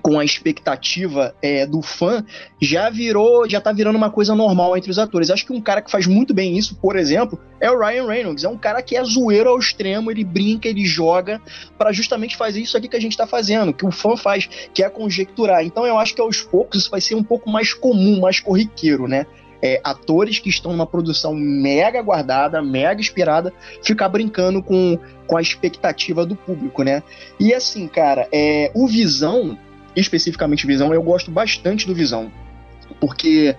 com 0.00 0.18
a 0.18 0.24
expectativa 0.24 1.34
é, 1.42 1.66
do 1.66 1.82
fã, 1.82 2.24
já 2.60 2.90
virou, 2.90 3.48
já 3.48 3.60
tá 3.60 3.72
virando 3.72 3.96
uma 3.96 4.10
coisa 4.10 4.34
normal 4.34 4.76
entre 4.76 4.90
os 4.90 4.98
atores. 4.98 5.30
Acho 5.30 5.46
que 5.46 5.52
um 5.52 5.60
cara 5.60 5.82
que 5.82 5.90
faz 5.90 6.06
muito 6.06 6.32
bem 6.32 6.56
isso, 6.56 6.76
por 6.76 6.96
exemplo, 6.96 7.38
é 7.60 7.70
o 7.70 7.78
Ryan 7.78 8.06
Reynolds. 8.06 8.44
É 8.44 8.48
um 8.48 8.56
cara 8.56 8.82
que 8.82 8.96
é 8.96 9.04
zoeiro 9.04 9.50
ao 9.50 9.58
extremo, 9.58 10.10
ele 10.10 10.24
brinca, 10.24 10.68
ele 10.68 10.84
joga 10.84 11.40
para 11.76 11.92
justamente 11.92 12.36
fazer 12.36 12.60
isso 12.60 12.76
aqui 12.76 12.88
que 12.88 12.96
a 12.96 13.00
gente 13.00 13.16
tá 13.16 13.26
fazendo, 13.26 13.72
que 13.72 13.86
o 13.86 13.90
fã 13.90 14.16
faz, 14.16 14.48
que 14.72 14.82
é 14.82 14.88
conjecturar. 14.88 15.64
Então 15.64 15.86
eu 15.86 15.98
acho 15.98 16.14
que 16.14 16.20
aos 16.20 16.40
poucos 16.40 16.80
isso 16.80 16.90
vai 16.90 17.00
ser 17.00 17.14
um 17.14 17.22
pouco 17.22 17.50
mais 17.50 17.72
comum, 17.74 18.20
mais 18.20 18.40
corriqueiro, 18.40 19.06
né? 19.06 19.26
É, 19.60 19.80
atores 19.82 20.38
que 20.38 20.48
estão 20.48 20.70
numa 20.70 20.86
produção 20.86 21.34
mega 21.34 22.00
guardada, 22.00 22.62
mega 22.62 23.00
inspirada, 23.00 23.52
ficar 23.82 24.08
brincando 24.08 24.62
com, 24.62 24.96
com 25.26 25.36
a 25.36 25.42
expectativa 25.42 26.24
do 26.24 26.36
público, 26.36 26.84
né? 26.84 27.02
E 27.40 27.52
assim, 27.52 27.88
cara, 27.88 28.28
é, 28.30 28.70
o 28.72 28.86
Visão, 28.86 29.58
especificamente 29.96 30.66
Visão, 30.66 30.92
eu 30.92 31.02
gosto 31.02 31.30
bastante 31.30 31.86
do 31.86 31.94
Visão. 31.94 32.30
Porque 33.00 33.54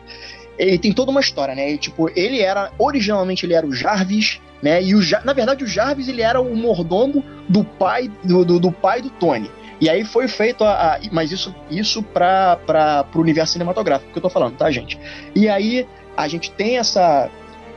ele 0.58 0.78
tem 0.78 0.92
toda 0.92 1.12
uma 1.12 1.22
história, 1.22 1.56
né? 1.56 1.72
E, 1.72 1.78
tipo, 1.78 2.10
ele 2.16 2.42
era. 2.42 2.72
Originalmente 2.78 3.46
ele 3.46 3.54
era 3.54 3.66
o 3.66 3.74
Jarvis, 3.74 4.42
né? 4.62 4.84
E 4.84 4.94
o, 4.94 5.00
na 5.24 5.34
verdade, 5.34 5.64
o 5.64 5.68
Jarvis 5.68 6.08
ele 6.08 6.22
era 6.22 6.42
o 6.42 6.56
mordomo 6.56 7.24
do 7.48 7.64
pai 7.64 8.12
do, 8.24 8.44
do, 8.44 8.60
do 8.60 8.72
pai 8.72 9.02
do 9.02 9.10
Tony. 9.10 9.50
E 9.80 9.90
aí 9.90 10.04
foi 10.04 10.28
feito 10.28 10.64
a. 10.64 10.96
a 10.96 11.00
mas 11.12 11.32
isso, 11.32 11.56
isso 11.72 12.04
para 12.04 13.06
o 13.16 13.20
universo 13.20 13.54
cinematográfico 13.54 14.12
que 14.12 14.18
eu 14.18 14.22
tô 14.22 14.30
falando, 14.30 14.58
tá, 14.58 14.70
gente? 14.70 15.00
E 15.34 15.48
aí 15.48 15.88
a 16.18 16.28
gente 16.28 16.52
tem 16.52 16.78
essa 16.78 17.30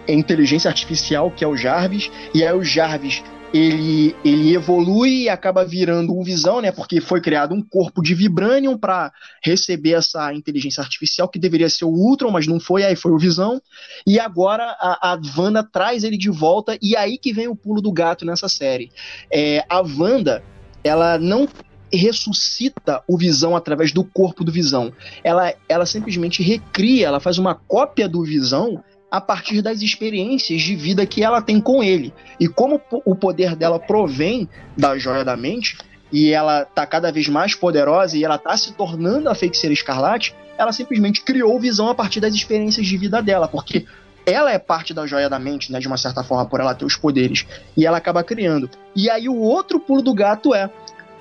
inteligência 0.09 0.69
artificial 0.69 1.31
que 1.31 1.45
é 1.45 1.47
o 1.47 1.57
Jarvis, 1.57 2.11
e 2.35 2.45
aí 2.45 2.53
o 2.53 2.65
Jarvis 2.65 3.23
ele, 3.53 4.17
ele 4.25 4.55
evolui 4.55 5.25
e 5.25 5.29
acaba 5.29 5.65
virando 5.65 6.17
um 6.17 6.23
Visão, 6.23 6.61
né? 6.61 6.73
Porque 6.73 7.01
foi 7.01 7.21
criado 7.21 7.55
um 7.55 7.63
corpo 7.63 8.03
de 8.03 8.15
Vibranium 8.15 8.79
para 8.79 9.13
receber 9.43 9.93
essa 9.93 10.33
inteligência 10.33 10.81
artificial 10.81 11.29
que 11.29 11.39
deveria 11.39 11.69
ser 11.69 11.85
o 11.85 11.91
Ultron, 11.91 12.31
mas 12.31 12.47
não 12.47 12.59
foi, 12.59 12.83
aí 12.83 12.97
foi 12.97 13.13
o 13.13 13.19
Visão. 13.19 13.61
E 14.07 14.19
agora 14.19 14.65
a, 14.81 15.13
a 15.13 15.21
Wanda 15.37 15.63
traz 15.63 16.03
ele 16.03 16.17
de 16.17 16.31
volta, 16.31 16.79
e 16.81 16.97
aí 16.97 17.19
que 17.19 17.33
vem 17.33 17.49
o 17.49 17.57
pulo 17.57 17.83
do 17.83 17.93
gato 17.93 18.25
nessa 18.25 18.49
série. 18.49 18.91
É, 19.31 19.65
a 19.69 19.81
Wanda, 19.81 20.43
ela 20.83 21.19
não 21.19 21.47
ressuscita 21.93 23.03
o 23.07 23.19
Visão 23.19 23.55
através 23.55 23.93
do 23.93 24.03
corpo 24.03 24.43
do 24.43 24.51
Visão. 24.51 24.91
Ela, 25.23 25.53
ela 25.69 25.85
simplesmente 25.85 26.43
recria, 26.43 27.07
ela 27.07 27.21
faz 27.21 27.37
uma 27.37 27.55
cópia 27.55 28.09
do 28.09 28.25
Visão 28.25 28.83
a 29.13 29.21
partir 29.21 29.61
das 29.61 29.83
experiências 29.83 30.63
de 30.63 30.75
vida 30.75 31.05
que 31.05 31.23
ela 31.23 31.43
tem 31.43 31.61
com 31.61 31.85
ele. 31.85 32.15
E 32.41 32.49
como 32.49 32.81
o 33.05 33.15
poder 33.15 33.55
dela 33.55 33.79
provém 33.79 34.49
da 34.75 34.97
joia 34.97 35.23
da 35.23 35.37
mente, 35.37 35.77
e 36.11 36.31
ela 36.31 36.65
tá 36.65 36.87
cada 36.87 37.13
vez 37.13 37.29
mais 37.29 37.55
poderosa 37.55 38.17
e 38.17 38.25
ela 38.25 38.39
tá 38.39 38.57
se 38.57 38.73
tornando 38.73 39.29
a 39.29 39.35
feiticeira 39.35 39.75
escarlate, 39.75 40.35
ela 40.57 40.73
simplesmente 40.73 41.23
criou 41.23 41.61
visão 41.61 41.91
a 41.91 41.95
partir 41.95 42.21
das 42.21 42.35
experiências 42.35 42.87
de 42.87 42.97
vida 42.97 43.23
dela, 43.23 43.47
porque 43.47 43.85
ela 44.25 44.51
é 44.51 44.59
parte 44.59 44.95
da 44.95 45.07
joia 45.07 45.29
da 45.29 45.39
mente, 45.39 45.71
né, 45.71 45.79
de 45.79 45.87
uma 45.87 45.99
certa 45.99 46.25
forma, 46.25 46.47
por 46.47 46.61
ela 46.61 46.75
ter 46.75 46.87
os 46.87 46.97
poderes, 46.97 47.45
e 47.77 47.85
ela 47.85 47.99
acaba 47.99 48.25
criando. 48.25 48.71
E 48.97 49.11
aí 49.11 49.29
o 49.29 49.37
outro 49.37 49.79
pulo 49.79 50.01
do 50.01 50.15
gato 50.15 50.55
é 50.55 50.71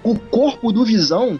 o 0.01 0.17
corpo 0.17 0.71
do 0.71 0.85
Visão 0.85 1.37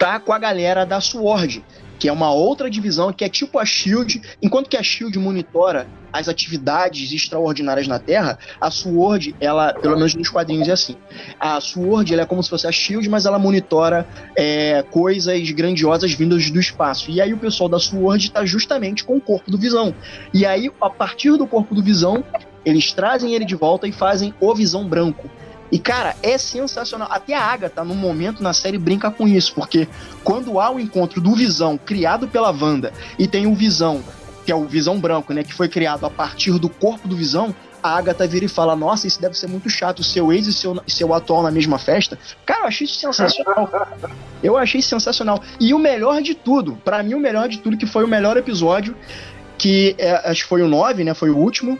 tá 0.00 0.18
com 0.18 0.32
a 0.32 0.38
galera 0.38 0.84
da 0.84 1.00
Sword. 1.00 1.64
Que 2.00 2.08
é 2.08 2.12
uma 2.12 2.32
outra 2.32 2.70
divisão 2.70 3.12
que 3.12 3.24
é 3.24 3.28
tipo 3.28 3.58
a 3.58 3.64
Shield, 3.64 4.20
enquanto 4.42 4.68
que 4.68 4.76
a 4.76 4.82
Shield 4.82 5.16
monitora 5.18 5.86
as 6.12 6.28
atividades 6.28 7.12
extraordinárias 7.12 7.86
na 7.86 7.98
Terra, 7.98 8.38
a 8.60 8.70
SWORD, 8.70 9.34
ela, 9.38 9.72
pelo 9.72 9.96
menos 9.96 10.14
nos 10.14 10.28
quadrinhos 10.28 10.68
é 10.68 10.72
assim, 10.72 10.96
a 11.38 11.60
SWORD 11.60 12.12
ela 12.12 12.22
é 12.22 12.26
como 12.26 12.42
se 12.42 12.50
fosse 12.50 12.66
a 12.66 12.72
SHIELD, 12.72 13.08
mas 13.08 13.26
ela 13.26 13.38
monitora 13.38 14.06
é, 14.36 14.82
coisas 14.90 15.50
grandiosas 15.50 16.12
vindas 16.12 16.50
do 16.50 16.58
espaço. 16.58 17.10
E 17.10 17.20
aí 17.20 17.32
o 17.32 17.38
pessoal 17.38 17.68
da 17.68 17.78
SWORD 17.78 18.26
está 18.26 18.44
justamente 18.44 19.04
com 19.04 19.16
o 19.16 19.20
corpo 19.20 19.50
do 19.50 19.58
Visão. 19.58 19.94
E 20.32 20.44
aí, 20.44 20.70
a 20.80 20.90
partir 20.90 21.36
do 21.36 21.46
corpo 21.46 21.74
do 21.74 21.82
Visão, 21.82 22.24
eles 22.64 22.92
trazem 22.92 23.34
ele 23.34 23.44
de 23.44 23.54
volta 23.54 23.86
e 23.86 23.92
fazem 23.92 24.34
o 24.40 24.54
Visão 24.54 24.86
Branco. 24.88 25.30
E, 25.70 25.78
cara, 25.78 26.16
é 26.22 26.36
sensacional. 26.36 27.08
Até 27.10 27.34
a 27.34 27.42
Agatha, 27.42 27.84
no 27.84 27.94
momento 27.94 28.42
na 28.42 28.52
série, 28.52 28.78
brinca 28.78 29.10
com 29.10 29.28
isso, 29.28 29.54
porque 29.54 29.88
quando 30.24 30.58
há 30.58 30.70
o 30.70 30.80
encontro 30.80 31.20
do 31.20 31.34
Visão, 31.34 31.78
criado 31.78 32.26
pela 32.26 32.50
Wanda, 32.50 32.92
e 33.18 33.28
tem 33.28 33.46
o 33.46 33.54
Visão 33.54 34.02
que 34.44 34.52
é 34.52 34.56
o 34.56 34.64
Visão 34.64 34.98
Branco, 34.98 35.32
né? 35.32 35.44
Que 35.44 35.54
foi 35.54 35.68
criado 35.68 36.04
a 36.04 36.10
partir 36.10 36.58
do 36.58 36.68
corpo 36.68 37.06
do 37.06 37.16
Visão. 37.16 37.54
A 37.82 37.96
Agatha 37.96 38.26
vira 38.26 38.44
e 38.44 38.48
fala: 38.48 38.74
Nossa, 38.74 39.06
isso 39.06 39.20
deve 39.20 39.38
ser 39.38 39.46
muito 39.46 39.70
chato, 39.70 40.02
seu 40.02 40.32
ex 40.32 40.46
e 40.46 40.52
seu, 40.52 40.82
seu 40.86 41.14
atual 41.14 41.42
na 41.42 41.50
mesma 41.50 41.78
festa. 41.78 42.18
Cara, 42.44 42.62
eu 42.62 42.66
achei 42.66 42.84
isso 42.84 42.98
sensacional. 42.98 43.70
eu 44.42 44.56
achei 44.56 44.82
sensacional. 44.82 45.40
E 45.60 45.72
o 45.72 45.78
melhor 45.78 46.20
de 46.20 46.34
tudo, 46.34 46.76
para 46.84 47.02
mim, 47.02 47.14
o 47.14 47.20
melhor 47.20 47.48
de 47.48 47.58
tudo, 47.58 47.76
que 47.76 47.86
foi 47.86 48.04
o 48.04 48.08
melhor 48.08 48.36
episódio, 48.36 48.96
que 49.56 49.94
é, 49.98 50.30
acho 50.30 50.42
que 50.42 50.48
foi 50.48 50.62
o 50.62 50.68
9, 50.68 51.04
né? 51.04 51.14
Foi 51.14 51.30
o 51.30 51.36
último. 51.36 51.78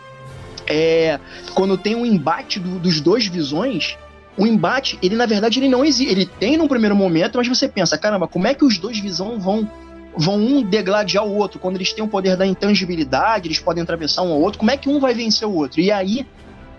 É, 0.71 1.19
quando 1.55 1.77
tem 1.77 1.95
um 1.95 2.07
embate 2.07 2.59
do, 2.59 2.79
dos 2.79 3.01
dois 3.01 3.27
visões, 3.27 3.99
o 4.37 4.47
embate, 4.47 4.99
ele 5.03 5.17
na 5.17 5.27
verdade 5.27 5.59
ele 5.59 5.69
não 5.69 5.85
existe. 5.85 6.11
Ele 6.11 6.27
tem 6.27 6.57
num 6.57 6.69
primeiro 6.69 6.95
momento, 6.95 7.37
mas 7.37 7.49
você 7.49 7.69
pensa, 7.69 7.99
caramba, 7.99 8.27
como 8.29 8.47
é 8.47 8.55
que 8.55 8.65
os 8.65 8.79
dois 8.79 8.99
visão 8.99 9.39
vão 9.39 9.69
vão 10.17 10.37
um 10.37 10.63
degladiar 10.63 11.25
o 11.25 11.37
outro. 11.37 11.59
Quando 11.59 11.77
eles 11.77 11.93
têm 11.93 12.05
o 12.05 12.09
poder 12.09 12.37
da 12.37 12.47
intangibilidade, 12.47 13.47
eles 13.47 13.59
podem 13.59 13.83
atravessar 13.83 14.23
um 14.23 14.33
ao 14.33 14.41
outro. 14.41 14.59
Como 14.59 14.71
é 14.71 14.77
que 14.77 14.89
um 14.89 14.99
vai 14.99 15.15
vencer 15.15 15.47
o 15.47 15.55
outro? 15.55 15.81
E 15.81 15.91
aí 15.91 16.27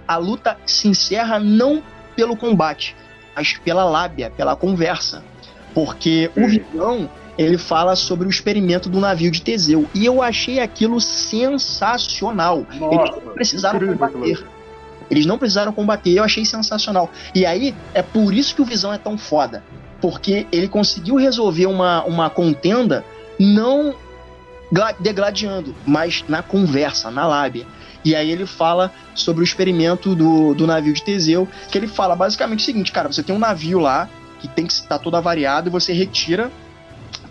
a 0.08 0.18
luta 0.18 0.58
se 0.66 0.88
encerra 0.88 1.40
não 1.40 1.82
pelo 2.16 2.36
combate, 2.36 2.96
mas 3.36 3.54
pela 3.54 3.86
lábia, 3.86 4.30
pela 4.30 4.56
conversa. 4.56 5.24
Porque 5.74 6.30
o 6.36 6.48
vilão, 6.48 7.10
ele 7.42 7.58
fala 7.58 7.96
sobre 7.96 8.28
o 8.28 8.30
experimento 8.30 8.90
do 8.90 9.00
navio 9.00 9.32
de 9.32 9.42
Teseu. 9.42 9.88
E 9.94 10.06
eu 10.06 10.22
achei 10.22 10.60
aquilo 10.60 11.00
sensacional. 11.00 12.66
Nossa, 12.80 12.96
eles 12.96 13.26
não 13.26 13.34
precisaram 13.34 13.80
combater. 13.80 14.46
Eles 15.10 15.26
não 15.26 15.38
precisaram 15.38 15.74
combater, 15.74 16.12
eu 16.12 16.24
achei 16.24 16.46
sensacional. 16.46 17.10
E 17.36 17.46
aí, 17.46 17.76
é 17.94 18.02
por 18.02 18.34
isso 18.34 18.56
que 18.56 18.62
o 18.62 18.66
Visão 18.66 18.94
é 18.94 18.98
tão 18.98 19.18
foda. 19.18 19.64
Porque 20.00 20.48
ele 20.52 20.68
conseguiu 20.68 21.16
resolver 21.16 21.66
uma, 21.66 22.04
uma 22.06 22.30
contenda 22.30 23.04
não 23.40 23.94
degladiando, 25.00 25.76
mas 25.86 26.24
na 26.30 26.42
conversa, 26.42 27.12
na 27.12 27.28
lábia. 27.28 27.66
E 28.06 28.16
aí 28.16 28.32
ele 28.32 28.46
fala 28.46 28.92
sobre 29.14 29.44
o 29.44 29.46
experimento 29.46 30.16
do, 30.16 30.54
do 30.54 30.66
navio 30.66 30.94
de 30.94 31.04
Teseu, 31.04 31.48
que 31.70 31.78
ele 31.78 31.88
fala 31.88 32.16
basicamente 32.16 32.60
o 32.60 32.64
seguinte, 32.64 32.92
cara, 32.92 33.12
você 33.12 33.22
tem 33.22 33.36
um 33.36 33.40
navio 33.40 33.80
lá 33.80 34.10
que 34.40 34.48
tem 34.48 34.66
que 34.66 34.74
estar 34.74 34.98
todo 34.98 35.16
avariado 35.18 35.70
e 35.70 35.72
você 35.72 35.94
retira 35.94 36.50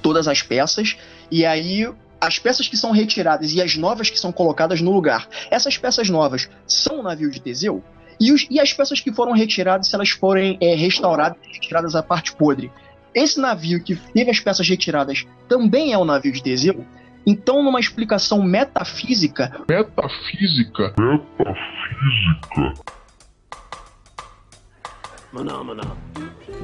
todas 0.02 0.28
as 0.28 0.42
peças 0.42 0.96
e 1.30 1.44
aí 1.44 1.88
as 2.20 2.38
peças 2.38 2.68
que 2.68 2.76
são 2.76 2.90
retiradas 2.90 3.52
e 3.52 3.62
as 3.62 3.76
novas 3.76 4.10
que 4.10 4.18
são 4.18 4.30
colocadas 4.30 4.80
no 4.80 4.90
lugar. 4.90 5.26
Essas 5.50 5.78
peças 5.78 6.10
novas 6.10 6.50
são 6.66 7.00
o 7.00 7.02
navio 7.02 7.30
de 7.30 7.40
Teseu? 7.40 7.82
E, 8.20 8.32
os, 8.32 8.46
e 8.50 8.60
as 8.60 8.72
peças 8.72 9.00
que 9.00 9.10
foram 9.10 9.32
retiradas, 9.32 9.88
se 9.88 9.94
elas 9.94 10.10
forem 10.10 10.58
é, 10.60 10.74
restauradas, 10.74 11.38
retiradas 11.50 11.96
a 11.96 12.02
parte 12.02 12.34
podre, 12.34 12.70
esse 13.14 13.40
navio 13.40 13.82
que 13.82 13.96
teve 13.96 14.30
as 14.30 14.38
peças 14.38 14.68
retiradas 14.68 15.26
também 15.48 15.92
é 15.92 15.98
o 15.98 16.04
navio 16.04 16.30
de 16.32 16.42
Teseu? 16.42 16.84
Então, 17.26 17.62
numa 17.62 17.80
explicação 17.80 18.42
metafísica. 18.42 19.52
Metafísica? 19.68 20.94
Metafísica. 20.98 22.74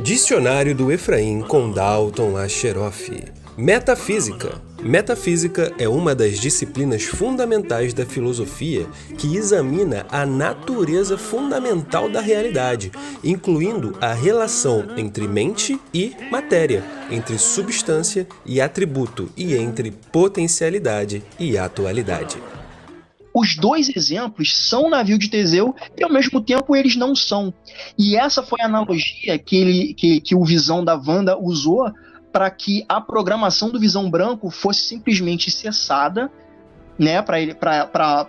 Dicionário 0.03 0.75
do 0.75 0.91
Efraim 0.91 1.41
com 1.41 1.71
Dalton 1.71 2.37
Acheroff. 2.37 3.23
Metafísica. 3.57 4.61
Metafísica 4.83 5.73
é 5.79 5.89
uma 5.89 6.17
das 6.17 6.41
disciplinas 6.41 7.05
fundamentais 7.05 7.95
da 7.95 8.05
filosofia 8.05 8.85
que 9.17 9.37
examina 9.37 10.05
a 10.11 10.27
natureza 10.27 11.17
fundamental 11.17 12.11
da 12.11 12.21
realidade, 12.21 12.91
incluindo 13.23 13.97
a 14.01 14.13
relação 14.13 14.85
entre 14.97 15.29
mente 15.29 15.81
e 15.95 16.17
matéria, 16.29 16.83
entre 17.09 17.39
substância 17.39 18.27
e 18.45 18.61
atributo 18.61 19.31
e 19.37 19.55
entre 19.55 19.93
potencialidade 19.93 21.23
e 21.39 21.57
atualidade. 21.57 22.37
Os 23.39 23.55
dois 23.55 23.95
exemplos 23.95 24.57
são 24.57 24.89
navio 24.89 25.19
de 25.19 25.29
Teseu 25.29 25.75
e 25.95 26.03
ao 26.03 26.11
mesmo 26.11 26.41
tempo 26.41 26.75
eles 26.75 26.97
não 26.97 27.15
são. 27.15 27.53
E 27.99 28.17
essa 28.17 28.43
foi 28.43 28.63
a 28.63 28.65
analogia 28.65 29.39
que, 29.39 29.57
ele, 29.57 29.93
que, 29.93 30.23
que 30.23 30.35
o 30.35 30.43
Visão 30.43 30.83
da 30.83 30.95
Wanda 30.95 31.39
usou 31.39 31.93
para 32.33 32.51
que 32.51 32.87
a 32.89 32.99
programação 32.99 33.69
do 33.69 33.79
Visão 33.79 34.09
Branco 34.09 34.49
fosse 34.49 34.81
simplesmente 34.81 35.51
cessada, 35.51 36.33
né, 36.99 37.21
para 37.21 37.41
ele, 37.41 37.57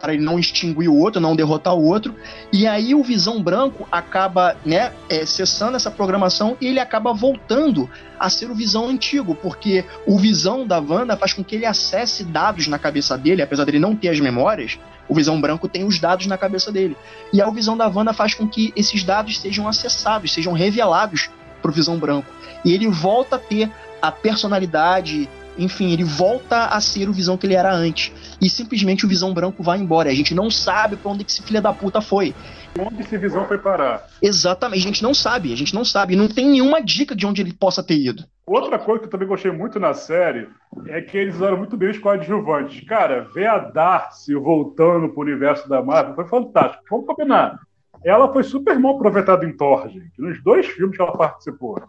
ele 0.08 0.24
não 0.24 0.38
extinguir 0.38 0.90
o 0.90 0.96
outro, 0.96 1.22
não 1.22 1.36
derrotar 1.36 1.74
o 1.74 1.84
outro, 1.84 2.14
e 2.52 2.68
aí 2.68 2.94
o 2.94 3.04
Visão 3.04 3.42
Branco 3.42 3.88
acaba, 3.92 4.58
né, 4.66 4.92
é, 5.10 5.26
cessando 5.26 5.78
essa 5.78 5.90
programação 5.90 6.58
e 6.60 6.68
ele 6.68 6.80
acaba 6.80 7.14
voltando 7.14 7.90
a 8.20 8.30
ser 8.30 8.50
o 8.52 8.56
Visão 8.56 8.90
antigo, 8.90 9.36
porque 9.36 9.86
o 10.06 10.18
Visão 10.18 10.66
da 10.66 10.80
Wanda 10.80 11.16
faz 11.16 11.34
com 11.34 11.44
que 11.44 11.56
ele 11.56 11.66
acesse 11.66 12.24
dados 12.24 12.68
na 12.68 12.78
cabeça 12.78 13.18
dele, 13.18 13.42
apesar 13.42 13.64
dele 13.66 13.80
não 13.80 13.96
ter 13.96 14.10
as 14.10 14.20
memórias, 14.20 14.78
o 15.08 15.16
Visão 15.16 15.40
Branco 15.40 15.68
tem 15.68 15.86
os 15.86 16.00
dados 16.00 16.28
na 16.28 16.38
cabeça 16.38 16.72
dele. 16.72 16.98
E 17.32 17.42
a 17.42 17.50
Visão 17.50 17.78
da 17.78 17.88
Wanda 17.88 18.14
faz 18.14 18.34
com 18.34 18.48
que 18.48 18.74
esses 18.76 19.04
dados 19.04 19.40
sejam 19.40 19.68
acessados, 19.68 20.34
sejam 20.34 20.52
revelados 20.52 21.30
para 21.62 21.72
o 21.72 21.74
Visão 21.74 21.98
Branco. 21.98 22.28
E 22.66 22.74
ele 22.74 22.88
volta 22.90 23.38
a 23.38 23.40
ter 23.40 23.72
a 24.02 24.12
personalidade, 24.12 25.30
enfim, 25.58 25.92
ele 25.92 26.04
volta 26.04 26.66
a 26.66 26.80
ser 26.80 27.10
o 27.10 27.14
Visão 27.14 27.38
que 27.38 27.46
ele 27.46 27.56
era 27.56 27.74
antes. 27.74 28.12
E 28.42 28.50
simplesmente 28.50 29.06
o 29.06 29.10
Visão 29.10 29.34
Branco 29.34 29.64
vai 29.64 29.80
embora. 29.80 30.10
A 30.10 30.14
gente 30.14 30.34
não 30.34 30.50
sabe 30.50 30.96
pra 30.96 31.12
onde 31.12 31.24
que 31.24 31.32
esse 31.32 31.42
filho 31.42 31.62
da 31.62 31.74
puta 31.74 32.02
foi. 32.02 32.34
Onde 32.80 33.02
esse 33.02 33.18
Visão 33.18 33.46
foi 33.46 33.58
parar? 33.58 34.08
Exatamente, 34.22 34.84
a 34.84 34.88
gente 34.88 35.04
não 35.04 35.14
sabe, 35.14 35.52
a 35.52 35.58
gente 35.58 35.74
não 35.74 35.84
sabe. 35.84 36.16
Não 36.16 36.28
tem 36.28 36.50
nenhuma 36.50 36.82
dica 36.82 37.16
de 37.16 37.26
onde 37.26 37.42
ele 37.42 37.54
possa 37.54 37.82
ter 37.82 37.98
ido. 37.98 38.24
Outra 38.46 38.78
coisa 38.80 39.02
que 39.02 39.08
eu 39.08 39.12
também 39.12 39.28
gostei 39.28 39.52
muito 39.52 39.80
na 39.80 39.94
série 39.94 40.48
é 40.88 41.02
que 41.02 41.18
eles 41.18 41.36
usaram 41.36 41.58
muito 41.58 41.76
bem 41.76 41.90
os 41.90 41.98
coadjuvantes. 41.98 42.88
Cara, 42.88 43.28
ver 43.34 43.48
a 43.48 43.58
Darcy 43.58 44.34
voltando 44.36 45.10
pro 45.10 45.22
universo 45.22 45.68
da 45.68 45.82
Marvel 45.82 46.16
foi 46.16 46.28
fantástico. 46.28 46.84
Vamos 46.90 47.08
combinar. 47.08 47.60
Ela 48.06 48.32
foi 48.32 48.44
super 48.44 48.80
mal 48.80 48.96
aproveitada 48.96 49.46
em 49.46 49.56
Thor, 49.56 49.90
gente. 49.90 50.14
Nos 50.18 50.42
dois 50.44 50.66
filmes 50.68 50.96
que 50.96 51.02
ela 51.02 51.18
participou. 51.18 51.82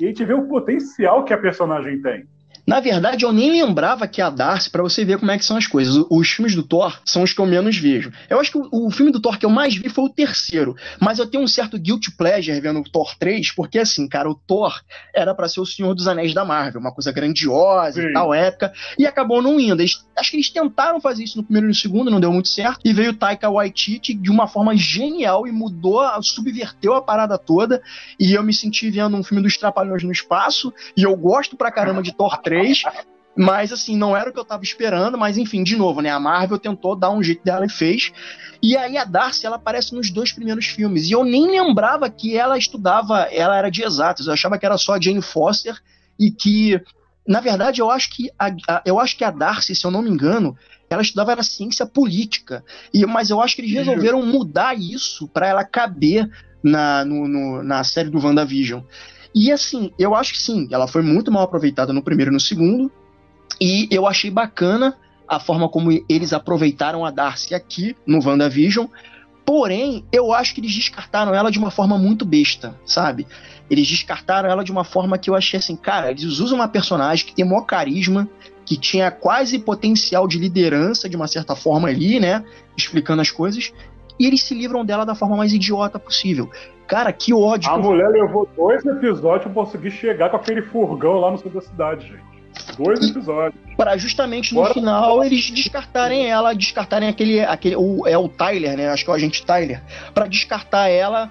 E 0.00 0.04
a 0.04 0.08
gente 0.08 0.24
vê 0.24 0.32
o 0.32 0.48
potencial 0.48 1.24
que 1.24 1.34
a 1.34 1.38
personagem 1.38 2.00
tem. 2.00 2.24
Na 2.66 2.80
verdade, 2.80 3.24
eu 3.24 3.32
nem 3.32 3.50
lembrava 3.50 4.06
que 4.06 4.20
a 4.20 4.30
Darcy, 4.30 4.70
para 4.70 4.82
você 4.82 5.04
ver 5.04 5.18
como 5.18 5.30
é 5.30 5.38
que 5.38 5.44
são 5.44 5.56
as 5.56 5.66
coisas. 5.66 6.04
Os 6.10 6.30
filmes 6.30 6.54
do 6.54 6.62
Thor 6.62 7.00
são 7.04 7.22
os 7.22 7.32
que 7.32 7.40
eu 7.40 7.46
menos 7.46 7.76
vejo. 7.76 8.12
Eu 8.28 8.40
acho 8.40 8.50
que 8.52 8.58
o, 8.58 8.68
o, 8.86 8.90
filme 8.90 9.12
do 9.12 9.20
Thor 9.20 9.38
que 9.38 9.46
eu 9.46 9.50
mais 9.50 9.74
vi 9.74 9.88
foi 9.88 10.04
o 10.04 10.08
terceiro. 10.08 10.76
Mas 11.00 11.18
eu 11.18 11.26
tenho 11.26 11.42
um 11.42 11.48
certo 11.48 11.78
guilty 11.78 12.10
pleasure 12.12 12.60
vendo 12.60 12.80
o 12.80 12.84
Thor 12.84 13.14
3, 13.18 13.52
porque 13.52 13.78
assim, 13.78 14.08
cara, 14.08 14.28
o 14.28 14.34
Thor 14.34 14.80
era 15.14 15.34
para 15.34 15.48
ser 15.48 15.60
o 15.60 15.66
Senhor 15.66 15.94
dos 15.94 16.06
Anéis 16.06 16.34
da 16.34 16.44
Marvel, 16.44 16.80
uma 16.80 16.92
coisa 16.92 17.12
grandiosa 17.12 18.00
Sim. 18.00 18.08
e 18.08 18.12
tal, 18.12 18.32
época, 18.34 18.72
e 18.98 19.06
acabou 19.06 19.42
não 19.42 19.58
indo. 19.58 19.80
Eles, 19.80 20.04
acho 20.16 20.30
que 20.30 20.36
eles 20.36 20.50
tentaram 20.50 21.00
fazer 21.00 21.24
isso 21.24 21.38
no 21.38 21.44
primeiro 21.44 21.66
e 21.66 21.68
no 21.68 21.74
segundo, 21.74 22.10
não 22.10 22.20
deu 22.20 22.32
muito 22.32 22.48
certo, 22.48 22.80
e 22.84 22.92
veio 22.92 23.10
o 23.10 23.14
Taika 23.14 23.50
Waititi 23.50 24.14
de 24.14 24.30
uma 24.30 24.46
forma 24.46 24.76
genial 24.76 25.46
e 25.46 25.52
mudou, 25.52 26.00
subverteu 26.22 26.94
a 26.94 27.02
parada 27.02 27.38
toda, 27.38 27.82
e 28.18 28.32
eu 28.32 28.42
me 28.42 28.52
senti 28.52 28.90
vendo 28.90 29.16
um 29.16 29.22
filme 29.22 29.42
dos 29.42 29.56
Trapalhões 29.56 30.02
no 30.02 30.12
espaço, 30.12 30.72
e 30.96 31.02
eu 31.02 31.16
gosto 31.16 31.56
pra 31.56 31.70
caramba 31.70 32.02
de 32.02 32.12
Thor 32.12 32.38
3, 32.38 32.49
fez. 32.50 32.82
Mas, 33.36 33.72
assim, 33.72 33.96
não 33.96 34.16
era 34.16 34.28
o 34.28 34.32
que 34.32 34.38
eu 34.38 34.44
tava 34.44 34.64
esperando, 34.64 35.16
mas 35.16 35.38
enfim, 35.38 35.62
de 35.62 35.76
novo, 35.76 36.00
né? 36.00 36.10
A 36.10 36.18
Marvel 36.18 36.58
tentou 36.58 36.96
dar 36.96 37.10
um 37.10 37.22
jeito 37.22 37.44
dela 37.44 37.64
e 37.64 37.70
fez. 37.70 38.12
E 38.62 38.76
aí 38.76 38.98
a 38.98 39.04
Darcy, 39.04 39.46
ela 39.46 39.56
aparece 39.56 39.94
nos 39.94 40.10
dois 40.10 40.32
primeiros 40.32 40.66
filmes. 40.66 41.08
E 41.08 41.12
eu 41.12 41.24
nem 41.24 41.46
lembrava 41.50 42.10
que 42.10 42.36
ela 42.36 42.58
estudava, 42.58 43.20
ela 43.30 43.56
era 43.56 43.70
de 43.70 43.82
exatas. 43.82 44.26
Eu 44.26 44.32
achava 44.32 44.58
que 44.58 44.66
era 44.66 44.76
só 44.76 44.94
a 44.94 45.00
Jane 45.00 45.22
Foster 45.22 45.80
e 46.18 46.30
que, 46.30 46.78
na 47.26 47.40
verdade, 47.40 47.80
eu 47.80 47.88
acho 47.90 48.10
que 48.10 48.30
a, 48.38 48.48
a 48.68 48.82
eu 48.84 48.98
acho 48.98 49.16
que 49.16 49.24
a 49.24 49.30
Darcy, 49.30 49.74
se 49.74 49.86
eu 49.86 49.90
não 49.90 50.02
me 50.02 50.10
engano, 50.10 50.56
ela 50.90 51.00
estudava 51.00 51.32
era 51.32 51.42
ciência 51.42 51.86
política. 51.86 52.64
E, 52.92 53.06
mas 53.06 53.30
eu 53.30 53.40
acho 53.40 53.54
que 53.54 53.62
eles 53.62 53.72
resolveram 53.72 54.26
mudar 54.26 54.76
isso 54.76 55.28
para 55.28 55.46
ela 55.46 55.64
caber 55.64 56.28
na, 56.62 57.04
no, 57.04 57.26
no, 57.28 57.62
na 57.62 57.84
série 57.84 58.10
do 58.10 58.22
WandaVision. 58.22 58.82
E 59.34 59.52
assim, 59.52 59.92
eu 59.98 60.14
acho 60.14 60.32
que 60.32 60.38
sim, 60.38 60.68
ela 60.70 60.86
foi 60.86 61.02
muito 61.02 61.30
mal 61.30 61.42
aproveitada 61.42 61.92
no 61.92 62.02
primeiro 62.02 62.30
e 62.30 62.34
no 62.34 62.40
segundo. 62.40 62.90
E 63.60 63.88
eu 63.90 64.06
achei 64.06 64.30
bacana 64.30 64.96
a 65.28 65.38
forma 65.38 65.68
como 65.68 65.90
eles 66.08 66.32
aproveitaram 66.32 67.04
a 67.04 67.10
Darcy 67.10 67.54
aqui 67.54 67.94
no 68.06 68.24
WandaVision. 68.24 68.86
Porém, 69.44 70.04
eu 70.12 70.32
acho 70.32 70.54
que 70.54 70.60
eles 70.60 70.74
descartaram 70.74 71.34
ela 71.34 71.50
de 71.50 71.58
uma 71.58 71.70
forma 71.70 71.96
muito 71.96 72.24
besta, 72.24 72.78
sabe? 72.84 73.26
Eles 73.70 73.86
descartaram 73.86 74.48
ela 74.48 74.64
de 74.64 74.72
uma 74.72 74.84
forma 74.84 75.16
que 75.18 75.30
eu 75.30 75.34
achei 75.34 75.58
assim, 75.58 75.76
cara, 75.76 76.10
eles 76.10 76.38
usam 76.40 76.58
uma 76.58 76.68
personagem 76.68 77.26
que 77.26 77.34
tem 77.34 77.44
maior 77.44 77.62
carisma, 77.62 78.28
que 78.64 78.76
tinha 78.76 79.10
quase 79.10 79.58
potencial 79.58 80.26
de 80.26 80.38
liderança 80.38 81.08
de 81.08 81.16
uma 81.16 81.26
certa 81.26 81.54
forma 81.54 81.88
ali, 81.88 82.18
né? 82.18 82.44
Explicando 82.76 83.22
as 83.22 83.30
coisas. 83.30 83.72
E 84.18 84.26
eles 84.26 84.42
se 84.42 84.54
livram 84.54 84.84
dela 84.84 85.04
da 85.06 85.14
forma 85.14 85.36
mais 85.36 85.52
idiota 85.52 85.98
possível. 85.98 86.50
Cara, 86.90 87.12
que 87.12 87.32
ódio. 87.32 87.70
A 87.70 87.78
mulher 87.78 88.08
levou 88.08 88.48
dois 88.56 88.84
episódios 88.84 89.44
pra 89.44 89.52
conseguir 89.52 89.90
chegar 89.92 90.28
com 90.28 90.36
aquele 90.36 90.60
furgão 90.62 91.14
lá 91.20 91.30
no 91.30 91.38
centro 91.38 91.60
da 91.60 91.64
cidade, 91.64 92.08
gente. 92.08 92.76
Dois 92.76 93.08
episódios. 93.08 93.54
Para 93.76 93.96
justamente 93.96 94.52
no 94.54 94.60
Bora. 94.62 94.74
final 94.74 95.22
eles 95.24 95.50
descartarem 95.52 96.26
ela, 96.26 96.52
descartarem 96.52 97.08
aquele. 97.08 97.40
aquele 97.40 97.76
o, 97.76 98.06
é 98.06 98.18
o 98.18 98.28
Tyler, 98.28 98.76
né? 98.76 98.88
Acho 98.88 99.04
que 99.04 99.10
é 99.10 99.12
o 99.12 99.16
agente 99.16 99.46
Tyler. 99.46 99.80
Pra 100.12 100.26
descartar 100.26 100.88
ela 100.88 101.30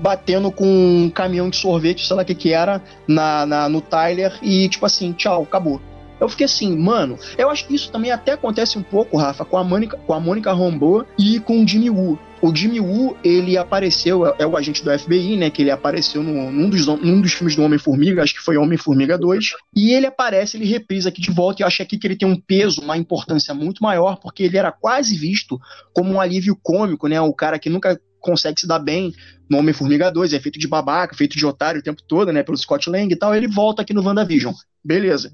batendo 0.00 0.50
com 0.50 0.64
um 0.66 1.08
caminhão 1.10 1.48
de 1.50 1.56
sorvete, 1.56 2.04
sei 2.06 2.16
lá 2.16 2.22
o 2.22 2.24
que 2.24 2.34
que 2.34 2.52
era, 2.52 2.82
na, 3.06 3.46
na- 3.46 3.68
no 3.68 3.80
Tyler 3.80 4.32
e 4.42 4.68
tipo 4.68 4.84
assim, 4.86 5.12
tchau, 5.12 5.42
acabou. 5.44 5.80
Eu 6.20 6.28
fiquei 6.28 6.46
assim, 6.46 6.76
mano, 6.76 7.18
eu 7.36 7.50
acho 7.50 7.66
que 7.66 7.74
isso 7.74 7.90
também 7.90 8.10
até 8.10 8.32
acontece 8.32 8.78
um 8.78 8.82
pouco, 8.82 9.16
Rafa, 9.16 9.44
com 9.44 9.56
a 9.58 9.64
Mônica, 9.64 9.96
com 10.06 10.12
a 10.14 10.20
Mônica 10.20 10.52
Rambeau 10.52 11.06
e 11.18 11.38
com 11.40 11.62
o 11.62 11.68
Jimmy 11.68 11.90
Woo. 11.90 12.18
O 12.40 12.54
Jimmy 12.54 12.80
Woo, 12.80 13.16
ele 13.24 13.56
apareceu, 13.56 14.26
é- 14.26 14.34
é 14.40 14.46
o 14.46 14.56
agente 14.56 14.84
do 14.84 14.90
FBI, 14.90 15.36
né? 15.36 15.48
Que 15.50 15.62
ele 15.62 15.70
apareceu 15.70 16.22
no, 16.22 16.50
num, 16.52 16.68
dos, 16.68 16.86
num 16.86 17.20
dos 17.20 17.32
filmes 17.32 17.56
do 17.56 17.62
Homem-Formiga, 17.62 18.22
acho 18.22 18.34
que 18.34 18.40
foi 18.42 18.56
Homem-Formiga 18.58 19.16
2. 19.16 19.44
E 19.74 19.92
ele 19.92 20.06
aparece, 20.06 20.56
ele 20.56 20.66
reprisa 20.66 21.08
aqui 21.08 21.20
de 21.20 21.30
volta, 21.30 21.60
e 21.60 21.62
eu 21.62 21.66
acho 21.66 21.82
aqui 21.82 21.98
que 21.98 22.06
ele 22.06 22.16
tem 22.16 22.28
um 22.28 22.38
peso, 22.38 22.82
uma 22.82 22.96
importância 22.96 23.54
muito 23.54 23.82
maior, 23.82 24.16
porque 24.20 24.42
ele 24.42 24.56
era 24.58 24.70
quase 24.70 25.16
visto 25.16 25.58
como 25.94 26.12
um 26.12 26.20
alívio 26.20 26.58
cômico, 26.62 27.08
né? 27.08 27.20
O 27.20 27.32
cara 27.32 27.58
que 27.58 27.70
nunca 27.70 27.98
consegue 28.20 28.60
se 28.60 28.66
dar 28.66 28.80
bem 28.80 29.14
no 29.48 29.58
Homem-Formiga 29.58 30.10
2, 30.10 30.32
é 30.34 30.40
feito 30.40 30.58
de 30.58 30.68
babaca, 30.68 31.16
feito 31.16 31.38
de 31.38 31.46
otário 31.46 31.80
o 31.80 31.84
tempo 31.84 32.02
todo, 32.06 32.32
né? 32.32 32.42
Pelo 32.42 32.56
Scott 32.58 32.90
Lang 32.90 33.10
e 33.12 33.16
tal, 33.16 33.34
ele 33.34 33.48
volta 33.48 33.82
aqui 33.82 33.94
no 33.94 34.02
WandaVision. 34.02 34.52
Beleza. 34.84 35.32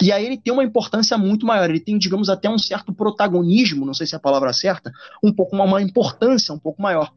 E 0.00 0.10
aí 0.10 0.24
ele 0.24 0.38
tem 0.38 0.52
uma 0.52 0.64
importância 0.64 1.18
muito 1.18 1.46
maior, 1.46 1.68
ele 1.68 1.80
tem, 1.80 1.98
digamos, 1.98 2.28
até 2.30 2.48
um 2.48 2.58
certo 2.58 2.92
protagonismo, 2.92 3.84
não 3.84 3.94
sei 3.94 4.06
se 4.06 4.14
é 4.14 4.16
a 4.16 4.20
palavra 4.20 4.52
certa, 4.52 4.90
um 5.22 5.32
pouco 5.32 5.54
uma, 5.54 5.64
uma 5.64 5.82
importância 5.82 6.54
um 6.54 6.58
pouco 6.58 6.80
maior. 6.80 7.12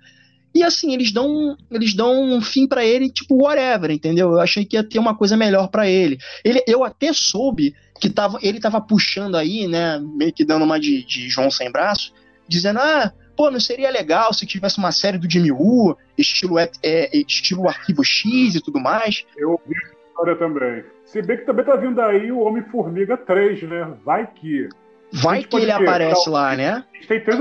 E 0.54 0.64
assim, 0.64 0.94
eles 0.94 1.12
dão, 1.12 1.58
eles 1.70 1.94
dão 1.94 2.34
um 2.34 2.42
fim 2.42 2.66
pra 2.66 2.86
ele, 2.86 3.10
tipo, 3.10 3.44
whatever, 3.44 3.92
entendeu? 3.92 4.32
Eu 4.32 4.40
achei 4.40 4.64
que 4.64 4.78
ia 4.78 4.84
ter 4.84 5.00
uma 5.00 5.14
coisa 5.14 5.36
melhor 5.36 5.68
pra 5.68 5.90
ele. 5.90 6.18
ele. 6.46 6.64
Eu 6.66 6.84
até 6.84 7.12
soube 7.12 7.76
que 8.00 8.10
tava, 8.10 8.40
ele 8.42 8.60
tava 8.60 8.80
puxando 8.80 9.36
aí, 9.36 9.68
né, 9.68 10.00
meio 10.00 10.32
que 10.32 10.46
dando 10.46 10.64
uma 10.64 10.80
de, 10.80 11.04
de 11.04 11.28
João 11.28 11.52
sem 11.52 11.70
braço, 11.70 12.14
dizendo, 12.48 12.80
ah, 12.80 13.12
pô, 13.36 13.52
não 13.52 13.60
seria 13.60 13.90
legal 13.90 14.34
se 14.34 14.46
tivesse 14.46 14.78
uma 14.78 14.94
série 14.94 15.18
do 15.18 15.30
Jimmy 15.30 15.52
Woo, 15.52 15.98
estilo, 16.18 16.58
é, 16.58 16.72
é, 16.82 17.18
estilo 17.18 17.68
Arquivo 17.68 18.04
X 18.04 18.56
e 18.56 18.62
tudo 18.62 18.80
mais. 18.80 19.26
Eu 19.38 19.52
ouvi 19.52 19.76
essa 19.76 19.96
história 20.08 20.36
também. 20.38 20.95
Se 21.06 21.22
bem 21.22 21.38
que 21.38 21.46
também 21.46 21.64
tá 21.64 21.76
vindo 21.76 22.02
aí 22.02 22.32
o 22.32 22.40
Homem-Formiga 22.40 23.16
3, 23.16 23.64
né? 23.64 23.94
Vai 24.04 24.28
que. 24.28 24.68
Vai 25.14 25.44
que 25.44 25.56
ele 25.56 25.68
ser, 25.68 25.72
aparece 25.72 26.26
tal. 26.26 26.34
lá, 26.34 26.56
né? 26.56 26.84
A 26.92 26.96
gente 26.96 27.08
tem 27.08 27.24
três, 27.24 27.40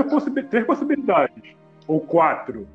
três 0.49 0.65
possibilidades. 0.65 1.55
Ou 1.87 1.99
quatro. 1.99 2.67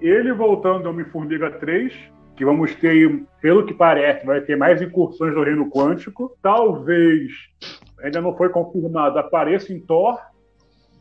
Ele 0.00 0.32
voltando 0.32 0.86
ao 0.86 0.92
Homem-Formiga 0.92 1.50
3, 1.50 1.92
que 2.34 2.44
vamos 2.44 2.74
ter, 2.76 2.88
aí, 2.88 3.24
pelo 3.40 3.66
que 3.66 3.74
parece, 3.74 4.24
vai 4.24 4.40
ter 4.40 4.56
mais 4.56 4.80
incursões 4.80 5.34
do 5.34 5.42
reino 5.42 5.68
quântico. 5.68 6.36
Talvez, 6.42 7.30
ainda 8.02 8.20
não 8.20 8.36
foi 8.36 8.48
confirmado, 8.48 9.18
apareça 9.18 9.72
em 9.72 9.80
Thor, 9.80 10.18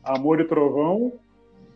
Amor 0.03 0.41
e 0.41 0.43
Trovão. 0.43 1.13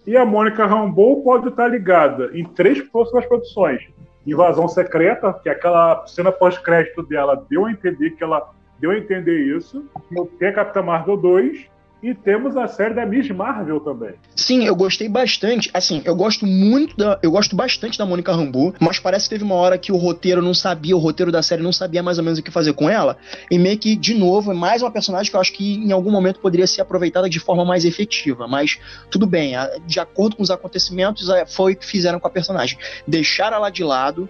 E 0.06 0.18
a 0.18 0.26
Mônica 0.26 0.66
Rambeau 0.66 1.22
pode 1.24 1.48
estar 1.48 1.68
ligada 1.68 2.32
em 2.34 2.44
três 2.44 2.82
próximas 2.90 3.26
produções. 3.26 3.88
Invasão 4.26 4.68
Secreta, 4.68 5.34
que 5.34 5.50
aquela 5.50 6.06
cena 6.06 6.32
pós-crédito 6.32 7.04
dela 7.04 7.46
deu 7.50 7.66
a 7.66 7.72
entender 7.72 8.12
que 8.12 8.24
ela 8.24 8.50
deu 8.80 8.92
a 8.92 8.98
entender 8.98 9.40
isso. 9.56 9.90
Tem 10.38 10.50
a 10.50 10.54
Capitã 10.54 10.82
Marvel 10.82 11.18
2 11.18 11.70
e 12.02 12.16
temos 12.16 12.58
a 12.58 12.68
série 12.68 12.94
da 12.94 13.06
Miss 13.06 13.30
Marvel 13.30 13.80
também. 13.80 14.14
Sim, 14.36 14.66
eu 14.66 14.76
gostei 14.76 15.08
bastante. 15.08 15.70
Assim, 15.74 16.02
eu 16.04 16.16
gosto 16.16 16.46
muito 16.46 16.98
da. 16.98 17.20
Eu 17.22 17.32
gosto 17.32 17.56
bastante 17.56 17.98
da 17.98 18.06
Mônica 18.06 18.32
Rambeau, 18.34 18.74
mas 18.80 19.00
parece 19.00 19.26
que 19.26 19.36
teve 19.36 19.44
uma 19.44 19.56
hora 19.56 19.78
que 19.78 19.92
o 19.92 19.98
roteiro 19.98 20.42
não 20.42 20.54
sabia, 20.54 20.96
o 20.96 21.00
roteiro 21.00 21.32
da 21.32 21.42
série 21.42 21.62
não 21.62 21.72
sabia 21.72 22.02
mais 22.02 22.18
ou 22.18 22.24
menos 22.24 22.40
o 22.40 22.44
que 22.44 22.52
fazer 22.52 22.74
com 22.74 22.90
ela. 22.90 23.18
E 23.50 23.58
meio 23.60 23.78
que, 23.78 23.96
de 23.96 24.14
novo, 24.14 24.52
é 24.52 24.56
mais 24.56 24.82
uma 24.82 24.92
personagem 24.92 25.30
que 25.30 25.36
eu 25.36 25.42
acho 25.42 25.54
que 25.54 25.76
em 25.76 25.92
algum 25.92 26.12
momento 26.12 26.40
poderia 26.40 26.68
ser 26.68 26.82
aproveitada 26.82 27.30
de 27.30 27.40
forma 27.40 27.64
mais 27.64 27.86
efetiva. 27.86 28.48
Mas 28.48 28.80
tudo 29.10 29.26
bem, 29.26 29.54
de 29.86 30.00
acordo 30.00 30.36
com 30.36 30.44
os 30.44 30.52
acontecimentos, 30.52 31.28
foi 31.48 31.74
o 31.74 31.76
que 31.76 31.86
fizeram 31.86 32.20
com 32.20 32.28
a 32.28 32.32
personagem. 32.32 32.78
Deixaram 33.08 33.58
ela 33.58 33.70
de 33.70 33.84
lado. 33.84 34.30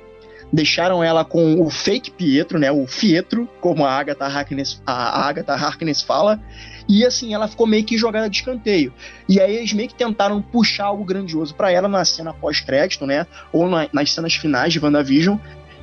Deixaram 0.54 1.04
ela 1.04 1.24
com 1.24 1.62
o 1.62 1.70
fake 1.70 2.12
Pietro, 2.12 2.60
né? 2.60 2.72
O 2.72 2.86
Fietro, 2.86 3.48
como 3.62 3.86
a 3.86 3.92
Agatha 3.92 4.26
Harkness, 4.26 4.82
a 4.86 5.26
Agatha 5.28 5.54
Harkness 5.54 6.02
fala. 6.02 6.42
E 6.90 7.06
assim, 7.06 7.34
ela 7.34 7.48
ficou 7.48 7.66
meio 7.66 7.86
que 7.86 7.98
jogada 7.98 8.30
de 8.30 8.38
escanteio. 8.38 8.94
E 9.30 9.40
aí 9.40 9.56
eles 9.56 9.72
meio 9.72 9.88
que 9.88 9.96
tentaram 9.96 10.42
puxar 10.42 10.86
algo 10.86 11.06
grandioso 11.06 11.56
pra 11.56 11.72
ela 11.72 11.88
na 11.88 12.04
cena 12.04 12.34
pós-crédito, 12.34 13.06
né? 13.06 13.26
Ou 13.54 13.70
na- 13.70 13.88
nas 13.94 14.12
cenas 14.14 14.34
finais 14.36 14.74
de 14.74 14.80
WandaVision, 14.84 15.38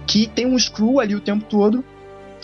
que 0.07 0.27
tem 0.27 0.47
um 0.47 0.59
Screw 0.59 1.01
ali 1.01 1.15
o 1.15 1.21
tempo 1.21 1.45
todo 1.45 1.83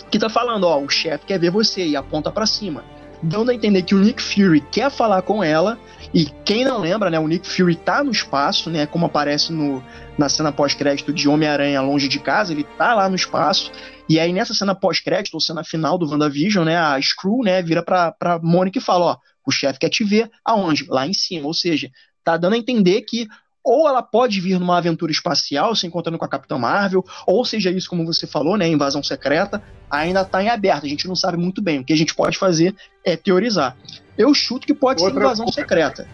que 0.09 0.19
tá 0.19 0.29
falando, 0.29 0.65
ó, 0.65 0.79
o 0.79 0.89
chefe 0.89 1.25
quer 1.25 1.39
ver 1.39 1.51
você 1.51 1.85
e 1.85 1.95
aponta 1.95 2.31
pra 2.31 2.45
cima. 2.45 2.83
Dando 3.27 3.49
a 3.49 3.55
entender 3.55 3.81
que 3.81 3.95
o 3.95 3.99
Nick 3.99 4.21
Fury 4.21 4.61
quer 4.71 4.91
falar 4.91 5.23
com 5.23 5.43
ela, 5.43 5.79
e 6.13 6.25
quem 6.45 6.63
não 6.63 6.79
lembra, 6.79 7.09
né, 7.09 7.17
o 7.17 7.27
Nick 7.27 7.47
Fury 7.47 7.75
tá 7.75 8.03
no 8.03 8.11
espaço, 8.11 8.69
né, 8.69 8.85
como 8.85 9.07
aparece 9.07 9.51
no, 9.51 9.83
na 10.15 10.29
cena 10.29 10.51
pós-crédito 10.51 11.11
de 11.11 11.27
Homem-Aranha 11.27 11.81
Longe 11.81 12.07
de 12.07 12.19
Casa, 12.19 12.53
ele 12.53 12.63
tá 12.77 12.93
lá 12.93 13.09
no 13.09 13.15
espaço, 13.15 13.71
e 14.07 14.19
aí 14.19 14.31
nessa 14.31 14.53
cena 14.53 14.75
pós-crédito, 14.75 15.33
ou 15.33 15.41
cena 15.41 15.63
final 15.63 15.97
do 15.97 16.07
WandaVision, 16.07 16.63
né, 16.63 16.77
a 16.77 17.01
Screw, 17.01 17.41
né, 17.43 17.63
vira 17.63 17.81
pra, 17.81 18.11
pra 18.11 18.39
Mônica 18.39 18.77
e 18.77 18.81
fala, 18.81 19.05
ó, 19.05 19.17
o 19.45 19.51
chefe 19.51 19.79
quer 19.79 19.89
te 19.89 20.03
ver 20.03 20.29
aonde? 20.43 20.85
Lá 20.87 21.07
em 21.07 21.13
cima, 21.13 21.47
ou 21.47 21.53
seja, 21.53 21.89
tá 22.23 22.37
dando 22.37 22.53
a 22.53 22.57
entender 22.57 23.01
que 23.01 23.27
ou 23.65 23.87
ela 23.89 24.03
pode 24.03 24.39
vir 24.39 24.59
numa 24.59 24.77
aventura 24.77 25.11
espacial, 25.11 25.75
se 25.75 25.87
encontrando 25.87 26.19
com 26.19 26.25
a 26.25 26.29
Capitã 26.29 26.57
Marvel, 26.57 27.03
ou 27.25 27.43
seja 27.43 27.71
isso, 27.71 27.89
como 27.89 28.05
você 28.05 28.27
falou, 28.27 28.55
né, 28.55 28.67
invasão 28.67 29.01
secreta, 29.01 29.61
ainda 29.89 30.23
tá 30.23 30.43
em 30.43 30.49
aberto, 30.49 30.85
a 30.85 30.89
gente 30.89 31.07
não 31.07 31.15
sabe 31.15 31.35
muito 31.37 31.61
bem, 31.63 31.79
o 31.79 31.83
que 31.83 31.91
a 31.91 31.97
gente 31.97 32.13
pode 32.13 32.37
fazer 32.37 32.75
é 33.03 33.17
teorizar. 33.17 33.75
Eu 34.15 34.33
chuto 34.33 34.67
que 34.67 34.73
pode 34.73 35.01
ser 35.01 35.07
Outra 35.07 35.19
invasão 35.19 35.45
coisa. 35.45 35.59
secreta. 35.59 36.07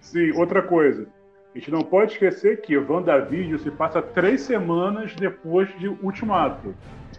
Sim, 0.00 0.32
outra 0.32 0.60
coisa. 0.62 1.06
A 1.54 1.58
gente 1.58 1.70
não 1.70 1.82
pode 1.82 2.12
esquecer 2.12 2.60
que 2.62 2.76
WandaVision 2.76 3.58
se 3.58 3.70
passa 3.70 4.02
três 4.02 4.40
semanas 4.42 5.12
depois 5.14 5.68
de 5.78 5.86
Ultimato. 5.88 6.74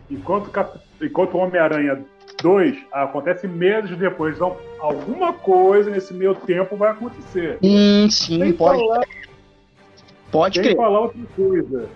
Enquanto, 0.10 0.50
Cap- 0.50 0.78
enquanto 1.02 1.38
Homem-Aranha 1.38 2.04
2 2.42 2.78
acontece 2.92 3.48
meses 3.48 3.96
depois. 3.98 4.36
Então, 4.36 4.58
alguma 4.80 5.34
coisa 5.34 5.90
nesse 5.90 6.14
meio 6.14 6.34
tempo 6.36 6.76
vai 6.76 6.92
acontecer. 6.92 7.58
Hum, 7.64 8.10
sim, 8.10 8.40
Sem 8.40 8.54
pode, 8.54 8.80
falar, 8.80 9.06
pode 10.34 10.56
sem 10.56 10.64
crer. 10.64 10.76
falar 10.76 11.00
outra 11.00 11.22
coisa. 11.36 11.90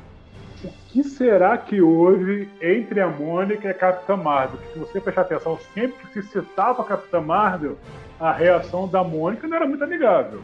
O 0.63 0.69
que 0.89 1.03
será 1.03 1.57
que 1.57 1.81
houve 1.81 2.49
entre 2.61 3.01
a 3.01 3.07
Mônica 3.07 3.67
e 3.67 3.71
a 3.71 3.73
Capitã 3.73 4.15
Marvel? 4.15 4.59
Que 4.59 4.73
se 4.73 4.79
você 4.79 5.01
prestar 5.01 5.21
atenção, 5.21 5.59
sempre 5.73 6.07
que 6.07 6.21
se 6.21 6.29
citava 6.29 6.81
a 6.81 6.85
Capitã 6.85 7.19
Marvel, 7.19 7.77
a 8.19 8.31
reação 8.31 8.87
da 8.87 9.03
Mônica 9.03 9.47
não 9.47 9.57
era 9.57 9.67
muito 9.67 9.83
amigável. 9.83 10.41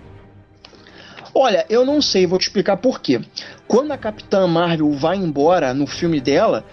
Olha, 1.33 1.65
eu 1.67 1.83
não 1.83 1.99
sei, 2.01 2.27
vou 2.27 2.37
te 2.37 2.43
explicar 2.43 2.77
por 2.77 2.99
quê. 2.99 3.19
Quando 3.67 3.91
a 3.91 3.97
Capitã 3.97 4.45
Marvel 4.45 4.91
vai 4.91 5.17
embora 5.17 5.73
no 5.73 5.87
filme 5.87 6.21
dela, 6.21 6.63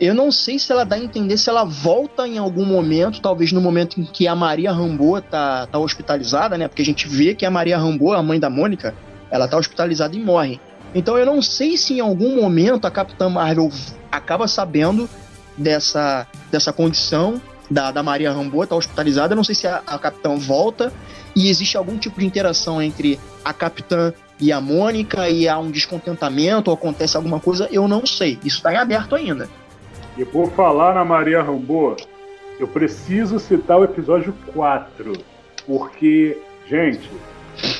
eu 0.00 0.14
não 0.14 0.30
sei 0.30 0.58
se 0.58 0.72
ela 0.72 0.84
dá 0.84 0.96
a 0.96 0.98
entender 0.98 1.36
se 1.36 1.50
ela 1.50 1.64
volta 1.64 2.26
em 2.26 2.38
algum 2.38 2.64
momento, 2.64 3.20
talvez 3.20 3.52
no 3.52 3.60
momento 3.60 4.00
em 4.00 4.04
que 4.04 4.26
a 4.26 4.34
Maria 4.34 4.72
Rambeau 4.72 5.20
tá, 5.20 5.66
tá 5.66 5.78
hospitalizada, 5.78 6.56
né? 6.56 6.68
Porque 6.68 6.82
a 6.82 6.84
gente 6.84 7.06
vê 7.06 7.34
que 7.34 7.44
a 7.44 7.50
Maria 7.50 7.76
Rambeau, 7.76 8.14
a 8.14 8.22
mãe 8.22 8.40
da 8.40 8.48
Mônica, 8.48 8.94
ela 9.30 9.48
tá 9.48 9.56
hospitalizada 9.56 10.16
e 10.16 10.20
morre. 10.20 10.60
Então 10.96 11.18
eu 11.18 11.26
não 11.26 11.42
sei 11.42 11.76
se 11.76 11.92
em 11.92 12.00
algum 12.00 12.40
momento 12.40 12.86
a 12.86 12.90
Capitã 12.90 13.28
Marvel 13.28 13.70
acaba 14.10 14.48
sabendo 14.48 15.06
dessa, 15.54 16.26
dessa 16.50 16.72
condição 16.72 17.38
da, 17.70 17.90
da 17.90 18.02
Maria 18.02 18.32
Rambeau 18.32 18.62
estar 18.62 18.76
hospitalizada. 18.76 19.34
Eu 19.34 19.36
não 19.36 19.44
sei 19.44 19.54
se 19.54 19.66
a, 19.66 19.82
a 19.86 19.98
Capitã 19.98 20.36
volta 20.36 20.90
e 21.34 21.50
existe 21.50 21.76
algum 21.76 21.98
tipo 21.98 22.18
de 22.18 22.24
interação 22.24 22.80
entre 22.80 23.20
a 23.44 23.52
Capitã 23.52 24.14
e 24.40 24.50
a 24.50 24.58
Mônica 24.58 25.28
e 25.28 25.46
há 25.46 25.58
um 25.58 25.70
descontentamento 25.70 26.70
ou 26.70 26.74
acontece 26.74 27.14
alguma 27.14 27.40
coisa, 27.40 27.68
eu 27.70 27.86
não 27.86 28.06
sei. 28.06 28.38
Isso 28.42 28.56
está 28.56 28.72
em 28.72 28.78
aberto 28.78 29.14
ainda. 29.14 29.50
E 30.16 30.24
por 30.24 30.50
falar 30.52 30.94
na 30.94 31.04
Maria 31.04 31.42
Rambo, 31.42 31.94
eu 32.58 32.66
preciso 32.66 33.38
citar 33.38 33.78
o 33.78 33.84
episódio 33.84 34.34
4. 34.54 35.12
Porque, 35.66 36.38
gente, 36.66 37.10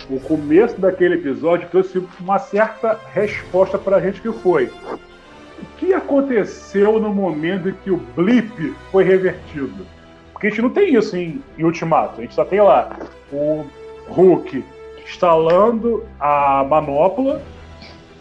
o 0.09 0.21
começo 0.21 0.81
daquele 0.81 1.15
episódio 1.15 1.69
trouxe 1.69 2.03
uma 2.21 2.39
certa 2.39 2.99
resposta 3.13 3.79
pra 3.79 4.01
gente 4.01 4.21
que 4.21 4.33
foi. 4.33 4.67
O 4.67 5.79
que 5.79 5.93
aconteceu 5.93 6.99
no 6.99 7.13
momento 7.13 7.69
em 7.69 7.73
que 7.73 7.91
o 7.91 7.97
blip 7.97 8.75
foi 8.91 9.05
revertido? 9.05 9.87
Porque 10.33 10.49
a 10.49 10.51
gente 10.51 10.63
não 10.63 10.71
tem 10.71 10.95
isso 10.95 11.17
em, 11.17 11.43
em 11.57 11.65
Ultimato. 11.65 12.19
A 12.19 12.23
gente 12.23 12.35
só 12.35 12.45
tem 12.45 12.61
lá 12.61 12.97
o 13.33 13.65
Hulk 14.09 14.65
instalando 15.05 16.05
a 16.21 16.65
manopla 16.69 17.41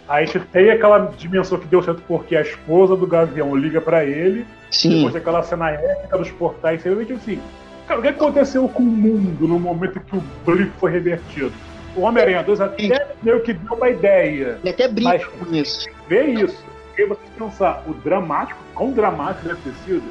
a 0.07 0.23
gente 0.23 0.39
tem 0.39 0.69
aquela 0.69 0.99
dimensão 1.17 1.57
que 1.57 1.65
deu 1.65 1.81
certo 1.81 2.01
porque 2.07 2.35
a 2.35 2.41
esposa 2.41 2.95
do 2.95 3.07
Gavião 3.07 3.55
liga 3.55 3.81
pra 3.81 4.05
ele. 4.05 4.45
Sim, 4.69 4.97
Depois 4.97 5.13
daquela 5.13 5.41
cena 5.41 5.71
épica 5.71 6.17
dos 6.17 6.29
portais. 6.31 6.81
Simplesmente 6.81 7.13
assim. 7.13 7.39
Cara, 7.87 7.99
o 7.99 8.03
que 8.03 8.09
aconteceu 8.09 8.67
com 8.67 8.83
o 8.83 8.85
mundo 8.85 9.47
no 9.47 9.59
momento 9.59 9.99
que 9.99 10.17
o 10.17 10.23
blip 10.45 10.71
foi 10.79 10.91
revertido? 10.91 11.53
O 11.95 12.01
Homem-Aranha 12.01 12.43
2 12.43 12.61
até 12.61 13.07
meio 13.21 13.41
que 13.41 13.53
deu 13.53 13.73
uma 13.73 13.89
ideia. 13.89 14.59
Ele 14.61 14.69
até 14.69 14.87
brinca 14.87 15.27
com 15.27 15.55
isso. 15.55 15.87
Vê 16.07 16.25
isso. 16.25 16.63
E 16.97 17.05
você 17.05 17.21
pensar, 17.37 17.83
o 17.87 17.93
dramático, 17.93 18.59
quão 18.73 18.91
dramático 18.91 19.47
deve 19.47 19.61
ter 19.61 19.73
sido, 19.85 20.03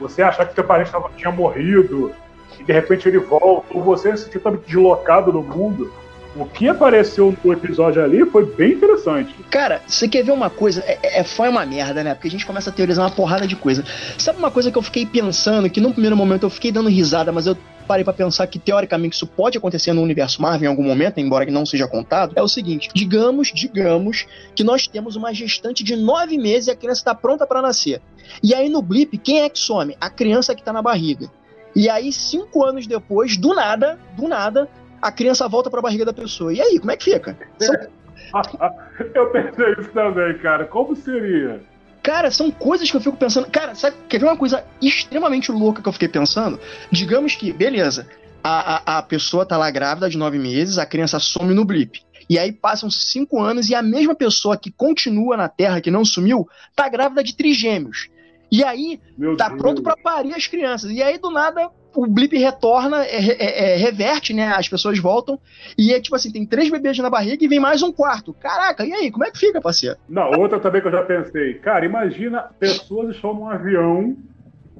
você 0.00 0.22
achar 0.22 0.46
que 0.46 0.54
seu 0.54 0.64
parente 0.64 0.90
tava, 0.90 1.10
tinha 1.16 1.30
morrido, 1.30 2.12
e 2.58 2.64
de 2.64 2.72
repente 2.72 3.08
ele 3.08 3.18
volta, 3.18 3.66
ou 3.70 3.82
você 3.82 4.16
se 4.16 4.24
sentir 4.24 4.38
totalmente 4.38 4.66
deslocado 4.66 5.32
no 5.32 5.42
mundo. 5.42 5.92
O 6.34 6.46
que 6.46 6.66
apareceu 6.66 7.36
no 7.44 7.52
episódio 7.52 8.02
ali 8.02 8.24
foi 8.24 8.46
bem 8.46 8.72
interessante. 8.72 9.34
Cara, 9.50 9.82
você 9.86 10.08
quer 10.08 10.24
ver 10.24 10.32
uma 10.32 10.48
coisa? 10.48 10.82
É, 10.86 11.20
é, 11.20 11.24
foi 11.24 11.48
uma 11.48 11.66
merda, 11.66 12.02
né? 12.02 12.14
Porque 12.14 12.28
a 12.28 12.30
gente 12.30 12.46
começa 12.46 12.70
a 12.70 12.72
teorizar 12.72 13.04
uma 13.04 13.14
porrada 13.14 13.46
de 13.46 13.54
coisa. 13.54 13.84
Sabe 14.16 14.38
uma 14.38 14.50
coisa 14.50 14.70
que 14.70 14.78
eu 14.78 14.82
fiquei 14.82 15.04
pensando, 15.04 15.68
que 15.68 15.80
no 15.80 15.92
primeiro 15.92 16.16
momento 16.16 16.44
eu 16.44 16.50
fiquei 16.50 16.72
dando 16.72 16.88
risada, 16.88 17.30
mas 17.30 17.46
eu 17.46 17.56
parei 17.86 18.04
para 18.04 18.14
pensar 18.14 18.46
que 18.46 18.58
teoricamente 18.58 19.16
isso 19.16 19.26
pode 19.26 19.58
acontecer 19.58 19.92
no 19.92 20.00
universo 20.00 20.40
Marvel 20.40 20.66
em 20.66 20.70
algum 20.70 20.84
momento, 20.84 21.18
embora 21.18 21.44
que 21.44 21.52
não 21.52 21.66
seja 21.66 21.86
contado, 21.86 22.32
é 22.34 22.42
o 22.42 22.48
seguinte: 22.48 22.88
digamos, 22.94 23.52
digamos 23.54 24.26
que 24.54 24.64
nós 24.64 24.86
temos 24.86 25.16
uma 25.16 25.34
gestante 25.34 25.84
de 25.84 25.96
nove 25.96 26.38
meses 26.38 26.68
e 26.68 26.70
a 26.70 26.76
criança 26.76 27.00
está 27.00 27.14
pronta 27.14 27.46
para 27.46 27.60
nascer. 27.60 28.00
E 28.42 28.54
aí 28.54 28.70
no 28.70 28.80
blip, 28.80 29.18
quem 29.18 29.42
é 29.42 29.48
que 29.50 29.58
some? 29.58 29.94
A 30.00 30.08
criança 30.08 30.54
que 30.54 30.62
tá 30.62 30.72
na 30.72 30.80
barriga. 30.80 31.30
E 31.74 31.88
aí, 31.88 32.12
cinco 32.12 32.64
anos 32.64 32.86
depois, 32.86 33.36
do 33.38 33.54
nada, 33.54 33.98
do 34.14 34.28
nada, 34.28 34.68
a 35.02 35.10
criança 35.10 35.48
volta 35.48 35.68
para 35.68 35.80
a 35.80 35.82
barriga 35.82 36.04
da 36.04 36.12
pessoa. 36.12 36.54
E 36.54 36.60
aí, 36.60 36.78
como 36.78 36.92
é 36.92 36.96
que 36.96 37.12
fica? 37.12 37.36
São... 37.58 37.74
eu 39.14 39.30
pensei 39.30 39.72
isso 39.78 39.90
também, 39.90 40.38
cara. 40.38 40.64
Como 40.64 40.94
seria? 40.94 41.60
Cara, 42.02 42.30
são 42.30 42.50
coisas 42.50 42.90
que 42.90 42.96
eu 42.96 43.00
fico 43.00 43.16
pensando. 43.16 43.50
Cara, 43.50 43.74
sabe, 43.74 43.96
quer 44.08 44.18
ver 44.18 44.26
uma 44.26 44.36
coisa 44.36 44.64
extremamente 44.80 45.50
louca 45.50 45.82
que 45.82 45.88
eu 45.88 45.92
fiquei 45.92 46.08
pensando? 46.08 46.58
Digamos 46.90 47.34
que, 47.34 47.52
beleza, 47.52 48.08
a, 48.42 48.94
a, 48.94 48.98
a 48.98 49.02
pessoa 49.02 49.44
tá 49.44 49.56
lá 49.56 49.70
grávida 49.70 50.08
de 50.08 50.16
nove 50.16 50.38
meses, 50.38 50.78
a 50.78 50.86
criança 50.86 51.18
some 51.18 51.52
no 51.52 51.64
blip. 51.64 52.00
E 52.28 52.38
aí 52.38 52.52
passam 52.52 52.90
cinco 52.90 53.40
anos 53.40 53.68
e 53.68 53.74
a 53.74 53.82
mesma 53.82 54.14
pessoa 54.14 54.56
que 54.56 54.70
continua 54.70 55.36
na 55.36 55.48
Terra, 55.48 55.80
que 55.80 55.90
não 55.90 56.04
sumiu, 56.04 56.48
tá 56.74 56.88
grávida 56.88 57.22
de 57.22 57.36
trigêmeos. 57.36 58.08
E 58.50 58.62
aí, 58.62 59.00
Meu 59.16 59.36
tá 59.36 59.48
Deus. 59.48 59.60
pronto 59.60 59.82
para 59.82 59.96
parir 59.96 60.34
as 60.34 60.46
crianças. 60.46 60.90
E 60.90 61.02
aí, 61.02 61.18
do 61.18 61.30
nada, 61.30 61.70
o 61.94 62.06
blip 62.06 62.36
retorna, 62.36 63.04
é, 63.04 63.16
é, 63.16 63.72
é, 63.72 63.76
reverte, 63.76 64.32
né? 64.32 64.46
As 64.48 64.68
pessoas 64.68 64.98
voltam. 64.98 65.38
E 65.76 65.92
é 65.92 66.00
tipo 66.00 66.16
assim: 66.16 66.32
tem 66.32 66.46
três 66.46 66.70
bebês 66.70 66.98
na 66.98 67.10
barriga 67.10 67.44
e 67.44 67.48
vem 67.48 67.60
mais 67.60 67.82
um 67.82 67.92
quarto. 67.92 68.32
Caraca, 68.34 68.84
e 68.84 68.92
aí? 68.92 69.10
Como 69.10 69.24
é 69.24 69.30
que 69.30 69.38
fica, 69.38 69.60
parceiro? 69.60 69.96
Não, 70.08 70.30
outra 70.38 70.58
também 70.60 70.80
que 70.80 70.88
eu 70.88 70.92
já 70.92 71.02
pensei. 71.02 71.54
Cara, 71.54 71.84
imagina 71.84 72.50
pessoas 72.58 73.14
estão 73.14 73.34
num 73.34 73.48
avião, 73.48 74.16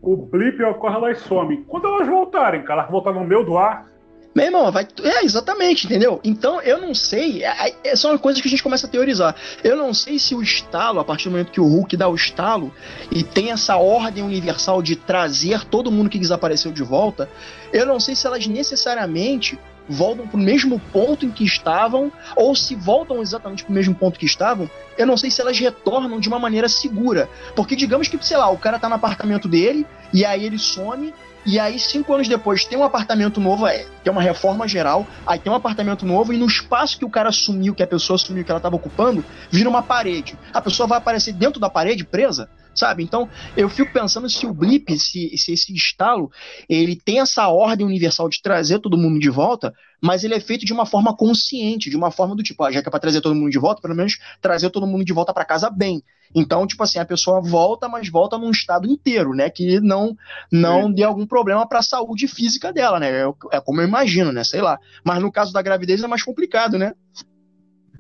o 0.01 0.17
blip 0.17 0.63
ocorre, 0.63 0.97
elas 0.97 1.19
somem. 1.21 1.63
Quando 1.65 1.87
elas 1.87 2.09
voltarem, 2.09 2.63
cara, 2.63 2.83
elas 2.83 2.91
voltar 2.91 3.13
no 3.13 3.25
meio 3.25 3.45
do 3.45 3.57
ar, 3.57 3.87
meu 4.35 4.47
irmão, 4.47 4.73
vai. 4.73 4.87
É, 5.03 5.25
exatamente, 5.25 5.87
entendeu? 5.87 6.21
Então, 6.25 6.61
eu 6.63 6.81
não 6.81 6.95
sei. 6.95 7.45
É, 7.45 7.75
é, 7.85 7.97
são 7.97 8.17
coisas 8.17 8.41
que 8.41 8.49
a 8.49 8.51
gente 8.51 8.63
começa 8.63 8.87
a 8.87 8.91
teorizar. 8.91 9.35
Eu 9.63 9.77
não 9.77 9.93
sei 9.93 10.19
se 10.19 10.35
o 10.35 10.43
estalo, 10.43 11.01
a 11.01 11.05
partir 11.05 11.25
do 11.25 11.33
momento 11.33 11.53
que 11.53 11.61
o 11.61 11.67
Hulk 11.67 11.97
dá 11.97 12.09
o 12.09 12.15
estalo 12.15 12.73
e 13.11 13.23
tem 13.23 13.51
essa 13.51 13.77
ordem 13.77 14.25
universal 14.25 14.81
de 14.83 14.97
trazer 14.97 15.65
todo 15.65 15.93
mundo 15.93 16.09
que 16.09 16.19
desapareceu 16.19 16.73
de 16.73 16.83
volta, 16.83 17.29
eu 17.73 17.85
não 17.85 18.01
sei 18.01 18.15
se 18.15 18.27
elas 18.27 18.47
necessariamente 18.47 19.59
voltam 19.89 20.27
para 20.27 20.39
o 20.39 20.43
mesmo 20.43 20.79
ponto 20.93 21.27
em 21.27 21.31
que 21.31 21.45
estavam, 21.45 22.11
ou 22.37 22.55
se 22.55 22.75
voltam 22.75 23.21
exatamente 23.21 23.65
para 23.65 23.71
o 23.71 23.75
mesmo 23.75 23.95
ponto 23.95 24.19
que 24.19 24.27
estavam, 24.27 24.71
eu 24.97 25.07
não 25.07 25.17
sei 25.17 25.31
se 25.31 25.41
elas 25.41 25.59
retornam 25.59 26.21
de 26.21 26.29
uma 26.29 26.39
maneira 26.39 26.69
segura. 26.69 27.29
Porque 27.55 27.77
digamos 27.77 28.09
que, 28.09 28.25
sei 28.25 28.37
lá, 28.37 28.49
o 28.49 28.59
cara 28.59 28.79
tá 28.79 28.89
no 28.89 28.95
apartamento 28.95 29.49
dele, 29.49 29.87
e 30.13 30.25
aí 30.25 30.45
ele 30.45 30.59
some, 30.59 31.13
e 31.45 31.59
aí, 31.59 31.79
cinco 31.79 32.15
anos 32.15 32.29
depois, 32.29 32.65
tem 32.65 32.79
um 32.79 32.85
apartamento 32.85 33.41
novo, 33.41 33.67
é, 33.67 33.85
tem 34.05 34.13
uma 34.13 34.23
reforma 34.23 34.69
geral, 34.69 35.07
aí 35.27 35.39
tem 35.39 35.53
um 35.53 35.57
apartamento 35.57 36.07
novo, 36.07 36.33
e 36.33 36.39
no 36.39 36.47
espaço 36.47 36.97
que 36.99 37.05
o 37.05 37.11
cara 37.11 37.33
sumiu, 37.33 37.75
que 37.75 37.83
a 37.83 37.87
pessoa 37.87 38.17
sumiu, 38.17 38.45
que 38.45 38.51
ela 38.51 38.59
estava 38.59 38.77
ocupando, 38.77 39.25
vira 39.51 39.69
uma 39.69 39.83
parede. 39.83 40.39
A 40.55 40.61
pessoa 40.61 40.87
vai 40.87 40.99
aparecer 40.99 41.33
dentro 41.33 41.59
da 41.59 41.69
parede, 41.69 42.05
presa, 42.05 42.49
sabe? 42.75 43.03
Então, 43.03 43.29
eu 43.57 43.69
fico 43.69 43.93
pensando 43.93 44.29
se 44.29 44.47
o 44.47 44.53
blip, 44.53 44.99
se, 44.99 45.37
se 45.37 45.53
esse 45.53 45.73
estalo, 45.75 46.31
ele 46.69 46.97
tem 46.97 47.21
essa 47.21 47.49
ordem 47.49 47.87
universal 47.87 48.29
de 48.29 48.41
trazer 48.43 48.79
todo 48.79 48.99
mundo 48.99 49.19
de 49.19 49.31
volta, 49.31 49.73
mas 50.01 50.25
ele 50.25 50.35
é 50.35 50.41
feito 50.41 50.65
de 50.65 50.73
uma 50.73 50.87
forma 50.87 51.17
consciente, 51.17 51.91
de 51.91 51.97
uma 51.97 52.11
forma 52.11 52.35
do 52.35 52.43
tipo, 52.43 52.63
ah, 52.65 52.73
já 52.73 52.83
que 52.83 52.89
é 52.89 52.91
pra 52.91 53.01
trazer 53.01 53.21
todo 53.21 53.35
mundo 53.35 53.51
de 53.51 53.59
volta, 53.59 53.81
pelo 53.81 53.95
menos 53.95 54.19
trazer 54.41 54.71
todo 54.71 54.87
mundo 54.87 55.05
de 55.05 55.13
volta 55.13 55.33
para 55.33 55.45
casa 55.45 55.71
bem. 55.71 56.03
Então, 56.35 56.67
tipo 56.67 56.83
assim, 56.83 56.99
a 56.99 57.05
pessoa 57.05 57.41
volta, 57.41 57.89
mas 57.89 58.09
volta 58.09 58.39
num 58.39 58.51
estado 58.51 58.89
inteiro, 58.89 59.35
né? 59.35 59.51
Que 59.51 59.81
não 59.81 60.17
não 60.51 60.91
dê 60.91 61.03
algum 61.03 61.27
problema 61.27 61.69
para 61.69 61.81
a 61.81 61.83
saúde 61.83 62.27
física 62.27 62.73
dela, 62.73 62.99
né? 62.99 63.23
É, 63.23 63.33
é, 63.53 63.61
como 63.61 63.81
eu 63.81 63.87
imagino, 63.87 64.33
né? 64.33 64.43
Sei 64.43 64.63
lá. 64.63 64.79
Mas 65.05 65.21
no 65.21 65.31
caso 65.31 65.53
da 65.53 65.61
gravidez 65.61 66.03
é 66.03 66.07
mais 66.07 66.23
complicado, 66.23 66.79
né? 66.79 66.95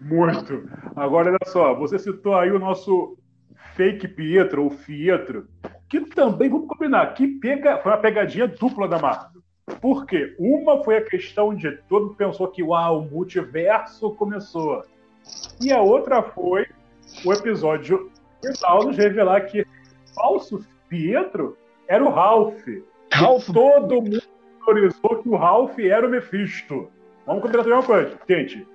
Muito. 0.01 0.69
Agora, 0.97 1.29
olha 1.29 1.39
só, 1.47 1.75
você 1.75 1.99
citou 1.99 2.35
aí 2.35 2.51
o 2.51 2.59
nosso 2.59 3.17
fake 3.75 4.09
Pietro, 4.09 4.65
ou 4.65 4.71
Fietro, 4.71 5.49
que 5.89 6.01
também, 6.01 6.49
vamos 6.49 6.69
combinar, 6.69 7.15
que 7.15 7.27
pega, 7.27 7.79
foi 7.79 7.93
uma 7.93 7.99
pegadinha 7.99 8.47
dupla 8.47 8.89
da 8.89 8.99
Marvel. 8.99 9.43
Por 9.81 10.07
quê? 10.07 10.35
Uma 10.39 10.83
foi 10.83 10.97
a 10.97 11.05
questão 11.05 11.55
de 11.55 11.71
todo 11.89 12.07
mundo 12.07 12.17
pensou 12.17 12.49
que 12.49 12.63
uau, 12.63 13.01
o 13.01 13.11
multiverso 13.11 14.15
começou. 14.15 14.83
E 15.61 15.73
a 15.73 15.81
outra 15.81 16.23
foi 16.23 16.67
o 17.25 17.33
episódio 17.33 18.11
final 18.43 18.85
nos 18.85 18.97
revelar 18.97 19.43
que 19.43 19.65
falso 20.15 20.65
Pietro 20.89 21.57
era 21.89 22.05
o 22.05 22.11
Ralph. 22.11 22.67
Ralph. 23.13 23.47
Todo 23.47 24.03
mundo 24.03 24.23
autorizou 24.61 25.23
que 25.23 25.29
o 25.29 25.37
Ralph 25.37 25.79
era 25.79 26.07
o 26.07 26.11
Mephisto. 26.11 26.91
Vamos 27.27 27.43
combinar 27.43 27.67
uma 27.67 27.83
coisa, 27.83 28.19
gente. 28.29 28.67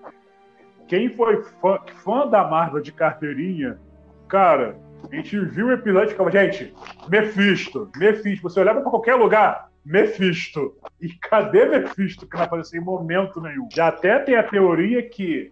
Quem 0.87 1.09
foi 1.09 1.43
fã, 1.61 1.79
fã 2.03 2.27
da 2.27 2.47
Marvel 2.47 2.81
de 2.81 2.93
carteirinha, 2.93 3.77
cara, 4.27 4.79
a 5.11 5.15
gente 5.15 5.39
viu 5.39 5.67
o 5.67 5.71
episódio 5.71 6.07
e 6.07 6.11
ficava, 6.11 6.31
gente, 6.31 6.73
Mephisto, 7.09 7.89
Mephisto. 7.95 8.43
Você 8.49 8.59
olhava 8.59 8.81
para 8.81 8.89
qualquer 8.89 9.15
lugar, 9.15 9.69
Mephisto. 9.85 10.75
E 10.99 11.09
cadê 11.09 11.65
Mephisto 11.65 12.27
que 12.27 12.35
não 12.35 12.43
apareceu 12.43 12.81
em 12.81 12.83
momento 12.83 13.39
nenhum? 13.41 13.67
Já 13.73 13.87
até 13.87 14.19
tem 14.19 14.35
a 14.35 14.43
teoria 14.43 15.01
que 15.07 15.51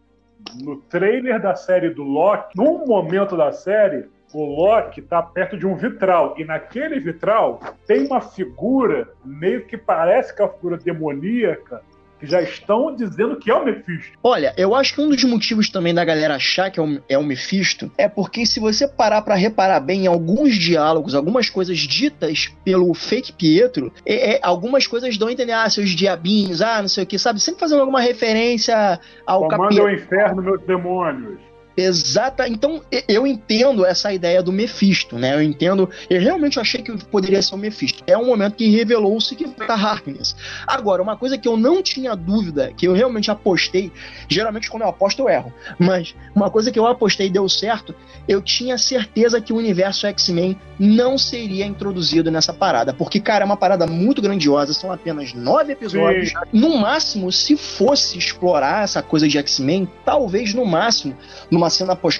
no 0.61 0.77
trailer 0.77 1.41
da 1.41 1.55
série 1.55 1.89
do 1.89 2.03
Loki, 2.03 2.55
num 2.55 2.85
momento 2.85 3.35
da 3.37 3.51
série, 3.51 4.07
o 4.33 4.43
Loki 4.43 4.99
está 4.99 5.21
perto 5.21 5.57
de 5.57 5.65
um 5.65 5.75
vitral. 5.75 6.35
E 6.37 6.43
naquele 6.43 6.99
vitral 6.99 7.59
tem 7.87 8.05
uma 8.05 8.21
figura, 8.21 9.07
meio 9.23 9.65
que 9.65 9.77
parece 9.77 10.35
que 10.35 10.41
é 10.41 10.45
uma 10.45 10.53
figura 10.53 10.77
demoníaca, 10.77 11.81
que 12.25 12.31
já 12.31 12.41
estão 12.41 12.93
dizendo 12.95 13.37
que 13.37 13.49
é 13.49 13.53
o 13.53 13.63
Mephisto. 13.63 14.17
Olha, 14.23 14.53
eu 14.57 14.73
acho 14.75 14.93
que 14.93 15.01
um 15.01 15.09
dos 15.09 15.23
motivos 15.23 15.69
também 15.69 15.93
da 15.93 16.03
galera 16.03 16.35
achar 16.35 16.71
que 16.71 16.79
é 16.79 16.83
o, 16.83 17.01
é 17.07 17.17
o 17.17 17.23
Mephisto 17.23 17.91
é 17.97 18.09
porque 18.09 18.45
se 18.45 18.59
você 18.59 18.87
parar 18.87 19.21
para 19.21 19.35
reparar 19.35 19.79
bem 19.79 20.05
em 20.05 20.07
alguns 20.07 20.55
diálogos, 20.55 21.15
algumas 21.15 21.49
coisas 21.49 21.77
ditas 21.77 22.51
pelo 22.63 22.93
fake 22.93 23.33
Pietro, 23.33 23.93
é, 24.05 24.35
é, 24.35 24.39
algumas 24.41 24.87
coisas 24.87 25.17
dão 25.17 25.27
a 25.27 25.31
entender, 25.31 25.53
ah, 25.53 25.69
seus 25.69 25.91
diabinhos, 25.91 26.61
ah, 26.61 26.81
não 26.81 26.89
sei 26.89 27.03
o 27.03 27.07
que, 27.07 27.19
sabe? 27.19 27.39
Sempre 27.39 27.59
fazendo 27.59 27.81
alguma 27.81 28.01
referência 28.01 28.99
ao 29.25 29.47
capítulo. 29.47 29.69
Comanda 29.69 29.83
o 29.83 29.93
inferno, 29.93 30.41
meus 30.41 30.61
demônios. 30.61 31.54
Exata. 31.77 32.47
Então, 32.47 32.81
eu 33.07 33.27
entendo 33.27 33.85
essa 33.85 34.13
ideia 34.13 34.41
do 34.41 34.51
Mephisto, 34.51 35.17
né? 35.17 35.35
Eu 35.35 35.41
entendo. 35.41 35.89
Eu 36.09 36.21
realmente 36.21 36.59
achei 36.59 36.81
que 36.81 36.91
poderia 37.05 37.41
ser 37.41 37.55
o 37.55 37.57
Mephisto. 37.57 38.03
É 38.07 38.17
um 38.17 38.25
momento 38.25 38.55
que 38.55 38.69
revelou-se 38.69 39.35
que 39.35 39.47
foi 39.47 39.67
a 39.67 39.73
Harkness. 39.73 40.35
Agora, 40.65 41.01
uma 41.01 41.17
coisa 41.17 41.37
que 41.37 41.47
eu 41.47 41.57
não 41.57 41.81
tinha 41.81 42.15
dúvida, 42.15 42.71
que 42.75 42.87
eu 42.87 42.93
realmente 42.93 43.29
apostei, 43.29 43.91
geralmente 44.29 44.69
quando 44.69 44.83
eu 44.83 44.89
aposto 44.89 45.19
eu 45.21 45.29
erro, 45.29 45.53
mas 45.77 46.15
uma 46.33 46.49
coisa 46.49 46.71
que 46.71 46.79
eu 46.79 46.87
apostei 46.87 47.27
e 47.27 47.29
deu 47.29 47.47
certo, 47.49 47.95
eu 48.27 48.41
tinha 48.41 48.77
certeza 48.77 49.39
que 49.41 49.53
o 49.53 49.57
universo 49.57 50.07
X-Men 50.07 50.57
não 50.79 51.17
seria 51.17 51.65
introduzido 51.65 52.31
nessa 52.31 52.53
parada. 52.53 52.93
Porque, 52.93 53.19
cara, 53.19 53.43
é 53.43 53.45
uma 53.45 53.57
parada 53.57 53.85
muito 53.85 54.21
grandiosa, 54.21 54.73
são 54.73 54.91
apenas 54.91 55.33
nove 55.33 55.73
episódios. 55.73 56.29
Sim. 56.29 56.35
No 56.51 56.77
máximo, 56.77 57.31
se 57.31 57.55
fosse 57.55 58.17
explorar 58.17 58.83
essa 58.83 59.01
coisa 59.01 59.27
de 59.27 59.37
X-Men, 59.37 59.87
talvez 60.03 60.53
no 60.53 60.65
máximo, 60.65 61.15
numa 61.51 61.69
cena 61.69 61.95
pós 61.95 62.19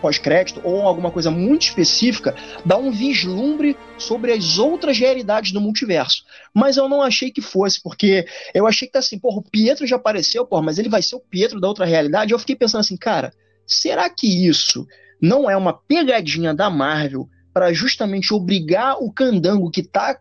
pós-crédito 0.00 0.60
ou 0.64 0.82
alguma 0.82 1.10
coisa 1.10 1.30
muito 1.30 1.62
específica, 1.62 2.34
dá 2.64 2.76
um 2.76 2.90
vislumbre 2.90 3.76
sobre 3.98 4.32
as 4.32 4.58
outras 4.58 4.98
realidades 4.98 5.52
do 5.52 5.60
multiverso. 5.60 6.24
Mas 6.54 6.76
eu 6.76 6.88
não 6.88 7.02
achei 7.02 7.30
que 7.30 7.40
fosse, 7.40 7.82
porque 7.82 8.26
eu 8.54 8.66
achei 8.66 8.86
que 8.86 8.92
tá 8.92 8.98
assim, 8.98 9.18
porra, 9.18 9.38
o 9.38 9.50
Pietro 9.50 9.86
já 9.86 9.96
apareceu, 9.96 10.46
porra, 10.46 10.62
mas 10.62 10.78
ele 10.78 10.88
vai 10.88 11.02
ser 11.02 11.16
o 11.16 11.20
Pietro 11.20 11.60
da 11.60 11.68
outra 11.68 11.84
realidade. 11.84 12.32
Eu 12.32 12.38
fiquei 12.38 12.56
pensando 12.56 12.80
assim, 12.80 12.96
cara, 12.96 13.32
será 13.66 14.08
que 14.08 14.46
isso 14.46 14.86
não 15.20 15.50
é 15.50 15.56
uma 15.56 15.72
pegadinha 15.72 16.54
da 16.54 16.70
Marvel 16.70 17.28
para 17.52 17.72
justamente 17.72 18.32
obrigar 18.32 18.96
o 19.02 19.12
candango 19.12 19.70
que 19.70 19.82
tá 19.82 20.18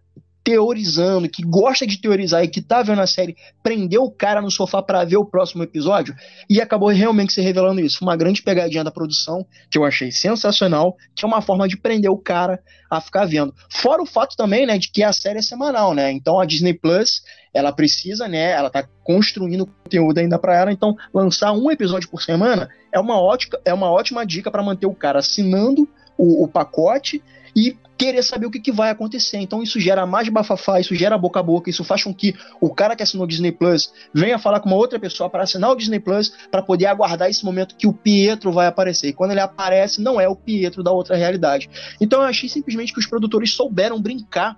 teorizando, 0.48 1.28
que 1.28 1.43
gosta 1.43 1.86
de 1.86 2.00
teorizar 2.00 2.41
e 2.41 2.48
que 2.48 2.62
tá 2.62 2.82
vendo 2.82 3.02
a 3.02 3.06
série, 3.06 3.36
prendeu 3.62 4.04
o 4.04 4.10
cara 4.10 4.41
no 4.41 4.50
sofá 4.50 4.82
para 4.82 5.04
ver 5.04 5.18
o 5.18 5.26
próximo 5.26 5.62
episódio 5.62 6.16
e 6.50 6.62
acabou 6.62 6.88
realmente 6.88 7.34
se 7.34 7.41
revelando 7.41 7.82
isso. 7.82 8.02
Uma 8.02 8.16
grande 8.16 8.41
pegadinha 8.41 8.82
da 8.82 8.89
produção 8.89 9.45
que 9.70 9.78
eu 9.78 9.84
achei 9.84 10.10
sensacional, 10.10 10.95
que 11.14 11.26
é 11.26 11.28
uma 11.28 11.41
forma 11.41 11.68
de 11.68 11.76
prender 11.76 12.10
o 12.10 12.18
cara 12.18 12.64
a 12.89 13.02
ficar 13.02 13.26
vendo. 13.26 13.54
Fora 13.70 14.02
o 14.02 14.06
fato 14.06 14.38
também, 14.38 14.66
né, 14.66 14.78
de 14.78 14.89
que 14.89 15.04
a 15.04 15.12
série 15.12 15.39
é 15.39 15.41
semanal, 15.41 15.93
né? 15.93 16.14
Então 16.14 16.39
a 16.39 16.45
Disney 16.45 16.74
Plus, 16.74 17.24
ela 17.54 17.74
precisa, 17.74 18.26
né, 18.30 18.52
ela 18.52 18.70
tá 18.70 18.88
construindo 19.04 19.68
conteúdo 19.68 20.18
ainda 20.20 20.39
para 20.39 20.56
ela, 20.56 20.72
então 20.72 20.95
lançar 21.14 21.52
um 21.52 21.70
episódio 21.70 22.08
por 22.08 22.24
semana 22.24 22.70
é 22.93 22.98
uma 23.02 23.20
ótima, 23.20 23.60
é 23.66 23.74
uma 23.74 23.91
ótima 23.91 24.26
dica 24.26 24.50
para 24.50 24.64
manter 24.64 24.88
o 24.88 24.95
cara 24.95 25.20
assinando 25.20 25.89
o, 26.18 26.45
o 26.45 26.48
pacote 26.48 27.22
e 27.58 27.76
querer 27.97 28.22
saber 28.22 28.45
o 28.45 28.51
que, 28.51 28.60
que, 28.60 28.72
vai 28.72 28.91
acontecer. 28.91 29.38
Então 29.38 29.64
isso 29.64 29.80
gera 29.80 30.05
mais 30.05 30.30
bafafá, 30.30 30.80
isso 30.80 30.93
gera 30.93 31.18
boca 31.18 31.39
a 31.39 31.43
boca, 31.43 31.72
isso 31.72 31.84
faz 31.84 32.03
com 32.03 32.14
que 32.14 32.36
o 32.62 32.72
cara 32.72 32.95
que 32.95 33.01
assinou 33.01 33.26
o 33.26 33.28
Disney 33.28 33.51
Plus 33.51 33.91
venha 34.14 34.38
falar 34.38 34.60
com 34.60 34.70
uma 34.70 34.76
outra 34.76 34.99
pessoa 34.99 35.28
para 35.28 35.41
assinar 35.41 35.72
o 35.72 35.76
Disney 35.76 35.99
Plus 35.99 36.32
para 36.51 36.62
poder 36.62 36.86
aguardar 36.86 37.32
esse 37.32 37.43
momento 37.43 37.76
que 37.76 37.88
o 37.88 37.93
Pietro 37.93 38.51
vai 38.51 38.68
aparecer. 38.68 39.08
E 39.08 39.14
quando 39.14 39.32
ele 39.32 39.39
aparece, 39.39 39.99
não 39.99 40.22
é 40.22 40.30
o 40.30 40.36
Pietro 40.36 40.84
da 40.84 40.91
outra 40.91 41.16
realidade. 41.16 41.68
Então 41.99 42.22
eu 42.22 42.28
achei 42.28 42.47
simplesmente 42.47 42.93
que 42.93 42.99
os 42.99 43.08
produtores 43.08 43.51
souberam 43.53 43.99
brincar 43.99 44.55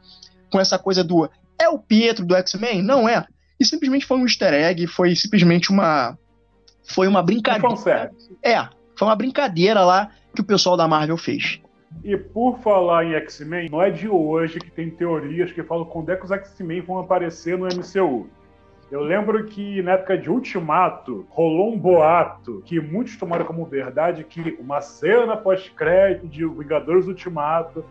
com 0.51 0.59
essa 0.59 0.77
coisa 0.77 1.01
do 1.01 1.29
é 1.57 1.69
o 1.69 1.79
Pietro 1.79 2.25
do 2.25 2.35
X-Men? 2.35 2.81
Não 2.81 3.07
é. 3.07 3.25
E 3.57 3.63
simplesmente 3.63 4.05
foi 4.05 4.17
um 4.17 4.25
easter 4.25 4.53
egg, 4.53 4.87
foi 4.87 5.15
simplesmente 5.15 5.71
uma 5.71 6.17
foi 6.83 7.07
uma 7.07 7.23
brincadeira. 7.23 7.61
É, 8.43 8.67
foi 8.93 9.07
uma 9.07 9.15
brincadeira 9.15 9.85
lá 9.85 10.09
que 10.35 10.41
o 10.41 10.45
pessoal 10.45 10.75
da 10.75 10.85
Marvel 10.85 11.17
fez. 11.17 11.61
E 12.03 12.15
por 12.15 12.59
falar 12.59 13.05
em 13.05 13.13
X-Men, 13.13 13.69
não 13.69 13.81
é 13.81 13.89
de 13.89 14.07
hoje 14.07 14.59
que 14.59 14.71
tem 14.71 14.89
teorias 14.89 15.51
que 15.51 15.63
falam 15.63 15.85
quando 15.85 16.11
é 16.11 16.15
que 16.15 16.25
os 16.25 16.31
X-Men 16.31 16.81
vão 16.81 16.99
aparecer 16.99 17.57
no 17.57 17.65
MCU. 17.65 18.27
Eu 18.91 19.01
lembro 19.01 19.45
que 19.45 19.81
na 19.83 19.91
época 19.91 20.17
de 20.17 20.31
Ultimato 20.31 21.25
rolou 21.29 21.71
um 21.73 21.77
boato 21.77 22.63
que 22.65 22.79
muitos 22.79 23.17
tomaram 23.17 23.45
como 23.45 23.63
verdade 23.65 24.23
que 24.23 24.57
uma 24.59 24.81
cena 24.81 25.37
pós-crédito 25.37 26.27
de 26.27 26.43
Vingadores 26.43 27.05
Ultimato 27.05 27.85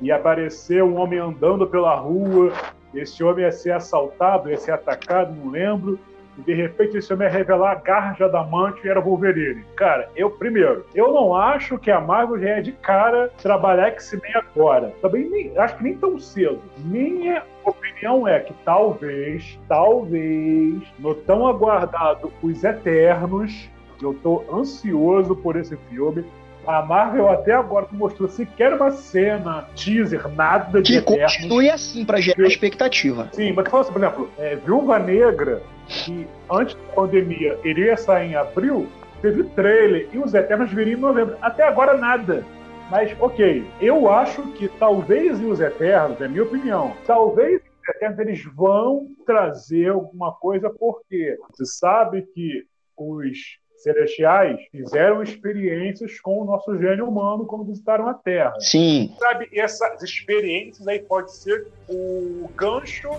ia 0.00 0.16
aparecer 0.16 0.82
um 0.82 0.96
homem 0.96 1.18
andando 1.18 1.66
pela 1.66 1.94
rua, 1.94 2.52
esse 2.94 3.24
homem 3.24 3.44
ia 3.44 3.52
ser 3.52 3.72
assaltado, 3.72 4.50
ia 4.50 4.58
ser 4.58 4.72
atacado, 4.72 5.34
não 5.34 5.50
lembro, 5.50 5.98
e 6.38 6.42
de 6.42 6.54
repente 6.54 6.96
esse 6.96 7.12
homem 7.12 7.28
ia 7.28 7.32
revelar 7.32 7.72
a 7.72 7.74
garra 7.76 8.14
de 8.14 8.24
adamante 8.24 8.80
e 8.84 8.88
era 8.88 9.00
Wolverine. 9.00 9.64
Cara, 9.76 10.08
eu, 10.16 10.30
primeiro, 10.30 10.86
eu 10.94 11.12
não 11.12 11.34
acho 11.34 11.78
que 11.78 11.90
a 11.90 12.00
Marvel 12.00 12.40
já 12.40 12.48
é 12.50 12.60
de 12.60 12.72
cara 12.72 13.30
trabalhar 13.40 13.88
X-Men 13.88 14.34
agora. 14.34 14.92
Também 15.02 15.28
nem, 15.28 15.58
acho 15.58 15.76
que 15.76 15.84
nem 15.84 15.96
tão 15.96 16.18
cedo. 16.18 16.60
Minha 16.78 17.42
opinião 17.64 18.26
é 18.26 18.40
que 18.40 18.54
talvez, 18.64 19.58
talvez, 19.68 20.82
no 20.98 21.14
tão 21.14 21.46
aguardado 21.46 22.32
Os 22.42 22.64
Eternos, 22.64 23.70
eu 24.02 24.14
tô 24.14 24.44
ansioso 24.52 25.36
por 25.36 25.56
esse 25.56 25.76
filme, 25.88 26.24
a 26.66 26.82
Marvel 26.82 27.28
até 27.28 27.52
agora 27.52 27.86
não 27.90 27.98
mostrou 27.98 28.28
sequer 28.28 28.72
uma 28.74 28.90
cena, 28.90 29.66
teaser, 29.74 30.28
nada 30.28 30.80
de 30.80 30.92
Que 30.92 30.98
Eternos. 30.98 31.36
continue 31.36 31.70
assim 31.70 32.04
pra 32.04 32.20
gerar 32.20 32.46
expectativa. 32.46 33.28
Sim, 33.32 33.52
mas 33.52 33.68
fala 33.68 33.82
assim, 33.82 33.92
por 33.92 34.02
exemplo, 34.02 34.30
é, 34.38 34.56
Viúva 34.56 34.98
Negra, 34.98 35.62
que 35.88 36.26
antes 36.50 36.74
da 36.74 36.92
pandemia 36.94 37.58
iria 37.64 37.96
sair 37.96 38.30
em 38.30 38.36
abril, 38.36 38.88
teve 39.20 39.44
trailer 39.44 40.08
e 40.12 40.18
os 40.18 40.34
Eternos 40.34 40.72
viriam 40.72 40.98
em 40.98 41.00
novembro. 41.00 41.36
Até 41.40 41.64
agora 41.64 41.96
nada. 41.96 42.44
Mas, 42.90 43.16
ok, 43.20 43.64
eu 43.80 44.10
acho 44.10 44.42
que 44.52 44.68
talvez 44.68 45.40
em 45.40 45.50
Os 45.50 45.60
Eternos, 45.60 46.20
é 46.20 46.28
minha 46.28 46.42
opinião, 46.42 46.94
talvez 47.06 47.62
os 47.62 47.88
Eternos 47.88 48.18
eles 48.18 48.44
vão 48.54 49.08
trazer 49.24 49.88
alguma 49.88 50.32
coisa, 50.32 50.68
porque 50.68 51.38
você 51.50 51.64
sabe 51.64 52.22
que 52.34 52.64
os 52.96 53.58
celestiais 53.82 54.60
fizeram 54.70 55.22
experiências 55.22 56.20
com 56.20 56.40
o 56.40 56.44
nosso 56.44 56.76
gênio 56.78 57.08
humano 57.08 57.46
quando 57.46 57.64
visitaram 57.64 58.08
a 58.08 58.14
Terra. 58.14 58.54
Sim. 58.60 59.14
Sabe, 59.18 59.48
essas 59.52 60.02
experiências 60.02 60.86
aí 60.86 61.00
pode 61.00 61.34
ser 61.34 61.66
o 61.88 62.48
gancho 62.56 63.10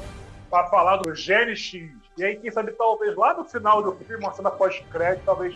para 0.49 0.67
falar 0.67 0.97
do 0.97 1.13
gênio 1.13 1.55
X. 1.55 1.89
E 2.17 2.23
aí, 2.23 2.35
quem 2.35 2.51
sabe, 2.51 2.71
talvez 2.73 3.15
lá 3.15 3.33
no 3.33 3.43
final 3.43 3.81
do 3.81 3.93
filme, 3.93 4.23
uma 4.23 4.33
cena 4.33 4.51
pós-crédito, 4.51 5.23
talvez 5.25 5.55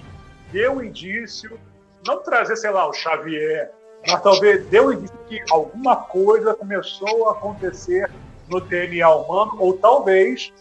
dê 0.52 0.68
um 0.68 0.84
indício, 0.84 1.60
não 2.06 2.22
trazer, 2.24 2.56
sei 2.56 2.72
lá, 2.72 2.88
o 2.88 2.94
Xavier, 2.94 3.72
mas 4.08 4.22
talvez 4.22 4.66
dê 4.68 4.80
um 4.80 4.92
indício 4.92 5.18
que 5.28 5.40
alguma 5.52 5.96
coisa 5.96 6.54
começou 6.56 7.30
a 7.30 7.34
acontecer 7.34 8.10
no 8.50 8.60
DNA 8.60 9.08
humano, 9.10 9.56
ou 9.60 9.78
talvez 9.78 10.52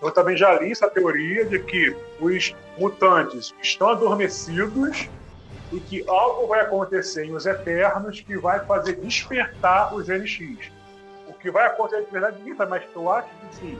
eu 0.00 0.10
também 0.10 0.36
já 0.36 0.58
li 0.58 0.70
essa 0.70 0.88
teoria 0.88 1.44
de 1.44 1.58
que 1.58 1.94
os 2.20 2.54
mutantes 2.78 3.54
estão 3.62 3.90
adormecidos 3.90 5.08
e 5.72 5.80
que 5.80 6.04
algo 6.08 6.46
vai 6.46 6.60
acontecer 6.60 7.24
em 7.24 7.34
Os 7.34 7.44
Eternos 7.44 8.20
que 8.20 8.36
vai 8.38 8.64
fazer 8.64 8.96
despertar 8.96 9.94
o 9.94 10.02
Gene 10.02 10.26
X. 10.26 10.70
O 11.26 11.34
que 11.34 11.50
vai 11.50 11.66
acontecer 11.66 12.04
de 12.04 12.10
verdade 12.10 12.38
ninguém 12.38 12.54
mas 12.54 12.82
eu 12.94 13.10
acho 13.10 13.28
que 13.28 13.56
sim. 13.56 13.78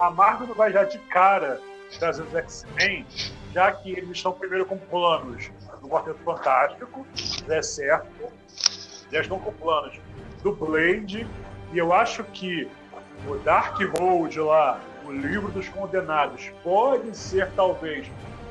A 0.00 0.10
Marvel 0.10 0.48
não 0.48 0.54
vai 0.54 0.72
já 0.72 0.84
de 0.84 0.98
cara 0.98 1.60
trazer 1.98 2.22
os 2.22 2.34
X-Men, 2.34 3.06
já 3.52 3.72
que 3.72 3.90
eles 3.92 4.10
estão 4.10 4.32
primeiro 4.32 4.64
com 4.64 4.76
planos 4.76 5.50
do 5.80 5.88
Quarteto 5.88 6.18
Fantástico, 6.24 7.06
é 7.48 7.62
certo. 7.62 8.32
Já 9.10 9.20
estão 9.20 9.38
com 9.38 9.52
planos 9.52 9.98
do 10.42 10.52
Blade, 10.52 11.26
e 11.72 11.78
eu 11.78 11.92
acho 11.92 12.24
que 12.24 12.68
o 13.26 13.36
Dark 13.36 13.78
Road 13.98 14.38
lá 14.40 14.80
o 15.04 15.12
livro 15.12 15.50
dos 15.50 15.68
condenados 15.68 16.50
pode 16.62 17.16
ser 17.16 17.50
talvez 17.56 18.06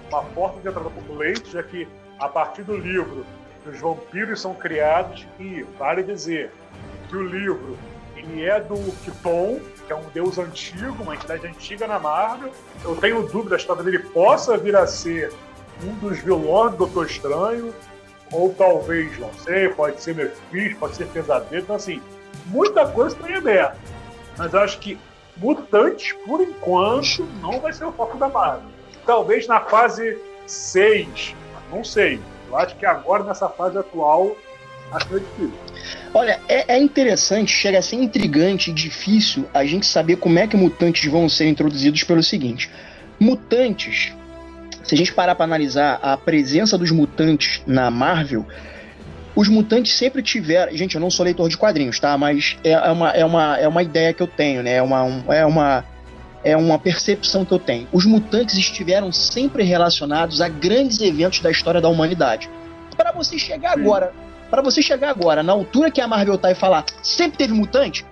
uma 0.09 0.23
porta 0.23 0.59
de 0.59 0.67
entrada 0.67 0.89
para 0.89 1.13
o 1.13 1.17
leite, 1.17 1.51
já 1.51 1.63
que 1.63 1.87
a 2.19 2.27
partir 2.27 2.63
do 2.63 2.75
livro 2.75 3.25
os 3.65 3.79
vampiros 3.79 4.41
são 4.41 4.53
criados 4.53 5.27
e 5.39 5.63
vale 5.77 6.03
dizer 6.03 6.51
que 7.07 7.15
o 7.15 7.23
livro 7.23 7.77
ele 8.15 8.45
é 8.45 8.59
do 8.59 8.75
Kiton, 9.03 9.59
que 9.85 9.93
é 9.93 9.95
um 9.95 10.03
deus 10.13 10.37
antigo, 10.37 11.03
uma 11.03 11.15
entidade 11.15 11.45
antiga 11.47 11.87
na 11.87 11.99
Marvel. 11.99 12.51
Eu 12.83 12.95
tenho 12.97 13.25
dúvidas 13.27 13.63
talvez 13.63 13.87
ele 13.87 13.99
possa 13.99 14.57
vir 14.57 14.75
a 14.75 14.85
ser 14.85 15.31
um 15.83 15.93
dos 15.95 16.19
vilões 16.19 16.71
do 16.71 16.77
Doutor 16.77 17.05
Estranho, 17.05 17.73
ou 18.31 18.53
talvez, 18.53 19.17
não 19.17 19.33
sei, 19.33 19.69
pode 19.69 20.01
ser 20.01 20.13
Mephisto, 20.15 20.79
pode 20.79 20.95
ser 20.95 21.07
Pesadelo. 21.07 21.63
Então, 21.63 21.75
assim, 21.75 22.01
muita 22.47 22.87
coisa 22.87 23.15
está 23.15 23.29
em 23.29 23.35
aberto. 23.35 23.77
Mas 24.37 24.53
eu 24.53 24.59
acho 24.59 24.79
que 24.79 24.99
Mutantes, 25.37 26.13
por 26.25 26.41
enquanto, 26.41 27.23
não 27.41 27.61
vai 27.61 27.71
ser 27.71 27.85
o 27.85 27.91
foco 27.93 28.17
da 28.17 28.27
Marvel. 28.27 28.78
Talvez 29.09 29.47
na 29.47 29.59
fase 29.61 30.19
6, 30.45 31.33
não 31.71 31.83
sei. 31.83 32.19
Eu 32.47 32.55
acho 32.55 32.75
que 32.75 32.85
agora, 32.85 33.23
nessa 33.23 33.49
fase 33.49 33.75
atual, 33.75 34.37
acho 34.91 35.07
que 35.07 35.15
é 35.15 35.17
difícil. 35.17 35.53
Olha, 36.13 36.39
é, 36.47 36.75
é, 36.75 36.77
interessante, 36.77 37.51
chega 37.51 37.79
a 37.79 37.81
ser 37.81 37.95
intrigante 37.95 38.69
e 38.69 38.73
difícil 38.73 39.49
a 39.51 39.65
gente 39.65 39.87
saber 39.87 40.17
como 40.17 40.37
é 40.37 40.45
que 40.45 40.55
mutantes 40.55 41.11
vão 41.11 41.27
ser 41.27 41.47
introduzidos 41.47 42.03
pelo 42.03 42.21
seguinte. 42.21 42.69
Mutantes, 43.19 44.13
se 44.83 44.93
a 44.93 44.97
gente 44.99 45.11
parar 45.11 45.33
para 45.33 45.45
analisar 45.45 45.99
a 46.03 46.15
presença 46.15 46.77
dos 46.77 46.91
mutantes 46.91 47.63
na 47.65 47.89
Marvel, 47.89 48.45
os 49.35 49.47
mutantes 49.47 49.97
sempre 49.97 50.21
tiveram. 50.21 50.71
Gente, 50.77 50.93
eu 50.93 51.01
não 51.01 51.09
sou 51.09 51.23
leitor 51.23 51.49
de 51.49 51.57
quadrinhos, 51.57 51.99
tá? 51.99 52.15
Mas 52.15 52.57
é, 52.63 52.73
é 52.73 52.91
uma, 52.91 53.09
é, 53.09 53.25
uma, 53.25 53.57
é 53.57 53.67
uma 53.67 53.81
ideia 53.81 54.13
que 54.13 54.21
eu 54.21 54.27
tenho, 54.27 54.61
né? 54.61 54.73
É 54.73 54.83
uma, 54.83 55.01
um, 55.03 55.33
é 55.33 55.43
uma, 55.47 55.83
é 56.43 56.55
uma 56.55 56.79
percepção 56.79 57.43
que 57.45 57.51
eu 57.51 57.59
tenho. 57.59 57.87
Os 57.91 58.05
mutantes 58.05 58.55
estiveram 58.55 59.11
sempre 59.11 59.63
relacionados 59.63 60.41
a 60.41 60.47
grandes 60.47 61.01
eventos 61.01 61.39
da 61.39 61.51
história 61.51 61.81
da 61.81 61.89
humanidade. 61.89 62.49
Para 62.95 63.11
você 63.11 63.37
chegar 63.37 63.73
agora, 63.73 64.13
para 64.49 64.61
você 64.61 64.81
chegar 64.81 65.09
agora 65.09 65.43
na 65.43 65.53
altura 65.53 65.91
que 65.91 66.01
a 66.01 66.07
Marvel 66.07 66.37
tá 66.37 66.51
e 66.51 66.55
falar, 66.55 66.85
sempre 67.01 67.37
teve 67.37 67.53
mutante, 67.53 68.05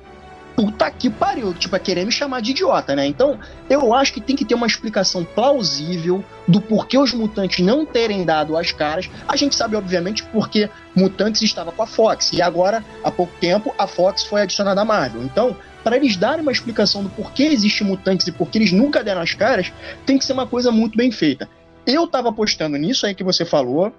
puta 0.58 0.90
que 0.90 1.08
pariu, 1.08 1.54
tipo, 1.54 1.76
é 1.76 1.80
querer 1.80 2.04
me 2.04 2.12
chamar 2.12 2.42
de 2.42 2.50
idiota, 2.50 2.96
né? 2.96 3.06
Então, 3.06 3.40
eu 3.70 3.94
acho 3.94 4.12
que 4.12 4.20
tem 4.20 4.36
que 4.36 4.44
ter 4.44 4.56
uma 4.56 4.66
explicação 4.66 5.24
plausível 5.24 6.26
do 6.48 6.60
porquê 6.60 6.98
os 6.98 7.14
mutantes 7.14 7.64
não 7.64 7.86
terem 7.86 8.26
dado 8.26 8.58
as 8.58 8.72
caras. 8.72 9.08
A 9.28 9.36
gente 9.36 9.56
sabe, 9.56 9.76
obviamente, 9.76 10.24
porque 10.24 10.68
Mutantes 10.96 11.44
estava 11.44 11.72
com 11.72 11.84
a 11.84 11.86
Fox, 11.86 12.34
e 12.34 12.42
agora, 12.42 12.84
há 13.04 13.12
pouco 13.12 13.32
tempo, 13.40 13.74
a 13.78 13.86
Fox 13.86 14.24
foi 14.24 14.42
adicionada 14.42 14.82
à 14.82 14.86
Marvel. 14.86 15.22
Então, 15.22 15.56
para 15.88 15.96
eles 15.96 16.18
darem 16.18 16.42
uma 16.42 16.52
explicação 16.52 17.02
do 17.02 17.08
porquê 17.10 17.44
existe 17.44 17.82
Mutantes 17.82 18.28
e 18.28 18.32
porquê 18.34 18.58
eles 18.58 18.74
nunca 18.74 19.02
deram 19.02 19.22
as 19.22 19.34
caras, 19.34 19.72
tem 20.06 20.18
que 20.18 20.26
ser 20.26 20.34
uma 20.34 20.46
coisa 20.46 20.70
muito 20.70 20.98
bem 20.98 21.14
feita. 21.14 21.48
Eu 21.86 22.06
tava 22.06 22.28
apostando 22.28 22.76
nisso 22.76 23.06
aí 23.06 23.16
que 23.16 23.24
você 23.24 23.46
falou, 23.46 23.94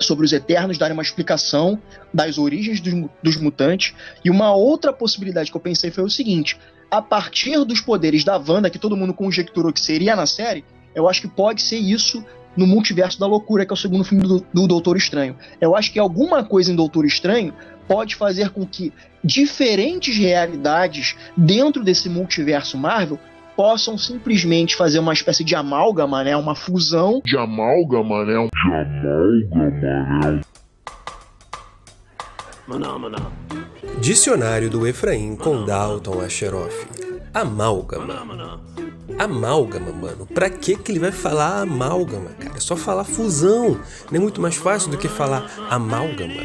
sobre 0.00 0.24
os 0.24 0.32
Eternos 0.32 0.78
darem 0.78 0.94
uma 0.94 1.02
explicação 1.02 1.78
das 2.14 2.38
origens 2.38 2.80
dos, 2.80 2.94
dos, 3.22 3.36
mutantes. 3.36 3.92
E 4.24 4.30
uma 4.30 4.54
outra 4.54 4.94
possibilidade 4.94 5.50
que 5.50 5.56
eu 5.58 5.60
pensei 5.60 5.90
foi 5.90 6.04
o 6.04 6.08
seguinte: 6.08 6.58
a 6.90 7.02
partir 7.02 7.66
dos 7.66 7.82
poderes 7.82 8.24
da 8.24 8.38
Wanda, 8.38 8.70
que 8.70 8.78
todo 8.78 8.96
mundo 8.96 9.12
conjecturou 9.12 9.74
que 9.74 9.80
seria 9.80 10.16
na 10.16 10.24
série, 10.24 10.64
eu 10.94 11.06
acho 11.06 11.20
que 11.20 11.28
pode 11.28 11.60
ser 11.60 11.76
isso 11.76 12.24
no 12.56 12.66
Multiverso 12.66 13.20
da 13.20 13.26
Loucura, 13.26 13.66
que 13.66 13.72
é 13.72 13.74
o 13.74 13.76
segundo 13.76 14.04
filme 14.04 14.26
do, 14.26 14.46
do 14.54 14.66
Doutor 14.66 14.96
Estranho. 14.96 15.36
Eu 15.60 15.76
acho 15.76 15.92
que 15.92 15.98
alguma 15.98 16.42
coisa 16.42 16.72
em 16.72 16.74
Doutor 16.74 17.04
Estranho 17.04 17.52
pode 17.90 18.14
fazer 18.14 18.50
com 18.50 18.64
que 18.64 18.92
diferentes 19.24 20.16
realidades 20.16 21.16
dentro 21.36 21.82
desse 21.82 22.08
multiverso 22.08 22.78
Marvel 22.78 23.18
possam 23.56 23.98
simplesmente 23.98 24.76
fazer 24.76 25.00
uma 25.00 25.12
espécie 25.12 25.42
de 25.42 25.56
amálgama, 25.56 26.22
né? 26.22 26.36
Uma 26.36 26.54
fusão. 26.54 27.20
De 27.24 27.36
amálgama, 27.36 28.24
né? 28.24 28.32
De 28.32 28.62
amálgama, 28.64 29.70
né? 29.80 30.40
Maná, 32.68 32.96
maná. 32.96 33.18
Dicionário 34.00 34.70
do 34.70 34.86
Efraim 34.86 35.34
com 35.34 35.64
Dalton 35.64 36.20
Asheroff. 36.20 36.86
Amálgama. 37.34 38.60
Amálgama, 39.18 39.90
mano. 39.90 40.26
Pra 40.26 40.48
que 40.48 40.76
que 40.76 40.92
ele 40.92 41.00
vai 41.00 41.10
falar 41.10 41.62
amálgama, 41.62 42.30
cara? 42.38 42.56
É 42.56 42.60
só 42.60 42.76
falar 42.76 43.02
fusão. 43.02 43.80
Não 44.12 44.16
é 44.16 44.18
muito 44.20 44.40
mais 44.40 44.54
fácil 44.54 44.92
do 44.92 44.96
que 44.96 45.08
falar 45.08 45.50
amálgama. 45.68 46.40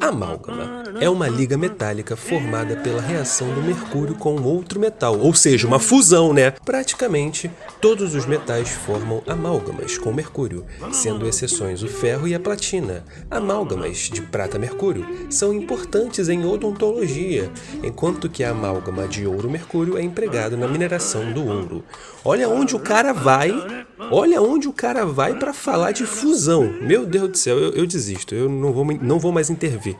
Amálgama 0.00 0.84
é 0.98 1.10
uma 1.10 1.28
liga 1.28 1.58
metálica 1.58 2.16
formada 2.16 2.76
pela 2.76 3.02
reação 3.02 3.52
do 3.52 3.60
mercúrio 3.60 4.14
com 4.14 4.40
outro 4.42 4.80
metal, 4.80 5.18
ou 5.18 5.34
seja, 5.34 5.66
uma 5.66 5.78
fusão, 5.78 6.32
né? 6.32 6.52
Praticamente 6.64 7.50
todos 7.80 8.14
os 8.14 8.24
metais 8.24 8.70
formam 8.70 9.22
amálgamas 9.26 9.98
com 9.98 10.12
mercúrio, 10.12 10.64
sendo 10.90 11.28
exceções 11.28 11.82
o 11.82 11.88
ferro 11.88 12.26
e 12.26 12.34
a 12.34 12.40
platina. 12.40 13.04
Amálgamas 13.30 13.98
de 13.98 14.22
prata-mercúrio 14.22 15.06
são 15.30 15.52
importantes 15.52 16.28
em 16.28 16.46
odontologia, 16.46 17.50
enquanto 17.82 18.28
que 18.28 18.42
a 18.42 18.50
amálgama 18.50 19.06
de 19.06 19.26
ouro-mercúrio 19.26 19.98
é 19.98 20.02
empregado 20.02 20.56
na 20.56 20.66
mineração 20.66 21.30
do 21.32 21.44
ouro. 21.44 21.84
Olha 22.24 22.48
onde 22.48 22.74
o 22.74 22.80
cara 22.80 23.12
vai, 23.12 23.52
olha 24.10 24.40
onde 24.40 24.68
o 24.68 24.72
cara 24.72 25.04
vai 25.04 25.34
para 25.38 25.52
falar 25.52 25.92
de 25.92 26.04
fusão. 26.04 26.72
Meu 26.80 27.06
Deus 27.06 27.30
do 27.30 27.38
céu, 27.38 27.58
eu, 27.58 27.72
eu 27.72 27.86
desisto, 27.86 28.34
eu 28.34 28.48
não 28.48 28.72
vou, 28.72 28.84
não 29.00 29.18
vou 29.18 29.32
mais 29.32 29.50
intervir. 29.66 29.96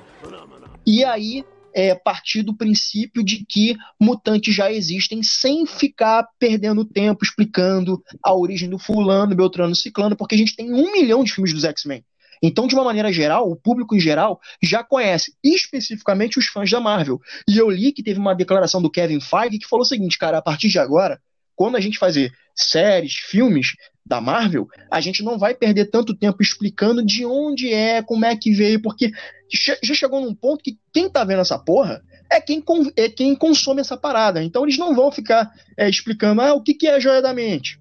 E 0.87 1.05
aí 1.05 1.45
é, 1.75 1.95
partir 1.95 2.43
do 2.43 2.57
princípio 2.57 3.23
de 3.23 3.45
que 3.45 3.77
mutantes 4.01 4.55
já 4.55 4.73
existem 4.73 5.23
sem 5.23 5.67
ficar 5.67 6.27
perdendo 6.39 6.85
tempo 6.85 7.25
explicando 7.25 8.03
a 8.23 8.35
origem 8.35 8.69
do 8.69 8.79
fulano, 8.79 9.37
Beltrano, 9.37 9.75
Ciclano, 9.75 10.17
porque 10.17 10.35
a 10.35 10.39
gente 10.39 10.57
tem 10.57 10.73
um 10.73 10.93
milhão 10.93 11.23
de 11.23 11.33
filmes 11.33 11.53
dos 11.53 11.65
X-Men. 11.65 12.05
Então, 12.43 12.67
de 12.67 12.75
uma 12.75 12.85
maneira 12.85 13.13
geral, 13.13 13.51
o 13.51 13.57
público 13.57 13.97
em 13.97 14.01
geral 14.01 14.41
já 14.63 14.83
conhece, 14.85 15.35
especificamente 15.43 16.39
os 16.39 16.47
fãs 16.47 16.71
da 16.71 16.81
Marvel. 16.81 17.21
E 17.49 17.59
eu 17.59 17.69
li 17.71 17.93
que 17.93 18.03
teve 18.03 18.19
uma 18.19 18.35
declaração 18.35 18.81
do 18.81 18.91
Kevin 18.91 19.21
Feige 19.21 19.59
que 19.59 19.69
falou 19.69 19.83
o 19.83 19.87
seguinte, 19.87 20.19
cara, 20.19 20.39
a 20.39 20.43
partir 20.43 20.69
de 20.69 20.79
agora, 20.79 21.21
quando 21.57 21.77
a 21.77 21.81
gente 21.81 21.99
fazer 21.99 22.33
séries, 22.59 23.15
filmes 23.15 23.73
da 24.05 24.21
Marvel, 24.21 24.67
a 24.91 25.01
gente 25.01 25.23
não 25.23 25.39
vai 25.39 25.55
perder 25.55 25.91
tanto 25.91 26.15
tempo 26.15 26.43
explicando 26.43 27.05
de 27.05 27.27
onde 27.27 27.73
é, 27.73 28.03
como 28.03 28.25
é 28.25 28.35
que 28.35 28.53
veio, 28.53 28.81
porque 28.81 29.13
já 29.53 29.95
chegou 29.95 30.21
num 30.21 30.35
ponto 30.35 30.65
que 30.65 30.79
quem 30.93 31.11
tá 31.11 31.25
vendo 31.25 31.41
essa 31.41 31.59
porra 31.59 32.03
é 32.31 32.41
quem, 32.41 32.63
é 32.97 33.09
quem 33.09 33.35
consome 33.35 33.81
essa 33.81 33.97
parada. 33.97 34.43
Então 34.43 34.65
eles 34.65 34.79
não 34.79 34.95
vão 34.95 35.11
ficar 35.11 35.51
é, 35.77 35.89
explicando 35.89 36.41
ah, 36.41 36.55
o 36.55 36.63
que, 36.63 36.75
que 36.75 36.87
é 36.87 36.95
a 36.95 37.01
joia 37.01 37.23
da 37.23 37.35
mente. 37.35 37.79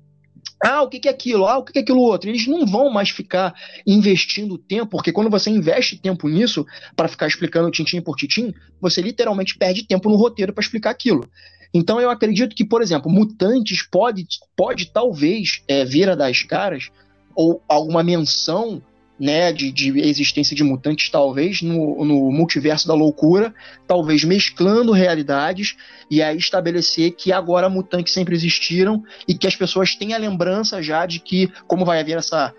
Ah, 0.63 0.81
o 0.81 0.89
que, 0.89 0.99
que 0.99 1.07
é 1.07 1.11
aquilo? 1.11 1.45
Ah, 1.45 1.57
o 1.57 1.63
que, 1.63 1.71
que 1.71 1.79
é 1.79 1.81
aquilo 1.81 2.01
outro? 2.01 2.29
Eles 2.29 2.47
não 2.47 2.65
vão 2.65 2.89
mais 2.89 3.09
ficar 3.09 3.53
investindo 3.85 4.57
tempo, 4.57 4.87
porque 4.91 5.11
quando 5.11 5.29
você 5.29 5.49
investe 5.49 5.97
tempo 5.97 6.27
nisso, 6.27 6.65
para 6.95 7.07
ficar 7.07 7.27
explicando 7.27 7.69
tintim 7.69 8.01
por 8.01 8.15
tintim, 8.15 8.53
você 8.81 9.01
literalmente 9.01 9.55
perde 9.57 9.85
tempo 9.85 10.09
no 10.09 10.15
roteiro 10.15 10.53
para 10.53 10.63
explicar 10.63 10.89
aquilo. 10.89 11.29
Então 11.73 11.99
eu 11.99 12.09
acredito 12.09 12.55
que, 12.55 12.65
por 12.65 12.81
exemplo, 12.81 13.11
Mutantes 13.11 13.83
pode, 13.83 14.25
pode 14.55 14.87
talvez 14.87 15.61
é, 15.67 15.83
vir 15.85 16.09
a 16.09 16.15
das 16.15 16.43
caras, 16.43 16.89
ou 17.35 17.61
alguma 17.67 18.03
menção 18.03 18.81
né, 19.19 19.51
de, 19.51 19.71
de, 19.71 19.99
existência 19.99 20.55
de 20.55 20.63
mutantes, 20.63 21.09
talvez, 21.09 21.61
no, 21.61 22.05
no, 22.05 22.31
multiverso 22.31 22.87
da 22.87 22.93
loucura, 22.93 23.53
talvez 23.87 24.23
mesclando 24.23 24.91
realidades, 24.91 25.75
e 26.09 26.21
aí 26.21 26.37
estabelecer 26.37 27.11
que 27.11 27.31
agora 27.31 27.69
mutantes 27.69 28.13
sempre 28.13 28.35
existiram 28.35 29.03
e 29.27 29.33
que 29.33 29.47
as 29.47 29.55
pessoas 29.55 29.95
têm 29.95 30.13
a 30.13 30.17
lembrança 30.17 30.81
já 30.81 31.05
de 31.05 31.19
que, 31.19 31.51
como 31.65 31.85
vai 31.85 31.99
haver 31.99 32.17
essa 32.17 32.53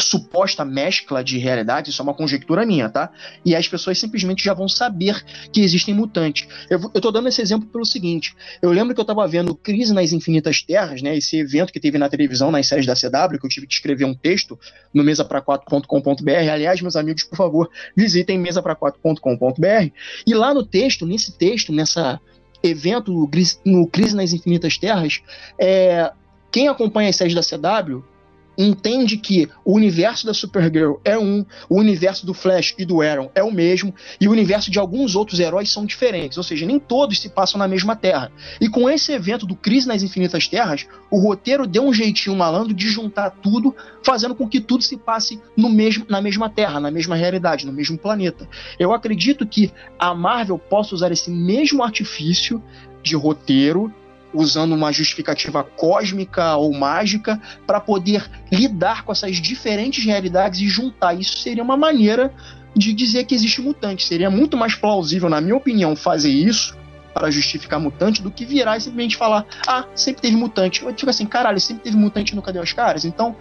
suposta 0.00 0.64
mescla 0.64 1.22
de 1.22 1.38
realidade, 1.38 1.90
isso 1.90 2.02
é 2.02 2.04
uma 2.04 2.14
conjectura 2.14 2.66
minha, 2.66 2.88
tá? 2.88 3.10
E 3.44 3.54
as 3.54 3.68
pessoas 3.68 3.98
simplesmente 3.98 4.42
já 4.42 4.52
vão 4.52 4.68
saber 4.68 5.24
que 5.52 5.60
existem 5.60 5.94
mutantes. 5.94 6.48
Eu, 6.68 6.90
eu 6.92 7.00
tô 7.00 7.10
dando 7.10 7.28
esse 7.28 7.40
exemplo 7.40 7.68
pelo 7.68 7.84
seguinte: 7.84 8.34
eu 8.60 8.70
lembro 8.70 8.94
que 8.94 9.00
eu 9.00 9.04
tava 9.04 9.26
vendo 9.26 9.54
Crise 9.54 9.92
nas 9.92 10.12
Infinitas 10.12 10.62
Terras, 10.62 11.00
né? 11.00 11.16
Esse 11.16 11.38
evento 11.38 11.72
que 11.72 11.80
teve 11.80 11.98
na 11.98 12.08
televisão, 12.08 12.50
nas 12.50 12.66
séries 12.66 12.86
da 12.86 12.94
CW, 12.94 13.38
que 13.38 13.46
eu 13.46 13.50
tive 13.50 13.66
que 13.66 13.74
escrever 13.74 14.04
um 14.04 14.14
texto 14.14 14.58
no 14.92 15.04
mesapraquatro.com.br. 15.04 16.50
Aliás, 16.52 16.80
meus 16.80 16.96
amigos, 16.96 17.24
por 17.24 17.36
favor, 17.36 17.70
visitem 17.96 18.38
mesapraquatro.com.br. 18.38 19.90
E 20.26 20.34
lá 20.34 20.52
no 20.52 20.64
texto, 20.64 21.06
nesse 21.06 21.32
texto, 21.32 21.72
nessa 21.72 22.20
evento 22.62 23.28
no 23.64 23.86
Crise 23.86 24.16
nas 24.16 24.32
Infinitas 24.32 24.78
Terras, 24.78 25.20
é, 25.58 26.10
quem 26.50 26.66
acompanha 26.66 27.10
as 27.10 27.16
séries 27.16 27.34
da 27.34 27.42
CW 27.42 28.13
entende 28.56 29.16
que 29.16 29.48
o 29.64 29.74
universo 29.74 30.26
da 30.26 30.34
Supergirl 30.34 30.94
é 31.04 31.18
um, 31.18 31.44
o 31.68 31.78
universo 31.78 32.24
do 32.26 32.34
Flash 32.34 32.74
e 32.78 32.84
do 32.84 33.02
Arrow 33.02 33.30
é 33.34 33.42
o 33.42 33.52
mesmo, 33.52 33.94
e 34.20 34.28
o 34.28 34.30
universo 34.30 34.70
de 34.70 34.78
alguns 34.78 35.14
outros 35.14 35.40
heróis 35.40 35.70
são 35.70 35.84
diferentes, 35.84 36.38
ou 36.38 36.44
seja, 36.44 36.66
nem 36.66 36.78
todos 36.78 37.20
se 37.20 37.28
passam 37.28 37.58
na 37.58 37.68
mesma 37.68 37.96
Terra. 37.96 38.30
E 38.60 38.68
com 38.68 38.88
esse 38.88 39.12
evento 39.12 39.46
do 39.46 39.54
Crise 39.54 39.88
nas 39.88 40.02
Infinitas 40.02 40.48
Terras, 40.48 40.86
o 41.10 41.18
roteiro 41.18 41.66
deu 41.66 41.84
um 41.84 41.92
jeitinho 41.92 42.36
malandro 42.36 42.74
de 42.74 42.88
juntar 42.88 43.30
tudo, 43.30 43.74
fazendo 44.02 44.34
com 44.34 44.48
que 44.48 44.60
tudo 44.60 44.82
se 44.82 44.96
passe 44.96 45.40
no 45.56 45.68
mesmo, 45.68 46.04
na 46.08 46.20
mesma 46.20 46.48
Terra, 46.48 46.80
na 46.80 46.90
mesma 46.90 47.16
realidade, 47.16 47.66
no 47.66 47.72
mesmo 47.72 47.98
planeta. 47.98 48.48
Eu 48.78 48.92
acredito 48.92 49.46
que 49.46 49.72
a 49.98 50.14
Marvel 50.14 50.58
possa 50.58 50.94
usar 50.94 51.12
esse 51.12 51.30
mesmo 51.30 51.82
artifício 51.82 52.62
de 53.02 53.14
roteiro 53.14 53.92
usando 54.34 54.72
uma 54.72 54.92
justificativa 54.92 55.62
cósmica 55.62 56.56
ou 56.56 56.72
mágica 56.74 57.40
para 57.66 57.80
poder 57.80 58.28
lidar 58.50 59.04
com 59.04 59.12
essas 59.12 59.36
diferentes 59.36 60.04
realidades 60.04 60.60
e 60.60 60.68
juntar. 60.68 61.14
Isso 61.14 61.38
seria 61.38 61.62
uma 61.62 61.76
maneira 61.76 62.34
de 62.76 62.92
dizer 62.92 63.24
que 63.24 63.34
existe 63.34 63.62
mutante. 63.62 64.04
Seria 64.04 64.28
muito 64.28 64.56
mais 64.56 64.74
plausível, 64.74 65.30
na 65.30 65.40
minha 65.40 65.56
opinião, 65.56 65.94
fazer 65.94 66.30
isso 66.30 66.76
para 67.14 67.30
justificar 67.30 67.78
mutante 67.78 68.20
do 68.20 68.30
que 68.30 68.44
virar 68.44 68.76
e 68.76 68.80
simplesmente 68.80 69.16
falar: 69.16 69.46
ah, 69.66 69.86
sempre 69.94 70.22
teve 70.22 70.36
mutante. 70.36 70.82
Eu 70.82 70.92
digo 70.92 71.08
assim, 71.08 71.24
caralho, 71.24 71.60
sempre 71.60 71.84
teve 71.84 71.96
mutante 71.96 72.34
no 72.34 72.42
Cadê 72.42 72.58
os 72.58 72.72
Caras? 72.72 73.04
Então, 73.04 73.36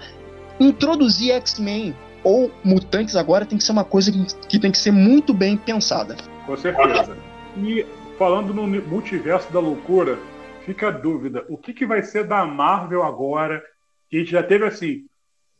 introduzir 0.59 1.31
X-Men 1.31 1.95
ou 2.23 2.51
mutantes 2.63 3.15
agora 3.15 3.45
tem 3.45 3.57
que 3.57 3.63
ser 3.63 3.71
uma 3.71 3.83
coisa 3.83 4.11
que 4.47 4.59
tem 4.59 4.71
que 4.71 4.77
ser 4.77 4.91
muito 4.91 5.33
bem 5.33 5.57
pensada. 5.57 6.15
Com 6.45 6.55
certeza. 6.55 7.17
E 7.57 7.85
falando 8.17 8.53
no 8.53 8.67
multiverso 8.67 9.51
da 9.51 9.59
loucura, 9.59 10.17
fica 10.65 10.87
a 10.87 10.91
dúvida: 10.91 11.45
o 11.49 11.57
que, 11.57 11.73
que 11.73 11.85
vai 11.85 12.01
ser 12.03 12.25
da 12.25 12.45
Marvel 12.45 13.03
agora? 13.03 13.63
Que 14.09 14.17
a 14.17 14.19
gente 14.19 14.31
já 14.31 14.43
teve 14.43 14.65
assim, 14.65 15.05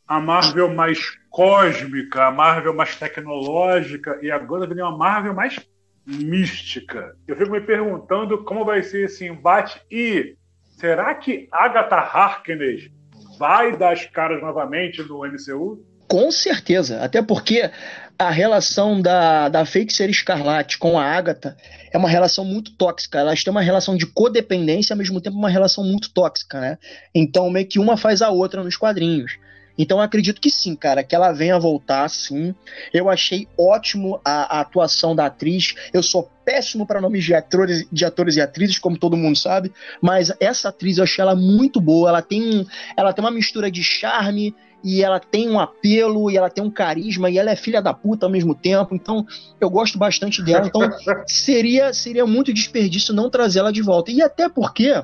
a 0.07 0.19
Marvel 0.19 0.73
mais 0.73 0.99
cósmica, 1.29 2.25
a 2.25 2.31
Marvel 2.31 2.73
mais 2.73 2.95
tecnológica, 2.95 4.19
e 4.21 4.29
agora 4.29 4.67
vem 4.67 4.83
uma 4.83 4.95
Marvel 4.95 5.33
mais 5.33 5.59
mística. 6.05 7.15
Eu 7.27 7.35
fico 7.35 7.51
me 7.51 7.61
perguntando 7.61 8.43
como 8.43 8.65
vai 8.65 8.83
ser 8.83 9.05
esse 9.05 9.25
embate 9.25 9.81
e 9.89 10.35
será 10.77 11.15
que 11.15 11.47
Agatha 11.51 11.95
Harkness 11.95 12.89
vai 13.37 13.75
dar 13.75 13.93
as 13.93 14.05
caras 14.05 14.41
novamente 14.41 15.01
no 15.01 15.25
MCU? 15.25 15.83
Com 16.07 16.29
certeza, 16.29 17.01
até 17.01 17.21
porque 17.21 17.71
a 18.17 18.29
relação 18.29 19.01
da, 19.01 19.49
da 19.49 19.65
Feiticeira 19.65 20.11
Escarlate 20.11 20.77
com 20.77 20.99
a 20.99 21.05
Agatha 21.05 21.57
é 21.91 21.97
uma 21.97 22.09
relação 22.09 22.45
muito 22.45 22.71
tóxica. 22.71 23.19
Elas 23.19 23.43
têm 23.43 23.51
uma 23.51 23.61
relação 23.61 23.95
de 23.95 24.05
codependência, 24.05 24.93
ao 24.93 24.97
mesmo 24.97 25.19
tempo 25.19 25.37
uma 25.37 25.49
relação 25.49 25.83
muito 25.83 26.11
tóxica, 26.11 26.59
né? 26.59 26.77
Então, 27.13 27.49
meio 27.49 27.67
que 27.67 27.79
uma 27.79 27.97
faz 27.97 28.21
a 28.21 28.29
outra 28.29 28.63
nos 28.63 28.77
quadrinhos. 28.77 29.37
Então, 29.77 29.99
acredito 29.99 30.39
que 30.39 30.51
sim, 30.51 30.75
cara, 30.75 31.03
que 31.03 31.15
ela 31.15 31.31
venha 31.31 31.59
voltar, 31.59 32.07
sim. 32.07 32.53
Eu 32.93 33.09
achei 33.09 33.47
ótimo 33.57 34.21
a, 34.23 34.57
a 34.57 34.61
atuação 34.61 35.15
da 35.15 35.25
atriz. 35.25 35.73
Eu 35.91 36.03
sou 36.03 36.29
péssimo 36.45 36.85
para 36.85 37.01
nomes 37.01 37.23
de 37.23 37.33
atores, 37.33 37.87
de 37.91 38.05
atores 38.05 38.35
e 38.35 38.41
atrizes, 38.41 38.77
como 38.77 38.97
todo 38.97 39.17
mundo 39.17 39.37
sabe, 39.37 39.71
mas 40.01 40.31
essa 40.39 40.69
atriz 40.69 40.97
eu 40.97 41.03
achei 41.03 41.21
ela 41.21 41.35
muito 41.35 41.81
boa. 41.81 42.09
Ela 42.09 42.21
tem, 42.21 42.65
ela 42.95 43.13
tem 43.13 43.23
uma 43.23 43.31
mistura 43.31 43.71
de 43.71 43.83
charme 43.83 44.53
e 44.83 45.01
ela 45.01 45.19
tem 45.19 45.49
um 45.49 45.59
apelo, 45.59 46.29
e 46.29 46.35
ela 46.35 46.49
tem 46.49 46.63
um 46.63 46.69
carisma, 46.69 47.29
e 47.29 47.37
ela 47.37 47.51
é 47.51 47.55
filha 47.55 47.81
da 47.81 47.93
puta 47.93 48.25
ao 48.25 48.31
mesmo 48.31 48.53
tempo, 48.53 48.93
então 48.93 49.25
eu 49.61 49.69
gosto 49.69 49.97
bastante 49.97 50.43
dela, 50.43 50.67
então 50.67 50.81
seria, 51.25 51.93
seria 51.93 52.25
muito 52.25 52.53
desperdício 52.53 53.13
não 53.13 53.29
trazê-la 53.29 53.71
de 53.71 53.81
volta. 53.81 54.11
E 54.11 54.21
até 54.21 54.49
porque 54.49 55.01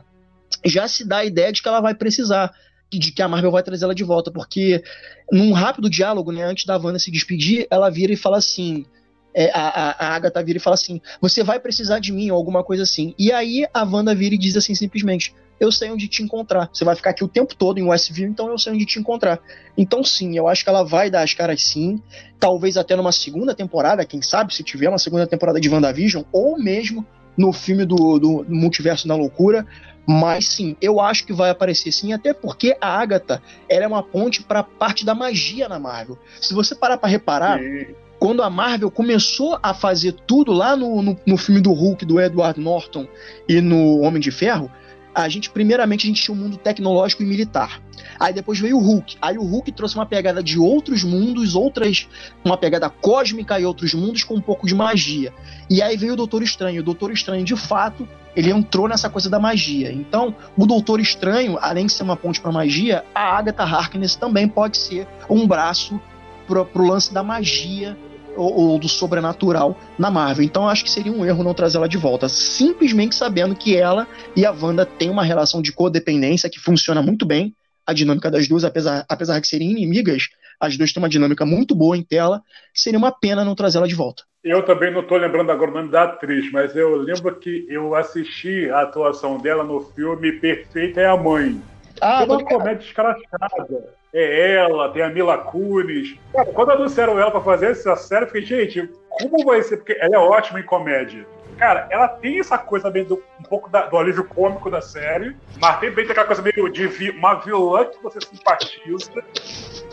já 0.66 0.88
se 0.88 1.06
dá 1.06 1.18
a 1.18 1.26
ideia 1.26 1.52
de 1.54 1.62
que 1.62 1.68
ela 1.68 1.80
vai 1.80 1.96
precisar, 1.96 2.54
de 2.92 3.12
que 3.12 3.22
a 3.22 3.28
Marvel 3.28 3.52
vai 3.52 3.64
trazer 3.64 3.86
ela 3.86 3.96
de 3.96 4.04
volta, 4.04 4.30
porque 4.32 4.84
num 5.32 5.54
rápido 5.54 5.90
diálogo, 5.90 6.32
né, 6.32 6.44
antes 6.44 6.66
da 6.66 6.78
Wanda 6.78 7.00
se 7.00 7.12
despedir, 7.12 7.66
ela 7.70 7.90
vira 7.90 8.12
e 8.12 8.18
fala 8.18 8.38
assim. 8.38 8.86
É, 9.32 9.52
a, 9.54 10.08
a 10.08 10.16
Agatha 10.16 10.44
vira 10.44 10.58
e 10.58 10.62
fala 10.62 10.74
assim: 10.74 11.00
Você 11.22 11.44
vai 11.44 11.60
precisar 11.60 12.00
de 12.00 12.12
mim, 12.12 12.32
ou 12.32 12.36
alguma 12.36 12.64
coisa 12.64 12.82
assim. 12.82 13.14
E 13.18 13.32
aí 13.32 13.64
a 13.72 13.84
Wanda 13.84 14.16
vira 14.16 14.34
e 14.34 14.38
diz 14.40 14.58
assim 14.58 14.74
simplesmente: 14.74 15.36
eu 15.60 15.72
sei 15.72 15.92
onde 15.92 16.08
te 16.08 16.24
encontrar. 16.24 16.70
Você 16.72 16.86
vai 16.86 16.96
ficar 16.96 17.10
aqui 17.10 17.24
o 17.24 17.28
tempo 17.28 17.54
todo 17.54 17.80
em 17.80 17.84
Westview, 17.84 18.30
então 18.30 18.50
eu 18.50 18.58
sei 18.58 18.74
onde 18.74 18.86
te 18.86 19.00
encontrar. 19.00 19.40
Então, 19.78 20.04
sim, 20.04 20.38
eu 20.38 20.48
acho 20.48 20.64
que 20.64 20.70
ela 20.70 20.84
vai 20.84 21.10
dar 21.10 21.24
as 21.24 21.34
caras 21.34 21.62
sim. 21.62 22.02
Talvez 22.40 22.78
até 22.78 22.96
numa 22.96 23.12
segunda 23.12 23.54
temporada, 23.54 24.06
quem 24.06 24.22
sabe, 24.22 24.54
se 24.54 24.64
tiver 24.64 24.88
uma 24.88 24.98
segunda 24.98 25.28
temporada 25.28 25.60
de 25.60 25.70
WandaVision, 25.70 26.24
ou 26.32 26.58
mesmo 26.58 27.06
no 27.38 27.54
filme 27.54 27.86
do, 27.86 28.20
do 28.20 28.46
Multiverso 28.48 29.08
da 29.08 29.16
Loucura. 29.16 29.66
Mas 30.08 30.48
sim, 30.48 30.76
eu 30.82 31.00
acho 31.00 31.26
que 31.26 31.32
vai 31.32 31.52
aparecer 31.52 31.92
sim, 31.92 32.14
até 32.14 32.34
porque 32.34 32.76
a 32.82 33.00
Agatha 33.00 33.42
ela 33.70 33.86
é 33.86 33.88
uma 33.88 34.02
ponte 34.02 34.42
para 34.42 34.64
parte 34.64 35.06
da 35.06 35.14
magia 35.14 35.70
na 35.70 35.78
Marvel. 35.78 36.18
Se 36.42 36.54
você 36.54 36.74
parar 36.74 36.98
para 36.98 37.10
reparar, 37.10 37.60
sim. 37.60 37.94
quando 38.18 38.42
a 38.42 38.50
Marvel 38.50 38.90
começou 38.90 39.60
a 39.62 39.72
fazer 39.72 40.14
tudo 40.26 40.52
lá 40.52 40.76
no, 40.76 41.04
no, 41.04 41.18
no 41.28 41.38
filme 41.38 41.62
do 41.62 41.72
Hulk, 41.72 42.06
do 42.06 42.20
Edward 42.20 42.60
Norton 42.60 43.08
e 43.48 43.62
no 43.62 44.00
Homem 44.00 44.20
de 44.20 44.32
Ferro, 44.32 44.72
a 45.14 45.28
gente, 45.28 45.50
primeiramente, 45.50 46.06
a 46.06 46.08
gente 46.08 46.22
tinha 46.22 46.36
um 46.36 46.40
mundo 46.40 46.58
tecnológico 46.58 47.24
e 47.24 47.26
militar. 47.26 47.82
Aí 48.20 48.34
depois 48.34 48.60
veio 48.60 48.78
o 48.78 48.82
Hulk. 48.82 49.18
Aí 49.22 49.38
o 49.38 49.44
Hulk 49.44 49.72
trouxe 49.72 49.96
uma 49.96 50.06
pegada 50.06 50.42
de 50.44 50.60
outros 50.60 51.04
mundos, 51.04 51.56
outras. 51.56 52.08
uma 52.44 52.58
pegada 52.58 52.90
cósmica 52.90 53.60
e 53.60 53.66
outros 53.66 53.94
mundos 53.94 54.24
com 54.24 54.36
um 54.36 54.42
pouco 54.42 54.68
de 54.68 54.76
magia. 54.76 55.34
E 55.70 55.82
aí 55.82 55.98
veio 55.98 56.14
o 56.14 56.16
Doutor 56.16 56.44
Estranho. 56.44 56.82
O 56.82 56.84
Doutor 56.84 57.12
Estranho, 57.12 57.44
de 57.44 57.56
fato, 57.56 58.08
ele 58.36 58.52
entrou 58.52 58.88
nessa 58.88 59.10
coisa 59.10 59.30
da 59.30 59.40
magia. 59.40 59.92
Então, 59.92 60.36
o 60.58 60.66
Doutor 60.66 61.00
Estranho, 61.00 61.58
além 61.60 61.86
de 61.86 61.94
ser 61.94 62.04
uma 62.04 62.16
ponte 62.16 62.40
para 62.40 62.52
magia, 62.52 63.04
a 63.14 63.38
Agatha 63.38 63.64
Harkness 63.64 64.16
também 64.16 64.48
pode 64.48 64.78
ser 64.78 65.08
um 65.30 65.48
braço 65.48 66.00
pro, 66.48 66.66
pro 66.66 66.86
lance 66.86 67.14
da 67.14 67.24
magia 67.24 67.98
ou, 68.40 68.72
ou, 68.72 68.80
do 68.80 68.88
sobrenatural 68.88 69.78
na 69.98 70.10
Marvel. 70.10 70.46
Então 70.46 70.68
acho 70.68 70.84
que 70.84 70.90
seria 70.90 71.12
um 71.12 71.26
erro 71.26 71.44
não 71.44 71.54
trazê-la 71.54 71.88
de 71.88 71.98
volta, 71.98 72.30
simplesmente 72.30 73.16
sabendo 73.16 73.56
que 73.56 73.76
ela 73.76 74.08
e 74.36 74.46
a 74.46 74.52
Wanda 74.52 74.86
têm 74.86 75.10
uma 75.10 75.24
relação 75.24 75.62
de 75.62 75.74
codependência 75.74 76.50
que 76.50 76.60
funciona 76.60 77.02
muito 77.02 77.26
bem. 77.26 77.54
A 77.86 77.94
dinâmica 77.94 78.30
das 78.30 78.48
duas, 78.48 78.64
apesar, 78.64 79.04
apesar 79.10 79.40
de 79.40 79.48
serem 79.48 79.72
inimigas, 79.72 80.30
as 80.60 80.78
duas 80.78 80.94
têm 80.94 81.02
uma 81.02 81.10
dinâmica 81.10 81.46
muito 81.46 81.76
boa 81.76 81.98
em 81.98 82.04
tela. 82.04 82.42
Seria 82.74 83.00
uma 83.00 83.12
pena 83.12 83.44
não 83.44 83.56
trazê-la 83.56 83.88
de 83.88 83.96
volta. 83.96 84.24
Eu 84.44 84.64
também 84.64 84.92
não 84.94 85.02
estou 85.02 85.18
lembrando 85.18 85.52
agora 85.52 85.72
o 85.72 85.74
nome 85.74 85.90
da 85.90 86.04
atriz, 86.04 86.50
mas 86.52 86.76
eu 86.76 86.96
lembro 86.96 87.36
que 87.40 87.66
eu 87.68 87.96
assisti 87.96 88.70
a 88.70 88.82
atuação 88.82 89.38
dela 89.38 89.64
no 89.64 89.82
filme 89.82 90.34
Perfeita 90.34 91.02
é 91.02 91.08
a 91.08 91.18
Mãe. 91.18 91.62
Ah, 92.00 92.22
é 92.22 92.26
uma 92.26 92.44
comédia 92.46 92.86
escrachada. 92.86 93.99
É 94.14 94.56
ela, 94.56 94.90
tem 94.90 95.04
a 95.04 95.10
Mila 95.10 95.38
Kunis. 95.38 96.16
Cara, 96.34 96.46
quando 96.46 96.72
anunciaram 96.72 97.20
ela 97.20 97.30
para 97.30 97.42
fazer 97.42 97.68
essa 97.68 97.96
série, 97.96 98.26
eu 98.26 98.30
fiquei, 98.30 98.44
gente, 98.44 98.90
como 99.08 99.46
vai 99.46 99.62
ser? 99.62 99.78
Porque 99.78 99.98
ela 100.00 100.16
é 100.16 100.20
ótima 100.20 100.60
em 100.60 100.64
comédia. 100.64 101.26
Cara, 101.58 101.88
ela 101.92 102.08
tem 102.08 102.40
essa 102.40 102.58
coisa 102.58 102.90
meio 102.90 103.06
do, 103.06 103.24
um 103.40 103.44
pouco 103.44 103.70
da, 103.70 103.86
do 103.86 103.98
alívio 103.98 104.24
cômico 104.24 104.72
da 104.72 104.82
série, 104.82 105.36
mas 105.60 105.80
tem 105.80 105.92
bem 105.92 106.10
aquela 106.10 106.26
coisa 106.26 106.42
meio 106.42 106.70
de 106.70 106.88
vi, 106.88 107.12
uma 107.12 107.36
vilã 107.36 107.86
que 107.86 108.02
você 108.02 108.20
simpatiza. 108.22 109.12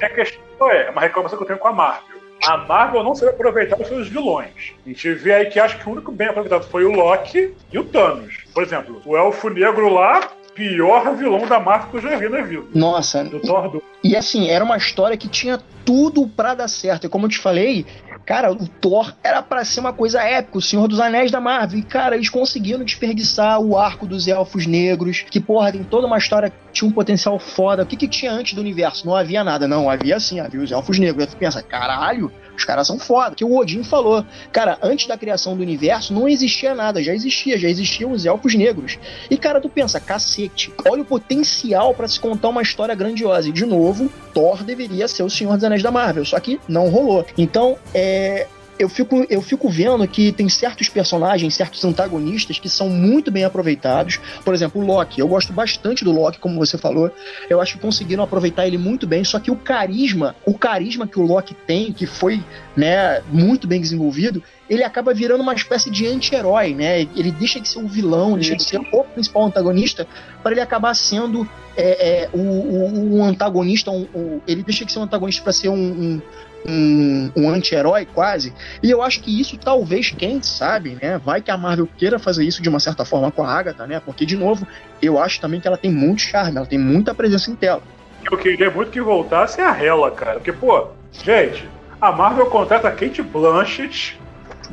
E 0.00 0.04
a 0.04 0.08
questão 0.08 0.70
é, 0.70 0.90
uma 0.90 1.00
reclamação 1.00 1.36
que 1.36 1.42
eu 1.42 1.48
tenho 1.48 1.58
com 1.58 1.68
a 1.68 1.72
Marvel. 1.72 2.16
A 2.46 2.56
Marvel 2.56 3.02
não 3.02 3.14
sabe 3.14 3.32
aproveitar 3.32 3.80
os 3.80 3.88
seus 3.88 4.08
vilões. 4.08 4.74
A 4.84 4.88
gente 4.88 5.12
vê 5.14 5.34
aí 5.34 5.46
que 5.46 5.58
acho 5.58 5.78
que 5.78 5.88
o 5.88 5.92
único 5.92 6.12
bem 6.12 6.28
aproveitado 6.28 6.68
foi 6.68 6.84
o 6.84 6.92
Loki 6.92 7.54
e 7.72 7.78
o 7.78 7.84
Thanos. 7.84 8.44
Por 8.54 8.62
exemplo, 8.62 9.02
o 9.04 9.16
Elfo 9.16 9.48
Negro 9.50 9.88
lá 9.88 10.20
pior 10.54 11.14
vilão 11.14 11.46
da 11.46 11.60
Marvel 11.60 11.90
que 11.90 11.96
eu 11.96 12.10
já 12.10 12.16
vi 12.16 12.28
na 12.28 12.42
vida. 12.42 12.64
Nossa. 12.74 13.24
Do 13.24 13.40
Thor 13.40 13.68
2. 13.68 13.84
E 14.06 14.16
assim, 14.16 14.48
era 14.48 14.64
uma 14.64 14.76
história 14.76 15.16
que 15.16 15.26
tinha 15.26 15.58
tudo 15.84 16.28
para 16.28 16.54
dar 16.54 16.68
certo. 16.68 17.06
E 17.06 17.08
como 17.08 17.26
eu 17.26 17.30
te 17.30 17.38
falei, 17.38 17.84
cara, 18.24 18.52
o 18.52 18.68
Thor 18.68 19.14
era 19.22 19.42
para 19.42 19.64
ser 19.64 19.80
uma 19.80 19.92
coisa 19.92 20.22
épica, 20.22 20.58
o 20.58 20.62
Senhor 20.62 20.86
dos 20.86 21.00
Anéis 21.00 21.30
da 21.30 21.40
Marvel. 21.40 21.78
E, 21.78 21.82
cara, 21.82 22.16
eles 22.16 22.28
conseguiram 22.28 22.84
desperdiçar 22.84 23.60
o 23.60 23.78
arco 23.78 24.06
dos 24.06 24.28
elfos 24.28 24.66
negros, 24.66 25.24
que, 25.30 25.40
porra, 25.40 25.72
tem 25.72 25.84
toda 25.84 26.06
uma 26.06 26.18
história 26.18 26.50
que 26.50 26.56
tinha 26.72 26.88
um 26.88 26.92
potencial 26.92 27.38
foda. 27.38 27.84
O 27.84 27.86
que, 27.86 27.96
que 27.96 28.08
tinha 28.08 28.32
antes 28.32 28.54
do 28.54 28.60
universo? 28.60 29.06
Não 29.06 29.14
havia 29.14 29.42
nada, 29.42 29.66
não. 29.66 29.88
Havia 29.88 30.18
sim, 30.20 30.40
havia 30.40 30.60
os 30.60 30.72
elfos 30.72 30.98
negros. 30.98 31.24
Aí 31.24 31.30
tu 31.30 31.36
pensa, 31.36 31.62
caralho, 31.62 32.32
os 32.56 32.64
caras 32.64 32.86
são 32.86 32.98
foda. 32.98 33.36
Que 33.36 33.44
o 33.44 33.56
Odin 33.56 33.84
falou. 33.84 34.24
Cara, 34.50 34.78
antes 34.82 35.06
da 35.06 35.16
criação 35.16 35.56
do 35.56 35.62
universo 35.62 36.12
não 36.12 36.28
existia 36.28 36.74
nada, 36.74 37.02
já 37.02 37.14
existia, 37.14 37.58
já 37.58 37.68
existiam 37.68 38.10
os 38.10 38.26
elfos 38.26 38.54
negros. 38.54 38.98
E 39.30 39.36
cara, 39.36 39.60
tu 39.60 39.68
pensa, 39.68 40.00
cacete, 40.00 40.72
olha 40.88 41.02
o 41.02 41.04
potencial 41.04 41.94
para 41.94 42.08
se 42.08 42.18
contar 42.18 42.48
uma 42.48 42.62
história 42.62 42.94
grandiosa. 42.94 43.48
E 43.48 43.52
de 43.52 43.64
novo, 43.64 43.95
Thor 44.32 44.62
deveria 44.62 45.08
ser 45.08 45.22
o 45.22 45.30
Senhor 45.30 45.54
dos 45.54 45.64
Anéis 45.64 45.82
da 45.82 45.90
Marvel, 45.90 46.24
só 46.24 46.38
que 46.38 46.60
não 46.68 46.88
rolou. 46.88 47.26
Então, 47.36 47.76
é, 47.94 48.46
eu 48.78 48.88
fico, 48.88 49.26
eu 49.28 49.40
fico 49.40 49.68
vendo 49.68 50.06
que 50.06 50.32
tem 50.32 50.48
certos 50.48 50.88
personagens, 50.88 51.54
certos 51.54 51.84
antagonistas 51.84 52.58
que 52.58 52.68
são 52.68 52.88
muito 52.88 53.30
bem 53.30 53.44
aproveitados. 53.44 54.20
Por 54.44 54.54
exemplo, 54.54 54.82
o 54.82 54.84
Loki. 54.84 55.20
Eu 55.20 55.28
gosto 55.28 55.52
bastante 55.52 56.04
do 56.04 56.12
Loki, 56.12 56.38
como 56.38 56.58
você 56.58 56.76
falou. 56.76 57.10
Eu 57.48 57.60
acho 57.60 57.74
que 57.74 57.80
conseguiram 57.80 58.22
aproveitar 58.22 58.66
ele 58.66 58.78
muito 58.78 59.06
bem. 59.06 59.24
Só 59.24 59.40
que 59.40 59.50
o 59.50 59.56
carisma, 59.56 60.36
o 60.44 60.54
carisma 60.54 61.06
que 61.06 61.18
o 61.18 61.22
Loki 61.22 61.54
tem, 61.66 61.92
que 61.92 62.06
foi 62.06 62.42
né, 62.76 63.22
muito 63.32 63.66
bem 63.66 63.80
desenvolvido, 63.80 64.42
ele 64.68 64.82
acaba 64.82 65.14
virando 65.14 65.42
uma 65.42 65.54
espécie 65.54 65.90
de 65.90 66.06
anti-herói, 66.06 66.74
né? 66.74 67.00
Ele 67.00 67.30
deixa 67.30 67.60
de 67.60 67.68
ser 67.68 67.78
um 67.78 67.86
vilão, 67.86 68.34
deixa 68.34 68.56
de 68.56 68.64
ser 68.64 68.80
o 68.92 69.04
principal 69.04 69.44
antagonista, 69.44 70.06
para 70.42 70.52
ele 70.52 70.60
acabar 70.60 70.94
sendo 70.94 71.48
é, 71.76 72.22
é, 72.24 72.28
o, 72.32 72.38
o, 72.38 73.18
o, 73.18 73.24
antagonista. 73.24 73.90
Um, 73.90 74.02
o, 74.14 74.42
ele 74.46 74.62
deixa 74.62 74.84
de 74.84 74.92
ser 74.92 74.98
um 74.98 75.02
antagonista 75.02 75.42
para 75.42 75.52
ser 75.52 75.68
um, 75.68 75.74
um 75.74 76.22
um, 76.68 77.48
anti-herói 77.48 78.06
quase. 78.06 78.52
E 78.82 78.90
eu 78.90 79.02
acho 79.02 79.20
que 79.20 79.40
isso 79.40 79.56
talvez, 79.56 80.10
quem 80.10 80.42
sabe, 80.42 80.98
né? 81.00 81.18
Vai 81.24 81.40
que 81.40 81.50
a 81.50 81.56
Marvel 81.56 81.88
queira 81.96 82.18
fazer 82.18 82.44
isso 82.44 82.62
de 82.62 82.68
uma 82.68 82.80
certa 82.80 83.04
forma 83.04 83.30
com 83.30 83.44
a 83.44 83.52
Agatha, 83.52 83.86
né? 83.86 84.00
Porque, 84.04 84.26
de 84.26 84.36
novo, 84.36 84.66
eu 85.00 85.18
acho 85.18 85.40
também 85.40 85.60
que 85.60 85.68
ela 85.68 85.76
tem 85.76 85.92
muito 85.92 86.22
charme, 86.22 86.56
ela 86.56 86.66
tem 86.66 86.78
muita 86.78 87.14
presença 87.14 87.50
em 87.50 87.54
tela. 87.54 87.82
Eu 88.30 88.36
queria 88.36 88.70
muito 88.70 88.90
que 88.90 89.00
voltasse 89.00 89.60
a 89.60 89.80
Hela, 89.80 90.10
cara. 90.10 90.34
Porque, 90.34 90.52
pô, 90.52 90.88
gente, 91.12 91.68
a 92.00 92.10
Marvel 92.10 92.46
contrata 92.46 92.88
a 92.88 92.90
Kate 92.90 93.22
Blanchett 93.22 94.18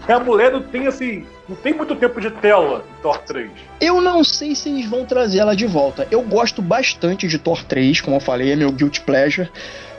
a 0.08 0.20
mulher 0.20 0.52
não 0.52 0.62
tem, 0.62 0.88
assim, 0.88 1.26
não 1.48 1.56
tem 1.56 1.74
muito 1.74 1.96
tempo 1.96 2.20
de 2.20 2.32
tela 2.32 2.84
em 2.98 3.02
Thor 3.02 3.18
3. 3.20 3.52
Eu 3.80 4.02
não 4.02 4.24
sei 4.24 4.56
se 4.56 4.70
eles 4.70 4.86
vão 4.86 5.06
trazer 5.06 5.40
ela 5.40 5.56
de 5.56 5.66
volta. 5.66 6.08
Eu 6.10 6.22
gosto 6.22 6.62
bastante 6.62 7.28
de 7.28 7.38
Thor 7.38 7.64
3, 7.64 8.02
como 8.02 8.16
eu 8.16 8.20
falei, 8.22 8.52
é 8.52 8.56
meu 8.56 8.72
guilty 8.72 9.02
pleasure. 9.02 9.50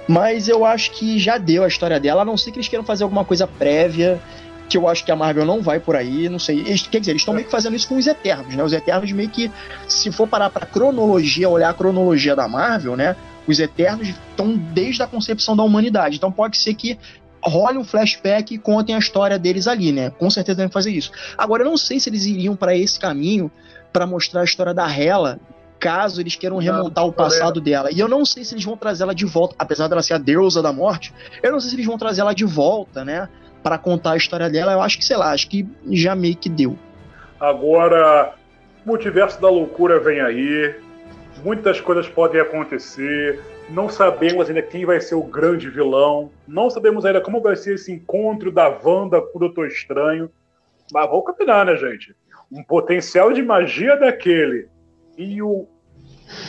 Mas 0.07 0.49
eu 0.49 0.65
acho 0.65 0.91
que 0.93 1.19
já 1.19 1.39
deu 1.39 1.65
a 1.65 1.69
história 1.69 1.99
dela, 1.99 2.23
a 2.23 2.25
não 2.25 2.37
ser 2.37 2.51
que 2.51 2.59
eles 2.59 2.69
queiram 2.69 2.85
fazer 2.85 3.05
alguma 3.05 3.25
coisa 3.25 3.47
prévia, 3.47 4.21
que 4.69 4.77
eu 4.77 4.89
acho 4.89 5.05
que 5.05 5.13
a 5.13 5.17
Marvel 5.17 5.45
não 5.45 5.63
vai 5.63 5.81
por 5.81 5.97
aí, 5.97 6.29
não 6.29 6.39
sei. 6.39 6.61
Eles, 6.61 6.87
quer 6.87 7.01
dizer, 7.01 7.13
eles 7.13 7.23
estão 7.23 7.35
meio 7.35 7.47
que 7.47 7.51
fazendo 7.51 7.77
isso 7.77 7.89
com 7.89 7.97
os 7.97 8.07
Eternos, 8.07 8.55
né? 8.55 8.63
Os 8.63 8.73
Eternos 8.73 9.11
meio 9.13 9.29
que, 9.29 9.51
se 9.87 10.11
for 10.11 10.27
parar 10.27 10.51
pra 10.51 10.67
cronologia, 10.67 11.49
olhar 11.49 11.71
a 11.71 11.75
cronologia 11.75 12.37
da 12.37 12.49
Marvel, 12.49 12.97
né? 12.97 13.17
Os 13.47 13.61
Eternos 13.61 14.09
estão 14.09 14.57
desde 14.57 15.03
a 15.03 15.07
concepção 15.07 15.57
da 15.57 15.63
humanidade. 15.63 16.17
Então 16.17 16.33
pode 16.33 16.57
ser 16.57 16.75
que 16.75 16.99
role 17.47 17.79
um 17.79 17.85
flashback 17.85 18.55
e 18.55 18.59
contem 18.59 18.95
a 18.95 18.99
história 18.99 19.39
deles 19.39 19.67
ali, 19.67 19.93
né? 19.93 20.11
Com 20.11 20.31
certeza 20.31 20.57
devem 20.57 20.73
fazer 20.73 20.91
isso. 20.91 21.13
Agora, 21.37 21.63
eu 21.63 21.67
não 21.67 21.77
sei 21.77 22.01
se 22.01 22.09
eles 22.09 22.25
iriam 22.25 22.57
para 22.57 22.77
esse 22.77 22.99
caminho 22.99 23.51
para 23.93 24.07
mostrar 24.07 24.41
a 24.41 24.45
história 24.45 24.75
da 24.75 24.91
Hela 24.91 25.39
caso 25.79 26.19
eles 26.21 26.35
queiram 26.35 26.57
remontar 26.57 27.05
o 27.05 27.13
passado 27.13 27.61
dela. 27.61 27.91
E 27.93 28.01
eu 28.01 28.09
não 28.09 28.25
sei 28.25 28.43
se 28.43 28.55
eles 28.55 28.65
vão 28.65 28.75
trazer 28.75 29.03
ela 29.03 29.15
de 29.15 29.27
volta, 29.27 29.55
apesar 29.59 29.87
dela 29.87 30.03
ser 30.03 30.15
a 30.15 30.19
deusa 30.19 30.63
da 30.63 30.73
morte, 30.73 31.13
eu 31.43 31.53
não 31.53 31.61
sei 31.61 31.69
se 31.69 31.77
eles 31.77 31.85
vão 31.85 31.99
trazer 31.99 32.23
ela 32.23 32.35
de 32.35 32.45
volta, 32.47 33.05
né? 33.05 33.29
Para 33.63 33.77
contar 33.77 34.13
a 34.13 34.17
história 34.17 34.49
dela. 34.49 34.73
Eu 34.73 34.81
acho 34.81 34.97
que, 34.97 35.05
sei 35.05 35.17
lá, 35.17 35.33
acho 35.33 35.47
que 35.47 35.69
já 35.91 36.15
meio 36.15 36.37
que 36.37 36.49
deu. 36.49 36.79
Agora, 37.39 38.35
o 38.85 38.89
multiverso 38.89 39.39
da 39.43 39.51
loucura 39.51 40.01
vem 40.01 40.23
aí. 40.23 40.75
Muitas 41.45 41.83
coisas 41.83 42.09
podem 42.09 42.41
acontecer. 42.41 43.43
Não 43.69 43.89
sabemos 43.89 44.49
ainda 44.49 44.63
quem 44.63 44.85
vai 44.85 45.01
ser 45.01 45.15
o 45.15 45.23
grande 45.23 45.71
vilão. 45.71 46.31
Não 46.47 46.69
sabemos 46.69 47.05
ainda 47.05 47.21
como 47.21 47.41
vai 47.41 47.57
ser 47.57 47.75
esse 47.75 47.93
encontro 47.93 48.53
da 48.53 48.69
Wanda 48.69 49.21
com 49.21 49.39
o 49.39 49.41
Doutor 49.41 49.69
Estranho. 49.69 50.31
Mas 50.93 51.09
vamos 51.09 51.25
combinar, 51.25 51.65
né, 51.65 51.77
gente? 51.77 52.15
Um 52.53 52.63
potencial 52.63 53.33
de 53.33 53.43
magia 53.43 53.97
daquele 53.97 54.69
e 55.17 55.41
o 55.41 55.67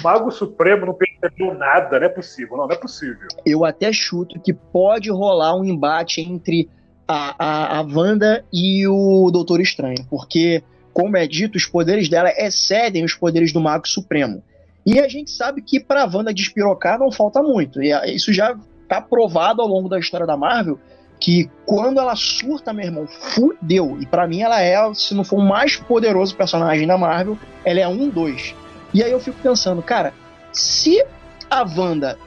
Mago 0.03 0.31
Supremo 0.31 0.85
não 0.85 0.93
percebeu 0.93 1.53
nada, 1.53 1.99
não 1.99 2.05
é 2.05 2.09
possível, 2.09 2.57
não, 2.57 2.67
não 2.67 2.75
é 2.75 2.77
possível. 2.77 3.27
Eu 3.45 3.63
até 3.63 3.91
chuto 3.93 4.39
que 4.39 4.53
pode 4.53 5.09
rolar 5.09 5.55
um 5.55 5.63
embate 5.63 6.21
entre 6.21 6.69
a, 7.07 7.35
a, 7.37 7.79
a 7.79 7.81
Wanda 7.81 8.43
e 8.51 8.87
o 8.87 9.29
Doutor 9.31 9.61
Estranho, 9.61 10.05
porque, 10.09 10.63
como 10.93 11.15
é 11.17 11.27
dito, 11.27 11.55
os 11.55 11.65
poderes 11.65 12.09
dela 12.09 12.31
excedem 12.37 13.03
os 13.03 13.13
poderes 13.13 13.53
do 13.53 13.61
Mago 13.61 13.87
Supremo. 13.87 14.43
E 14.85 14.99
a 14.99 15.07
gente 15.07 15.31
sabe 15.31 15.61
que 15.61 15.79
para 15.79 16.05
Wanda 16.05 16.33
despirocar 16.33 16.99
não 16.99 17.11
falta 17.11 17.41
muito. 17.41 17.81
E 17.81 17.91
isso 18.13 18.31
já 18.31 18.55
está 18.83 19.01
provado 19.01 19.61
ao 19.61 19.67
longo 19.67 19.89
da 19.89 19.97
história 19.97 20.27
da 20.27 20.37
Marvel 20.37 20.79
que 21.19 21.49
quando 21.65 21.99
ela 21.99 22.15
surta, 22.15 22.73
meu 22.73 22.85
irmão, 22.85 23.07
fudeu. 23.07 23.97
E 23.99 24.05
para 24.05 24.27
mim 24.27 24.41
ela 24.41 24.61
é, 24.61 24.77
se 24.93 25.13
não 25.13 25.23
for 25.23 25.37
o 25.37 25.41
mais 25.41 25.75
poderoso 25.75 26.35
personagem 26.35 26.85
da 26.85 26.97
Marvel, 26.97 27.37
ela 27.63 27.79
é 27.79 27.87
um, 27.87 28.09
dois. 28.09 28.53
E 28.93 29.03
aí 29.03 29.11
eu 29.11 29.19
fico 29.19 29.37
pensando, 29.41 29.81
cara, 29.81 30.13
se 30.51 31.03
a 31.49 31.63
Wanda 31.63 32.17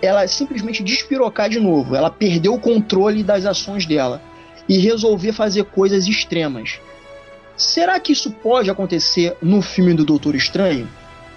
ela 0.00 0.26
simplesmente 0.26 0.82
despirocar 0.82 1.50
de 1.50 1.60
novo, 1.60 1.94
ela 1.94 2.10
perdeu 2.10 2.54
o 2.54 2.60
controle 2.60 3.22
das 3.22 3.44
ações 3.44 3.84
dela 3.84 4.22
e 4.68 4.78
resolver 4.78 5.32
fazer 5.32 5.64
coisas 5.64 6.06
extremas. 6.06 6.80
Será 7.56 8.00
que 8.00 8.12
isso 8.12 8.30
pode 8.30 8.70
acontecer 8.70 9.36
no 9.42 9.60
filme 9.60 9.92
do 9.92 10.04
Doutor 10.04 10.34
Estranho? 10.34 10.88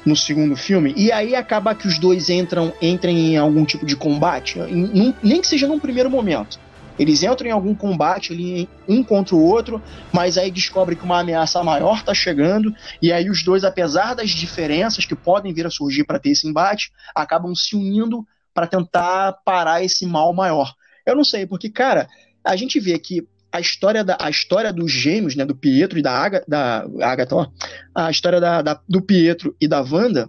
No 0.05 0.15
segundo 0.15 0.55
filme, 0.55 0.93
e 0.97 1.11
aí 1.11 1.35
acaba 1.35 1.73
que 1.73 1.87
os 1.87 1.97
dois 1.97 2.29
entram 2.29 2.73
entrem 2.81 3.33
em 3.33 3.37
algum 3.37 3.63
tipo 3.63 3.85
de 3.85 3.95
combate, 3.95 4.59
em, 4.59 5.15
nem 5.23 5.41
que 5.41 5.47
seja 5.47 5.67
num 5.67 5.79
primeiro 5.79 6.09
momento. 6.09 6.59
Eles 6.97 7.23
entram 7.23 7.47
em 7.47 7.51
algum 7.51 7.73
combate 7.73 8.33
ali, 8.33 8.69
um 8.87 9.03
contra 9.03 9.35
o 9.35 9.43
outro, 9.43 9.81
mas 10.11 10.37
aí 10.37 10.51
descobrem 10.51 10.97
que 10.97 11.03
uma 11.03 11.21
ameaça 11.21 11.63
maior 11.63 11.97
está 11.97 12.13
chegando, 12.13 12.73
e 13.01 13.11
aí 13.11 13.29
os 13.29 13.43
dois, 13.43 13.63
apesar 13.63 14.13
das 14.13 14.29
diferenças 14.29 15.05
que 15.05 15.15
podem 15.15 15.53
vir 15.53 15.65
a 15.65 15.71
surgir 15.71 16.03
para 16.03 16.19
ter 16.19 16.29
esse 16.29 16.47
embate, 16.47 16.91
acabam 17.15 17.55
se 17.55 17.75
unindo 17.75 18.25
para 18.53 18.67
tentar 18.67 19.33
parar 19.43 19.83
esse 19.83 20.05
mal 20.05 20.31
maior. 20.33 20.73
Eu 21.05 21.15
não 21.15 21.23
sei, 21.23 21.47
porque, 21.47 21.69
cara, 21.69 22.07
a 22.43 22.55
gente 22.55 22.79
vê 22.79 22.99
que 22.99 23.27
a 23.53 23.59
história, 23.59 24.03
da, 24.03 24.17
a 24.19 24.31
história 24.31 24.73
dos 24.73 24.91
gêmeos, 24.91 25.35
né, 25.35 25.45
do 25.45 25.55
Pietro 25.55 25.99
e 25.99 26.01
da, 26.01 26.11
Aga, 26.11 26.43
da 26.47 26.87
Agatha, 27.01 27.35
ó, 27.35 27.47
a 27.93 28.09
história 28.09 28.41
da, 28.41 28.63
da, 28.63 28.81
do 28.89 28.99
Pietro 28.99 29.55
e 29.61 29.67
da 29.67 29.79
Wanda 29.79 30.27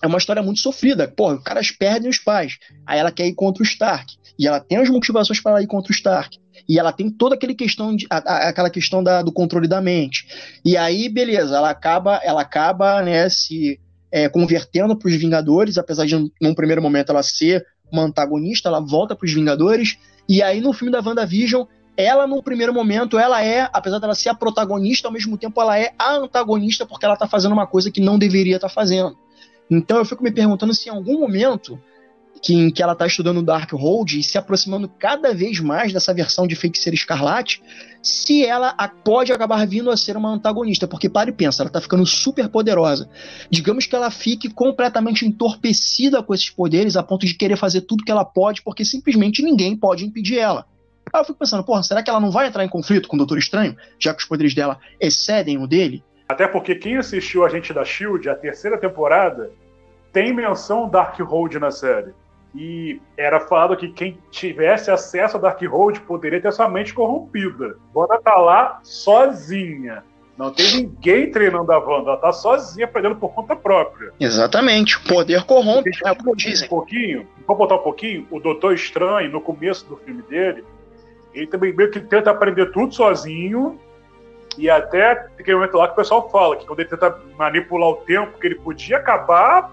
é 0.00 0.06
uma 0.06 0.18
história 0.18 0.42
muito 0.42 0.60
sofrida. 0.60 1.08
Pô, 1.08 1.32
os 1.32 1.42
caras 1.42 1.72
perdem 1.72 2.08
os 2.08 2.18
pais, 2.18 2.58
aí 2.86 3.00
ela 3.00 3.10
quer 3.10 3.26
ir 3.26 3.34
contra 3.34 3.62
o 3.62 3.66
Stark. 3.66 4.14
E 4.38 4.46
ela 4.46 4.60
tem 4.60 4.78
as 4.78 4.88
motivações 4.88 5.40
para 5.40 5.60
ir 5.60 5.66
contra 5.66 5.92
o 5.92 5.94
Stark. 5.94 6.38
E 6.68 6.78
ela 6.78 6.92
tem 6.92 7.10
toda 7.10 7.34
aquele 7.34 7.54
questão 7.54 7.94
de, 7.94 8.06
a, 8.08 8.18
a, 8.18 8.48
aquela 8.48 8.70
questão 8.70 9.02
da, 9.02 9.22
do 9.22 9.32
controle 9.32 9.66
da 9.66 9.80
mente. 9.80 10.26
E 10.64 10.76
aí, 10.76 11.08
beleza, 11.08 11.56
ela 11.56 11.70
acaba, 11.70 12.20
ela 12.22 12.42
acaba 12.42 13.02
né, 13.02 13.28
se 13.28 13.80
é, 14.10 14.28
convertendo 14.28 14.96
para 14.96 15.08
os 15.08 15.16
Vingadores, 15.16 15.78
apesar 15.78 16.06
de 16.06 16.16
num 16.40 16.54
primeiro 16.54 16.80
momento 16.80 17.10
ela 17.10 17.22
ser 17.22 17.64
uma 17.90 18.02
antagonista, 18.02 18.68
ela 18.68 18.80
volta 18.80 19.16
para 19.16 19.26
os 19.26 19.32
Vingadores. 19.32 19.96
E 20.28 20.42
aí, 20.42 20.60
no 20.60 20.72
filme 20.72 20.92
da 20.92 21.00
WandaVision, 21.00 21.64
ela, 21.96 22.26
no 22.26 22.42
primeiro 22.42 22.72
momento, 22.72 23.18
ela 23.18 23.44
é, 23.44 23.68
apesar 23.72 23.98
dela 23.98 24.14
ser 24.14 24.30
a 24.30 24.34
protagonista, 24.34 25.08
ao 25.08 25.12
mesmo 25.12 25.36
tempo 25.36 25.60
ela 25.60 25.78
é 25.78 25.92
a 25.98 26.14
antagonista 26.14 26.86
porque 26.86 27.04
ela 27.04 27.14
está 27.14 27.26
fazendo 27.26 27.52
uma 27.52 27.66
coisa 27.66 27.90
que 27.90 28.00
não 28.00 28.18
deveria 28.18 28.56
estar 28.56 28.68
tá 28.68 28.74
fazendo. 28.74 29.16
Então 29.70 29.98
eu 29.98 30.04
fico 30.04 30.22
me 30.22 30.32
perguntando 30.32 30.74
se 30.74 30.88
em 30.88 30.92
algum 30.92 31.20
momento 31.20 31.78
que, 32.40 32.54
em 32.54 32.70
que 32.70 32.82
ela 32.82 32.92
está 32.92 33.06
estudando 33.06 33.42
Darkhold 33.42 34.18
e 34.18 34.22
se 34.22 34.36
aproximando 34.36 34.88
cada 34.88 35.32
vez 35.32 35.60
mais 35.60 35.92
dessa 35.92 36.12
versão 36.12 36.46
de 36.46 36.56
Feiticeira 36.56 36.94
Escarlate, 36.94 37.62
se 38.02 38.44
ela 38.44 38.74
pode 39.04 39.32
acabar 39.32 39.64
vindo 39.66 39.90
a 39.90 39.96
ser 39.96 40.16
uma 40.16 40.30
antagonista, 40.30 40.88
porque 40.88 41.08
para 41.08 41.30
e 41.30 41.32
pensa, 41.32 41.62
ela 41.62 41.68
está 41.68 41.80
ficando 41.80 42.04
super 42.04 42.48
poderosa. 42.48 43.08
Digamos 43.48 43.86
que 43.86 43.94
ela 43.94 44.10
fique 44.10 44.48
completamente 44.48 45.24
entorpecida 45.24 46.22
com 46.22 46.34
esses 46.34 46.50
poderes 46.50 46.96
a 46.96 47.02
ponto 47.02 47.24
de 47.24 47.34
querer 47.34 47.56
fazer 47.56 47.82
tudo 47.82 48.04
que 48.04 48.10
ela 48.10 48.24
pode, 48.24 48.62
porque 48.62 48.84
simplesmente 48.84 49.42
ninguém 49.42 49.76
pode 49.76 50.04
impedir 50.04 50.38
ela. 50.38 50.66
Aí 51.12 51.20
eu 51.20 51.24
fico 51.24 51.38
pensando, 51.38 51.62
porra, 51.62 51.82
será 51.82 52.02
que 52.02 52.08
ela 52.08 52.20
não 52.20 52.30
vai 52.30 52.46
entrar 52.46 52.64
em 52.64 52.68
conflito 52.68 53.08
com 53.08 53.16
o 53.16 53.18
Doutor 53.18 53.38
Estranho, 53.38 53.76
já 53.98 54.14
que 54.14 54.22
os 54.22 54.28
poderes 54.28 54.54
dela 54.54 54.78
excedem 54.98 55.58
o 55.62 55.66
dele? 55.66 56.02
Até 56.28 56.48
porque 56.48 56.74
quem 56.74 56.96
assistiu 56.96 57.44
a 57.44 57.48
gente 57.48 57.74
da 57.74 57.84
Shield, 57.84 58.28
a 58.28 58.34
terceira 58.34 58.78
temporada, 58.78 59.50
tem 60.12 60.32
menção 60.32 60.88
Darkhold 60.88 61.58
na 61.58 61.70
série. 61.70 62.14
E 62.54 63.00
era 63.16 63.40
falado 63.40 63.76
que 63.76 63.88
quem 63.88 64.18
tivesse 64.30 64.90
acesso 64.90 65.36
a 65.36 65.40
Darkhold 65.40 66.00
poderia 66.00 66.40
ter 66.40 66.52
sua 66.52 66.68
mente 66.68 66.94
corrompida. 66.94 67.76
Wanda 67.94 68.20
tá 68.20 68.36
lá 68.36 68.80
sozinha. 68.82 70.02
Não 70.36 70.50
tem 70.50 70.76
ninguém 70.76 71.30
treinando 71.30 71.70
a 71.70 71.78
Wanda, 71.78 72.10
ela 72.10 72.16
tá 72.16 72.32
sozinha 72.32 72.86
aprendendo 72.86 73.16
por 73.16 73.34
conta 73.34 73.54
própria. 73.54 74.12
Exatamente. 74.18 74.98
Poder 75.00 75.44
corrompe, 75.44 75.90
é 76.04 76.14
como 76.14 76.34
dizem. 76.34 76.66
Um 76.66 76.70
pouquinho, 76.70 77.28
vou 77.46 77.56
botar 77.56 77.76
um 77.76 77.82
pouquinho, 77.82 78.26
o 78.30 78.40
Doutor 78.40 78.72
Estranho, 78.72 79.30
no 79.30 79.40
começo 79.40 79.86
do 79.86 79.96
filme 79.96 80.22
dele, 80.22 80.64
ele 81.34 81.46
também 81.46 81.72
meio 81.72 81.90
que 81.90 82.00
tenta 82.00 82.30
aprender 82.30 82.70
tudo 82.72 82.94
sozinho. 82.94 83.78
E 84.58 84.68
até 84.68 85.14
tem 85.14 85.30
aquele 85.40 85.56
momento 85.56 85.76
lá 85.78 85.86
que 85.86 85.94
o 85.94 85.96
pessoal 85.96 86.28
fala 86.30 86.56
que 86.56 86.66
quando 86.66 86.80
ele 86.80 86.88
tenta 86.88 87.18
manipular 87.38 87.88
o 87.88 87.96
tempo, 87.96 88.38
que 88.38 88.46
ele 88.46 88.56
podia 88.56 88.98
acabar 88.98 89.72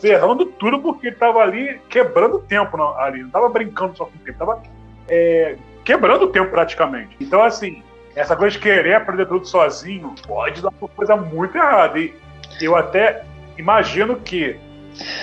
ferrando 0.00 0.46
tudo 0.46 0.80
porque 0.80 1.08
ele 1.08 1.16
tava 1.16 1.40
ali 1.40 1.80
quebrando 1.88 2.36
o 2.36 2.40
tempo 2.40 2.80
ali, 2.98 3.22
não 3.22 3.30
tava 3.30 3.48
brincando 3.48 3.96
só 3.96 4.04
com 4.04 4.16
o 4.16 4.18
tempo, 4.20 4.38
tava 4.38 4.62
é, 5.08 5.56
quebrando 5.84 6.26
o 6.26 6.28
tempo 6.28 6.50
praticamente. 6.50 7.16
Então, 7.20 7.42
assim, 7.42 7.82
essa 8.14 8.36
coisa 8.36 8.56
de 8.56 8.62
querer 8.62 8.94
aprender 8.94 9.26
tudo 9.26 9.46
sozinho 9.46 10.14
pode 10.26 10.60
dar 10.60 10.72
uma 10.80 10.88
coisa 10.88 11.16
muito 11.16 11.56
errada. 11.56 11.98
E 11.98 12.14
eu 12.60 12.76
até 12.76 13.24
imagino 13.56 14.16
que 14.16 14.58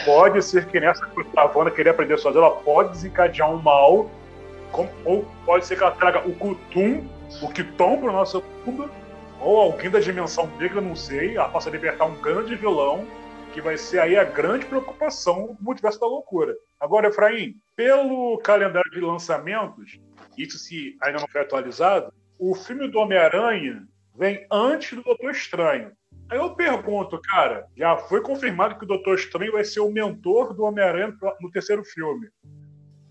pode 0.06 0.42
ser 0.42 0.66
que 0.66 0.80
nessa 0.80 1.06
Wanda 1.54 1.72
querer 1.72 1.90
aprender 1.90 2.18
sozinha, 2.18 2.44
ela 2.44 2.56
pode 2.56 2.92
desencadear 2.92 3.52
um 3.52 3.58
mal, 3.58 4.10
ou 5.04 5.26
pode 5.46 5.66
ser 5.66 5.76
que 5.76 5.84
ela 5.84 5.92
traga 5.92 6.28
o 6.28 6.34
Kutum, 6.36 7.08
o 7.42 7.50
Kiton 7.50 8.00
para 8.00 8.10
o 8.10 8.14
nosso 8.14 8.44
mundo, 8.66 8.90
ou 9.40 9.60
alguém 9.60 9.90
da 9.90 10.00
dimensão 10.00 10.48
negra, 10.58 10.82
não 10.82 10.96
sei, 10.96 11.36
ela 11.36 11.50
possa 11.50 11.70
libertar 11.70 12.06
um 12.06 12.16
grande 12.16 12.56
vilão 12.56 13.06
que 13.54 13.62
vai 13.62 13.78
ser 13.78 14.00
aí 14.00 14.18
a 14.18 14.24
grande 14.24 14.66
preocupação 14.66 15.56
do 15.58 15.64
multiverso 15.64 16.00
da 16.00 16.06
loucura. 16.06 16.54
Agora, 16.80 17.08
Efraim, 17.08 17.56
pelo 17.76 18.38
calendário 18.40 18.92
de 18.92 19.00
lançamentos, 19.00 19.98
isso 20.38 20.58
se 20.58 20.98
ainda 21.02 21.20
não 21.20 21.28
foi 21.28 21.42
atualizado, 21.42 22.12
o 22.38 22.54
filme 22.54 22.88
do 22.90 23.00
Homem-Aranha 23.00 23.88
vem 24.18 24.46
antes 24.52 24.94
do 24.94 25.04
Doutor 25.04 25.32
Estranho. 25.32 25.92
Aí 26.30 26.38
eu 26.38 26.56
pergunto, 26.56 27.22
cara, 27.22 27.66
já 27.78 27.96
foi 27.96 28.20
confirmado 28.20 28.78
que 28.78 28.84
o 28.84 28.88
Doutor 28.88 29.16
Estranho 29.16 29.54
vai 29.54 29.64
ser 29.64 29.80
o 29.80 29.92
mentor 29.92 30.54
do 30.54 30.64
Homem-Aranha 30.64 31.16
no 31.40 31.52
terceiro 31.52 31.84
filme. 31.84 32.28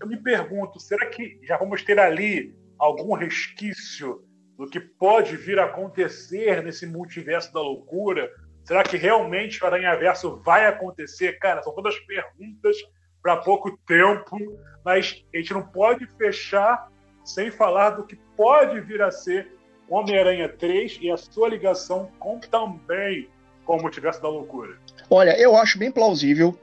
Eu 0.05 0.09
me 0.09 0.17
pergunto, 0.17 0.79
será 0.79 1.07
que 1.07 1.39
já 1.41 1.57
vamos 1.57 1.81
ter 1.81 1.99
ali 1.99 2.55
algum 2.77 3.15
resquício 3.15 4.23
do 4.55 4.69
que 4.69 4.79
pode 4.79 5.35
vir 5.35 5.57
a 5.57 5.65
acontecer 5.65 6.63
nesse 6.63 6.85
multiverso 6.85 7.51
da 7.51 7.59
loucura? 7.59 8.29
Será 8.63 8.83
que 8.83 8.97
realmente 8.97 9.63
o 9.63 9.65
Aranha 9.65 9.95
Verso 9.95 10.39
vai 10.45 10.67
acontecer? 10.67 11.39
Cara, 11.39 11.63
são 11.63 11.73
todas 11.73 11.97
perguntas 12.01 12.77
para 13.19 13.37
pouco 13.37 13.75
tempo, 13.87 14.37
mas 14.85 15.25
a 15.33 15.37
gente 15.37 15.53
não 15.55 15.63
pode 15.63 16.05
fechar 16.19 16.87
sem 17.23 17.49
falar 17.49 17.89
do 17.89 18.05
que 18.05 18.15
pode 18.37 18.79
vir 18.81 19.01
a 19.01 19.09
ser 19.09 19.51
Homem-Aranha 19.89 20.47
3 20.49 20.99
e 21.01 21.09
a 21.09 21.17
sua 21.17 21.49
ligação 21.49 22.11
com 22.19 22.39
também 22.39 23.27
com 23.65 23.77
o 23.77 23.81
Multiverso 23.81 24.21
da 24.21 24.29
Loucura. 24.29 24.77
Olha, 25.09 25.35
eu 25.41 25.55
acho 25.55 25.79
bem 25.79 25.91
plausível. 25.91 26.55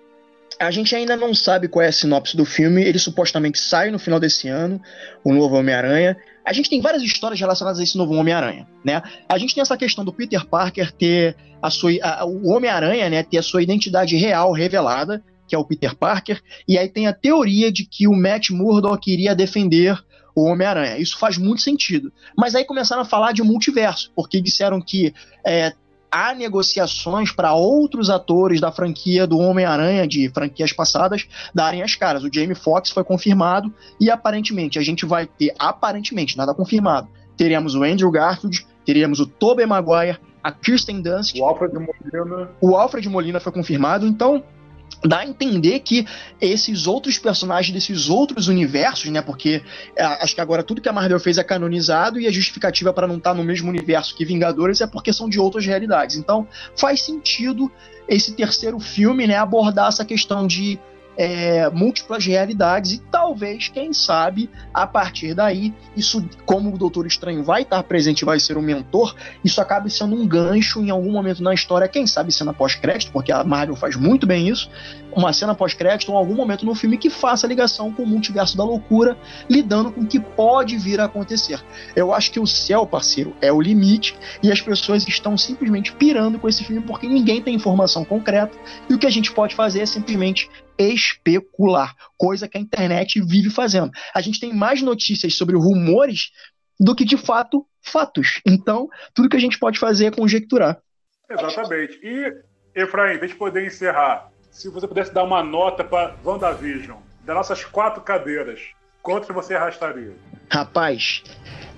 A 0.59 0.71
gente 0.71 0.95
ainda 0.95 1.17
não 1.17 1.35
sabe 1.35 1.69
qual 1.69 1.85
é 1.85 1.89
a 1.89 1.93
sinopse 1.93 2.37
do 2.37 2.45
filme. 2.45 2.83
Ele 2.83 2.99
supostamente 2.99 3.59
sai 3.59 3.91
no 3.91 3.99
final 3.99 4.19
desse 4.21 4.49
ano, 4.49 4.81
o 5.25 5.33
novo 5.33 5.57
Homem-Aranha. 5.57 6.17
A 6.45 6.53
gente 6.53 6.69
tem 6.69 6.81
várias 6.81 7.03
histórias 7.03 7.39
relacionadas 7.39 7.79
a 7.79 7.83
esse 7.83 7.97
novo 7.97 8.15
Homem-Aranha, 8.15 8.67
né? 8.85 9.03
A 9.29 9.39
gente 9.39 9.55
tem 9.55 9.63
essa 9.63 9.77
questão 9.77 10.05
do 10.05 10.13
Peter 10.13 10.45
Parker 10.47 10.91
ter 10.93 11.37
a 11.63 11.71
sua, 11.71 11.93
a, 12.03 12.25
o 12.25 12.49
Homem-Aranha, 12.49 13.09
né, 13.09 13.23
ter 13.23 13.39
a 13.39 13.43
sua 13.43 13.63
identidade 13.63 14.17
real 14.17 14.53
revelada, 14.53 15.23
que 15.47 15.55
é 15.55 15.59
o 15.59 15.65
Peter 15.65 15.95
Parker, 15.95 16.41
e 16.67 16.77
aí 16.77 16.89
tem 16.89 17.07
a 17.07 17.13
teoria 17.13 17.71
de 17.71 17.85
que 17.85 18.09
o 18.09 18.13
Matt 18.13 18.51
Murdock 18.51 19.11
iria 19.11 19.35
defender 19.35 19.97
o 20.35 20.45
Homem-Aranha. 20.45 20.97
Isso 20.97 21.19
faz 21.19 21.37
muito 21.37 21.63
sentido. 21.63 22.13
Mas 22.37 22.55
aí 22.55 22.65
começaram 22.65 23.03
a 23.03 23.05
falar 23.05 23.33
de 23.33 23.43
multiverso, 23.43 24.11
porque 24.17 24.41
disseram 24.41 24.81
que 24.81 25.15
é, 25.47 25.73
há 26.13 26.35
negociações 26.35 27.33
para 27.33 27.55
outros 27.55 28.11
atores 28.11 28.61
da 28.61 28.71
franquia 28.71 29.27
do 29.27 29.39
Homem-Aranha, 29.39 30.07
de 30.07 30.29
franquias 30.29 30.71
passadas, 30.71 31.27
darem 31.55 31.83
as 31.83 31.95
caras. 31.95 32.23
O 32.23 32.31
Jamie 32.31 32.55
Foxx 32.55 32.91
foi 32.91 33.03
confirmado 33.03 33.73
e 33.99 34.11
aparentemente 34.11 34.79
a 34.79 34.83
gente 34.83 35.07
vai 35.07 35.27
ter, 35.27 35.55
aparentemente, 35.59 36.37
nada 36.37 36.55
confirmado, 36.55 37.09
teremos 37.37 37.75
o 37.75 37.83
Andrew 37.83 38.11
Garfield, 38.11 38.67
teremos 38.85 39.21
o 39.21 39.27
Tobey 39.27 39.65
Maguire, 39.65 40.19
a 40.43 40.53
Kirsten 40.53 41.01
Dunst. 41.01 41.39
O 41.39 41.45
Alfred 41.45 41.75
Molina. 41.75 42.51
O 42.61 42.77
Alfred 42.77 43.09
Molina 43.09 43.41
foi 43.41 43.53
confirmado, 43.53 44.07
então 44.07 44.45
dá 45.05 45.19
a 45.19 45.27
entender 45.27 45.81
que 45.81 46.07
esses 46.41 46.87
outros 46.87 47.19
personagens 47.19 47.73
desses 47.73 48.09
outros 48.09 48.49
universos, 48.49 49.11
né? 49.11 49.21
Porque 49.21 49.63
é, 49.97 50.05
acho 50.05 50.35
que 50.35 50.41
agora 50.41 50.63
tudo 50.63 50.81
que 50.81 50.89
a 50.89 50.93
Marvel 50.93 51.19
fez 51.19 51.39
é 51.39 51.45
canonizado 51.45 52.21
e 52.21 52.27
a 52.27 52.31
justificativa 52.31 52.93
para 52.93 53.07
não 53.07 53.17
estar 53.17 53.31
tá 53.31 53.37
no 53.37 53.45
mesmo 53.45 53.69
universo 53.69 54.15
que 54.15 54.25
Vingadores 54.25 54.81
é 54.81 54.87
porque 54.87 55.13
são 55.13 55.29
de 55.29 55.41
outras 55.41 55.67
realidades. 55.67 56.17
Então 56.17 56.47
faz 56.77 57.03
sentido 57.03 57.71
esse 58.09 58.33
terceiro 58.33 58.79
filme, 58.79 59.27
né? 59.27 59.37
Abordar 59.37 59.89
essa 59.89 60.05
questão 60.05 60.47
de 60.47 60.79
é, 61.17 61.69
múltiplas 61.71 62.25
realidades 62.25 62.93
e 62.93 62.99
talvez, 62.99 63.69
quem 63.69 63.93
sabe, 63.93 64.49
a 64.73 64.87
partir 64.87 65.35
daí, 65.35 65.75
isso, 65.97 66.27
como 66.45 66.75
o 66.75 66.79
Doutor 66.79 67.07
Estranho 67.07 67.43
vai 67.43 67.63
estar 67.63 67.83
presente, 67.83 68.25
vai 68.25 68.41
ser 68.41 68.57
o 68.57 68.61
um 68.61 68.63
mentor, 68.63 69.15
isso 69.45 69.61
acabe 69.61 69.91
sendo 69.91 70.17
um 70.17 70.27
gancho 70.27 70.81
em 70.81 70.91
algum 70.91 71.13
momento 71.13 71.43
na 71.43 71.53
história, 71.53 71.89
quem 71.89 72.07
sabe 72.07 72.33
cena 72.33 72.53
pós-crédito, 72.53 73.13
porque 73.13 73.33
a 73.33 73.45
Marvel 73.45 73.77
faz 73.77 73.97
muito 73.97 74.27
bem 74.27 74.49
isso, 74.49 74.71
uma 75.15 75.33
cena 75.33 75.55
pós-crédito 75.55 76.11
ou 76.11 76.19
algum 76.19 76.35
momento 76.35 76.65
no 76.65 76.75
filme 76.75 76.97
que 76.97 77.11
faça 77.11 77.47
ligação 77.47 77.93
com 77.93 78.03
o 78.03 78.07
multiverso 78.07 78.57
da 78.57 78.65
loucura, 78.65 79.17
lidando 79.49 79.93
com 79.93 80.03
o 80.03 80.07
que 80.07 80.19
pode 80.19 80.79
vir 80.79 81.01
a 81.01 81.05
acontecer. 81.05 81.63
Eu 81.95 82.15
acho 82.15 82.31
que 82.31 82.41
o 82.41 82.47
céu, 82.47 82.87
parceiro, 82.87 83.37
é 83.41 83.53
o 83.53 83.61
limite 83.61 84.17
e 84.43 84.51
as 84.51 84.61
pessoas 84.61 85.07
estão 85.07 85.37
simplesmente 85.37 85.93
pirando 85.93 86.39
com 86.39 86.49
esse 86.49 86.65
filme 86.65 86.83
porque 86.83 87.07
ninguém 87.07 87.43
tem 87.43 87.55
informação 87.55 88.05
concreta 88.05 88.57
e 88.89 88.95
o 88.95 88.99
que 88.99 89.07
a 89.07 89.11
gente 89.11 89.33
pode 89.33 89.55
fazer 89.55 89.81
é 89.81 89.87
simplesmente 89.87 90.49
especular, 90.79 91.95
coisa 92.17 92.49
que 92.49 92.59
a 92.59 92.61
internet 92.61 93.21
vive 93.21 93.51
fazendo. 93.51 93.91
A 94.15 94.21
gente 94.21 94.41
tem 94.41 94.53
mais 94.53 94.83
notícias 94.83 95.35
sobre 95.35 95.57
rumores 95.57 96.31
do 96.79 96.95
que 96.95 97.05
de 97.05 97.17
fato 97.17 97.67
fatos. 97.81 98.41
Então, 98.47 98.89
tudo 99.15 99.29
que 99.29 99.37
a 99.37 99.41
gente 99.41 99.59
pode 99.59 99.79
fazer 99.79 100.07
é 100.07 100.11
conjecturar. 100.11 100.81
Exatamente. 101.29 101.99
E 102.03 102.33
Efraim, 102.75 103.19
deixa 103.19 103.35
eu 103.35 103.39
poder 103.39 103.67
encerrar. 103.67 104.31
Se 104.51 104.69
você 104.69 104.87
pudesse 104.87 105.13
dar 105.13 105.25
uma 105.25 105.43
nota 105.43 105.83
para 105.83 106.15
WandaVision, 106.25 106.99
das 107.25 107.35
nossas 107.35 107.65
quatro 107.65 108.03
cadeiras, 108.03 108.61
quanto 109.03 109.33
você 109.33 109.55
arrastaria? 109.55 110.15
Rapaz, 110.51 111.23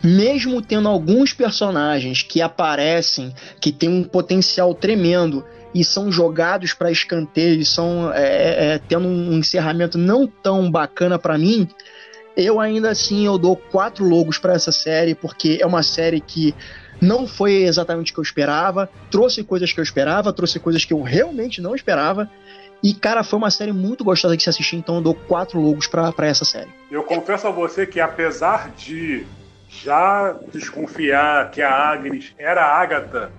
mesmo 0.02 0.60
tendo 0.60 0.88
alguns 0.88 1.32
personagens 1.32 2.22
que 2.22 2.42
aparecem, 2.42 3.32
que 3.60 3.72
têm 3.72 3.88
um 3.88 4.04
potencial 4.04 4.74
tremendo 4.74 5.44
e 5.74 5.84
são 5.84 6.10
jogados 6.12 6.72
para 6.72 6.90
escanteio, 6.90 7.64
são 7.66 8.12
é, 8.12 8.22
é, 8.22 8.66
é, 8.74 8.78
tendo 8.78 9.08
um 9.08 9.32
encerramento 9.32 9.98
não 9.98 10.26
tão 10.26 10.70
bacana 10.70 11.18
para 11.18 11.36
mim, 11.36 11.68
eu 12.36 12.60
ainda 12.60 12.90
assim 12.90 13.26
eu 13.26 13.36
dou 13.36 13.56
quatro 13.56 14.04
logos 14.04 14.38
para 14.38 14.54
essa 14.54 14.70
série 14.70 15.14
porque 15.14 15.58
é 15.60 15.66
uma 15.66 15.82
série 15.82 16.20
que 16.20 16.54
não 17.00 17.26
foi 17.26 17.64
exatamente 17.64 18.12
o 18.12 18.14
que 18.14 18.20
eu 18.20 18.24
esperava, 18.24 18.88
trouxe 19.10 19.42
coisas 19.42 19.72
que 19.72 19.80
eu 19.80 19.84
esperava, 19.84 20.32
trouxe 20.32 20.58
coisas 20.60 20.84
que 20.84 20.92
eu 20.92 21.02
realmente 21.02 21.60
não 21.60 21.74
esperava. 21.74 22.30
E, 22.82 22.92
cara, 22.92 23.24
foi 23.24 23.38
uma 23.38 23.50
série 23.50 23.72
muito 23.72 24.04
gostosa 24.04 24.36
de 24.36 24.42
se 24.42 24.50
assistir, 24.50 24.76
então 24.76 24.96
eu 24.96 25.00
dou 25.00 25.14
quatro 25.14 25.58
logos 25.58 25.86
para 25.86 26.26
essa 26.26 26.44
série. 26.44 26.68
Eu 26.90 27.02
confesso 27.02 27.46
a 27.46 27.50
você 27.50 27.86
que, 27.86 27.98
apesar 27.98 28.70
de 28.76 29.26
já 29.68 30.36
desconfiar 30.52 31.50
que 31.50 31.62
a 31.62 31.72
Agnes 31.72 32.32
era 32.38 32.62
a 32.62 32.80
Agatha, 32.80 33.32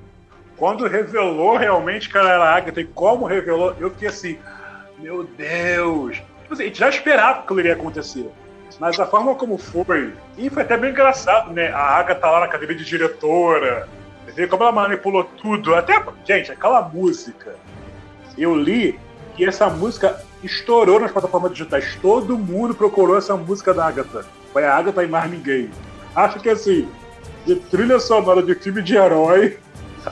quando 0.57 0.87
revelou 0.87 1.57
realmente 1.57 2.09
que 2.09 2.17
ela 2.17 2.31
era 2.31 2.55
Agatha 2.55 2.81
e 2.81 2.85
como 2.85 3.25
revelou, 3.25 3.75
eu 3.79 3.89
fiquei 3.91 4.07
assim, 4.07 4.37
meu 4.97 5.23
Deus. 5.23 6.17
Tipo 6.41 6.53
assim, 6.53 6.63
a 6.63 6.67
gente 6.67 6.79
já 6.79 6.89
esperava 6.89 7.33
que 7.33 7.39
aquilo 7.41 7.59
iria 7.59 7.73
acontecer. 7.73 8.29
Mas 8.79 8.99
a 8.99 9.05
forma 9.05 9.35
como 9.35 9.57
foi, 9.57 10.13
e 10.37 10.49
foi 10.49 10.63
até 10.63 10.77
bem 10.77 10.91
engraçado, 10.91 11.51
né? 11.53 11.69
A 11.69 11.79
Agatha 11.79 12.21
tá 12.21 12.31
lá 12.31 12.39
na 12.41 12.47
cadeira 12.47 12.75
de 12.75 12.83
diretora, 12.83 13.87
ver 14.35 14.49
como 14.49 14.63
ela 14.63 14.71
manipulou 14.71 15.23
tudo. 15.23 15.73
Até, 15.73 16.03
gente, 16.25 16.51
aquela 16.51 16.81
música. 16.81 17.55
Eu 18.37 18.53
li 18.53 18.99
que 19.35 19.45
essa 19.45 19.69
música 19.69 20.21
estourou 20.43 20.99
nas 20.99 21.11
plataformas 21.11 21.51
digitais. 21.51 21.97
Todo 22.01 22.37
mundo 22.37 22.75
procurou 22.75 23.17
essa 23.17 23.35
música 23.35 23.73
da 23.73 23.85
Agatha. 23.85 24.25
Foi 24.51 24.65
a 24.65 24.75
Agatha 24.75 25.03
e 25.03 25.07
mais 25.07 25.31
ninguém. 25.31 25.69
Acho 26.13 26.39
que 26.39 26.49
assim, 26.49 26.89
de 27.45 27.55
trilha 27.55 27.99
sonora 27.99 28.41
de 28.41 28.55
filme 28.55 28.81
de 28.81 28.95
herói, 28.95 29.57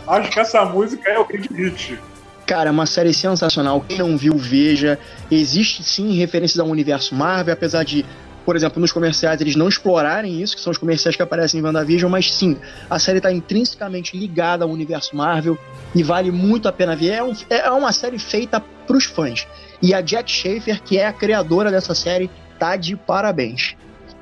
acho 0.08 0.32
que 0.32 0.40
essa 0.40 0.64
música 0.66 1.10
é 1.10 1.20
o 1.20 1.26
grande 1.26 1.50
hit. 1.54 2.00
Cara, 2.46 2.70
é 2.70 2.72
uma 2.72 2.86
série 2.86 3.14
sensacional. 3.14 3.82
Quem 3.82 4.00
não 4.00 4.18
viu, 4.18 4.38
veja. 4.38 5.00
Existe 5.32 5.84
sim 5.84 6.14
referências 6.14 6.60
ao 6.60 6.68
universo 6.68 7.16
Marvel, 7.16 7.54
apesar 7.54 7.84
de, 7.84 8.06
por 8.46 8.56
exemplo, 8.56 8.82
nos 8.82 8.92
comerciais 8.92 9.40
eles 9.40 9.56
não 9.56 9.68
explorarem 9.70 10.42
isso, 10.42 10.56
que 10.56 10.62
são 10.62 10.72
os 10.72 10.78
comerciais 10.78 11.16
que 11.16 11.22
aparecem 11.22 11.60
em 11.60 11.64
WandaVision, 11.64 12.12
mas 12.12 12.34
sim, 12.34 12.58
a 12.90 13.00
série 13.00 13.20
está 13.20 13.32
intrinsecamente 13.32 14.18
ligada 14.18 14.66
ao 14.66 14.70
universo 14.70 15.16
Marvel 15.16 15.58
e 15.96 16.04
vale 16.04 16.32
muito 16.32 16.68
a 16.68 16.72
pena 16.72 16.96
ver. 16.96 17.12
É, 17.12 17.24
um, 17.24 17.34
é 17.50 17.72
uma 17.72 17.94
série 17.94 18.20
feita 18.20 18.60
para 18.60 18.98
os 18.98 19.06
fãs. 19.06 19.48
E 19.82 19.94
a 19.94 20.02
Jack 20.02 20.30
Schaefer, 20.30 20.82
que 20.82 20.98
é 20.98 21.08
a 21.08 21.14
criadora 21.14 21.72
dessa 21.72 21.96
série, 21.96 22.30
tá 22.60 22.76
de 22.76 22.96
parabéns. 22.98 23.76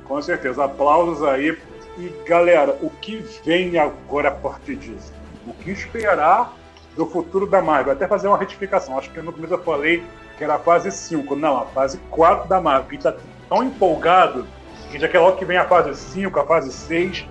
Com 0.05 0.21
certeza, 0.21 0.65
aplausos 0.65 1.23
aí 1.23 1.57
e 1.97 2.11
galera, 2.27 2.77
o 2.81 2.89
que 2.89 3.23
vem 3.43 3.77
agora 3.77 4.29
a 4.29 4.31
partir 4.31 4.75
disso? 4.75 5.20
O 5.45 5.53
que 5.53 5.71
esperar 5.71 6.53
do 6.95 7.05
futuro 7.05 7.47
da 7.47 7.61
Marvel? 7.61 7.93
Até 7.93 8.07
fazer 8.07 8.27
uma 8.27 8.37
retificação. 8.37 8.97
Acho 8.97 9.09
que 9.09 9.21
no 9.21 9.33
começo 9.33 9.53
eu 9.53 9.63
falei 9.63 10.03
que 10.37 10.43
era 10.43 10.55
a 10.55 10.59
fase 10.59 10.91
5. 10.91 11.35
Não, 11.35 11.57
a 11.57 11.65
fase 11.65 11.97
4 12.09 12.47
da 12.47 12.61
Marvel. 12.61 12.87
A 12.87 12.91
gente 12.91 13.03
tá 13.03 13.15
tão 13.49 13.63
empolgado 13.63 14.47
que 14.91 14.99
já 14.99 15.07
quer 15.07 15.19
logo 15.19 15.37
que 15.37 15.45
vem 15.45 15.57
a 15.57 15.65
fase 15.65 15.95
5, 15.95 16.39
a 16.39 16.45
fase 16.45 16.71
6. 16.71 17.25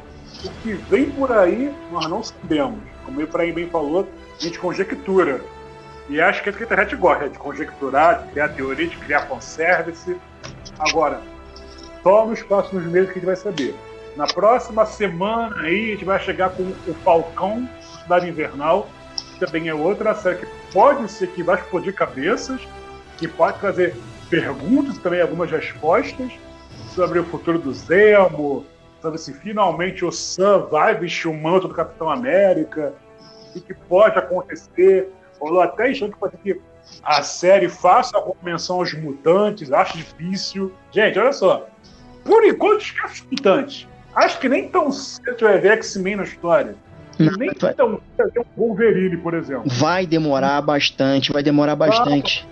O 0.45 0.51
que 0.63 0.73
vem 0.73 1.11
por 1.11 1.31
aí, 1.31 1.75
nós 1.93 2.07
não 2.09 2.23
sabemos. 2.23 2.81
Como 3.05 3.21
o 3.21 3.23
Efraim 3.23 3.53
bem 3.53 3.69
falou, 3.69 4.09
a 4.39 4.43
gente 4.43 4.59
conjectura. 4.59 5.41
E 6.09 6.21
acho 6.21 6.43
que 6.43 6.49
é 6.49 6.51
isso 6.51 6.59
que 6.59 6.65
a 6.65 6.67
internet 6.67 6.97
gosta, 6.97 7.29
de 7.29 7.39
conjecturar, 7.39 8.23
de 8.23 8.31
criar 8.31 8.49
teoria, 8.49 8.89
de 8.89 8.97
criar 8.97 9.27
fanservice. 9.27 10.17
Agora, 10.79 11.21
só 12.03 12.27
nos 12.27 12.43
próximos 12.43 12.85
meses 12.85 13.11
que 13.11 13.19
a 13.19 13.21
gente 13.21 13.27
vai 13.27 13.37
saber. 13.37 13.75
Na 14.17 14.27
próxima 14.27 14.85
semana 14.87 15.61
aí 15.61 15.89
a 15.89 15.93
gente 15.93 16.05
vai 16.05 16.19
chegar 16.19 16.51
com 16.51 16.63
o 16.63 16.95
Falcão 17.05 17.69
Cidade 18.11 18.29
Invernal, 18.29 18.89
que 19.15 19.47
também 19.47 19.69
é 19.69 19.75
outra 19.75 20.13
série 20.17 20.39
que 20.39 20.73
pode 20.73 21.09
ser 21.09 21.29
que 21.29 21.45
vai 21.45 21.55
explodir 21.55 21.95
cabeças, 21.95 22.61
que 23.17 23.29
pode 23.29 23.61
trazer 23.61 23.95
perguntas 24.29 24.97
e 24.97 25.01
também 25.01 25.21
algumas 25.21 25.49
respostas 25.49 26.33
sobre 26.93 27.21
o 27.21 27.25
futuro 27.25 27.57
do 27.57 27.73
Zemo, 27.73 28.67
sobre 29.01 29.17
se 29.17 29.33
finalmente 29.33 30.05
o 30.05 30.11
Sam 30.11 30.67
vai 30.67 30.93
vestir 30.93 31.29
o 31.29 31.35
manto 31.35 31.69
do 31.69 31.75
Capitão 31.75 32.11
América, 32.11 32.93
o 33.55 33.61
que 33.61 33.75
pode 33.75 34.19
acontecer. 34.19 35.09
Rolou 35.39 35.61
até 35.61 35.91
achando 35.91 36.13
que 36.13 36.19
pode 36.19 36.37
que 36.39 36.61
a 37.05 37.23
série 37.23 37.69
faça 37.69 38.17
alguma 38.17 38.43
menção 38.43 38.79
aos 38.81 38.93
mutantes, 38.93 39.71
acho 39.71 39.97
difícil. 39.97 40.73
Gente, 40.91 41.17
olha 41.17 41.33
só. 41.33 41.69
Por 42.25 42.45
enquanto, 42.45 42.81
esquece 42.81 43.23
os 43.23 43.31
mutantes. 43.31 43.89
Acho 44.17 44.41
que 44.41 44.49
nem 44.49 44.69
tão 44.69 44.91
cedo 44.91 45.37
vai 45.41 45.61
ver 45.61 45.75
X-Men 45.75 46.17
na 46.17 46.25
história. 46.25 46.75
Não, 47.21 47.33
nem 47.35 47.51
vai... 47.59 47.75
tão 47.75 47.95
um 47.95 48.01
Wolverine, 48.57 49.17
por 49.17 49.35
exemplo. 49.35 49.65
Vai 49.67 50.07
demorar 50.07 50.61
bastante, 50.63 51.33
vai 51.33 51.43
demorar 51.43 51.77
bastante. 51.77 52.47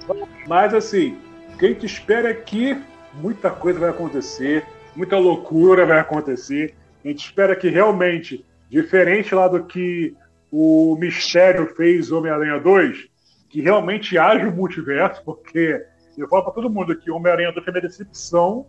Mas 0.47 0.75
assim, 0.75 1.17
quem 1.59 1.75
te 1.75 1.87
espera 1.87 2.31
é 2.31 2.35
que 2.35 2.77
muita 3.15 3.51
coisa 3.51 3.79
vai 3.79 3.91
acontecer, 3.91 4.65
muita 4.95 5.17
loucura 5.19 5.87
vai 5.87 5.99
acontecer. 5.99 6.75
A 7.05 7.09
gente 7.09 7.25
espera 7.25 7.57
que 7.57 7.69
realmente, 7.69 8.45
diferente 8.71 9.35
lá 9.35 9.49
do 9.49 9.65
que 9.65 10.15
o 10.51 10.97
Mistério 10.99 11.75
fez 11.75 12.13
Homem-Aranha 12.13 12.61
2, 12.61 13.09
que 13.49 13.61
realmente 13.61 14.19
haja 14.19 14.49
o 14.49 14.53
multiverso, 14.53 15.23
porque 15.25 15.83
eu 16.17 16.29
falo 16.29 16.45
pra 16.45 16.53
todo 16.53 16.69
mundo 16.69 16.97
que 16.97 17.11
Homem-Aranha 17.11 17.53
2 17.53 17.65
foi 17.65 17.73
minha 17.73 17.83
decepção 17.83 18.67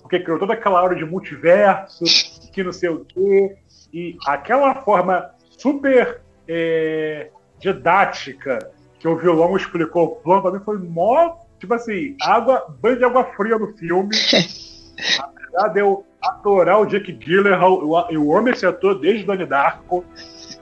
porque 0.00 0.20
criou 0.20 0.38
toda 0.38 0.54
aquela 0.54 0.82
hora 0.82 0.96
de 0.96 1.04
multiverso, 1.04 2.04
que 2.52 2.64
não 2.64 2.72
sei 2.72 2.88
o 2.88 3.04
quê, 3.04 3.56
e 3.92 4.16
aquela 4.26 4.74
forma 4.82 5.30
super 5.60 6.20
é, 6.48 7.30
didática 7.58 8.58
que 8.98 9.06
o 9.06 9.16
vilão 9.16 9.56
explicou 9.56 10.04
o 10.04 10.16
plano, 10.16 10.42
pra 10.42 10.52
mim 10.52 10.60
foi 10.64 10.78
mó, 10.78 11.36
tipo 11.58 11.72
assim, 11.74 12.16
água, 12.22 12.66
banho 12.80 12.98
de 12.98 13.04
água 13.04 13.24
fria 13.36 13.58
no 13.58 13.76
filme. 13.76 14.10
Apesar 15.18 15.68
de 15.68 15.80
eu 15.80 16.04
adorar 16.22 16.80
o 16.80 16.86
Jake 16.86 17.12
Gyllenhaal, 17.12 17.80
eu, 17.80 18.22
eu 18.22 18.36
amo 18.36 18.48
esse 18.50 18.66
ator 18.66 19.00
desde 19.00 19.24
Donnie 19.24 19.46
Darko, 19.46 20.04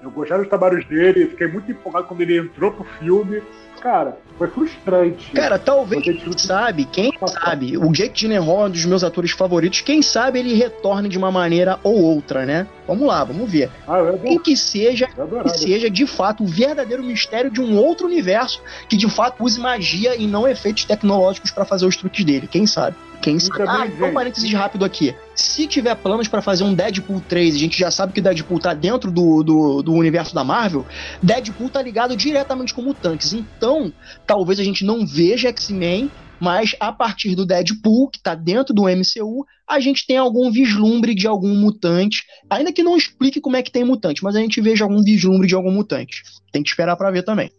eu 0.03 0.11
gostava 0.11 0.41
dos 0.41 0.49
trabalhos 0.49 0.85
dele, 0.87 1.27
fiquei 1.27 1.49
muito 1.49 1.71
empolgado 1.71 2.07
quando 2.07 2.21
ele 2.21 2.39
entrou 2.39 2.71
pro 2.71 2.85
filme. 3.01 3.43
Cara, 3.81 4.19
foi 4.37 4.49
frustrante. 4.49 5.33
Cara, 5.33 5.59
talvez, 5.59 6.03
quem 6.03 6.39
sabe, 6.39 6.85
quem 6.85 7.13
sabe, 7.27 7.77
o 7.77 7.93
Jake 7.93 8.21
Gyllenhaal 8.21 8.65
é 8.65 8.67
um 8.67 8.71
dos 8.71 8.85
meus 8.85 9.03
atores 9.03 9.33
favoritos, 9.33 9.81
quem 9.81 10.01
sabe 10.01 10.39
ele 10.39 10.55
retorne 10.55 11.09
de 11.09 11.19
uma 11.19 11.31
maneira 11.31 11.79
ou 11.83 12.01
outra, 12.01 12.47
né? 12.47 12.67
Vamos 12.87 13.07
lá, 13.07 13.25
vamos 13.25 13.51
ver. 13.51 13.71
Ah, 13.87 13.99
e 14.25 14.39
que 14.39 14.57
seja, 14.57 15.09
que 15.09 15.59
seja 15.59 15.91
de 15.91 16.07
fato 16.07 16.45
o 16.45 16.47
verdadeiro 16.47 17.03
mistério 17.03 17.51
de 17.51 17.61
um 17.61 17.77
outro 17.77 18.07
universo 18.07 18.63
que 18.89 18.97
de 18.97 19.09
fato 19.11 19.43
use 19.43 19.61
magia 19.61 20.17
e 20.17 20.27
não 20.27 20.47
efeitos 20.47 20.85
tecnológicos 20.85 21.51
para 21.51 21.65
fazer 21.65 21.87
os 21.87 21.97
truques 21.97 22.25
dele, 22.25 22.47
quem 22.47 22.67
sabe? 22.67 22.97
Quem 23.21 23.39
sabe? 23.39 23.65
Ah, 23.67 23.87
então 23.87 24.11
um 24.11 24.15
parênteses 24.15 24.53
rápido 24.53 24.85
aqui. 24.85 25.15
Se 25.35 25.67
tiver 25.67 25.95
planos 25.97 26.29
para 26.29 26.41
fazer 26.41 26.65
um 26.65 26.75
Deadpool 26.75 27.21
3, 27.29 27.55
a 27.55 27.59
gente 27.59 27.79
já 27.79 27.91
sabe 27.91 28.13
que 28.13 28.21
Deadpool 28.21 28.61
tá 28.61 28.75
dentro 28.75 29.11
do, 29.11 29.43
do, 29.43 29.83
do, 29.83 29.93
universo 29.93 30.35
da 30.35 30.45
Marvel, 30.45 30.87
Deadpool 31.23 31.69
tá 31.69 31.83
ligado 31.83 32.17
diretamente 32.17 32.73
com 32.73 32.83
mutantes. 32.83 33.33
Então, 33.33 33.93
talvez 34.27 34.61
a 34.61 34.65
gente 34.65 34.85
não 34.85 35.07
veja 35.07 35.49
X-Men, 35.49 36.11
mas 36.41 36.75
a 36.79 36.93
partir 36.93 37.35
do 37.35 37.45
Deadpool, 37.45 38.09
que 38.09 38.21
tá 38.21 38.35
dentro 38.35 38.73
do 38.73 38.85
MCU, 38.85 39.45
a 39.69 39.81
gente 39.81 40.07
tem 40.07 40.17
algum 40.17 40.51
vislumbre 40.51 41.15
de 41.15 41.27
algum 41.27 41.55
mutante. 41.55 42.23
Ainda 42.49 42.73
que 42.73 42.83
não 42.83 42.97
explique 42.97 43.41
como 43.41 43.57
é 43.57 43.63
que 43.63 43.73
tem 43.73 43.85
mutante, 43.85 44.23
mas 44.23 44.37
a 44.37 44.41
gente 44.41 44.61
veja 44.61 44.85
algum 44.85 45.03
vislumbre 45.03 45.49
de 45.49 45.55
algum 45.55 45.73
mutante. 45.73 46.23
Tem 46.53 46.63
que 46.63 46.69
esperar 46.69 46.97
para 46.97 47.11
ver 47.11 47.23
também. 47.23 47.51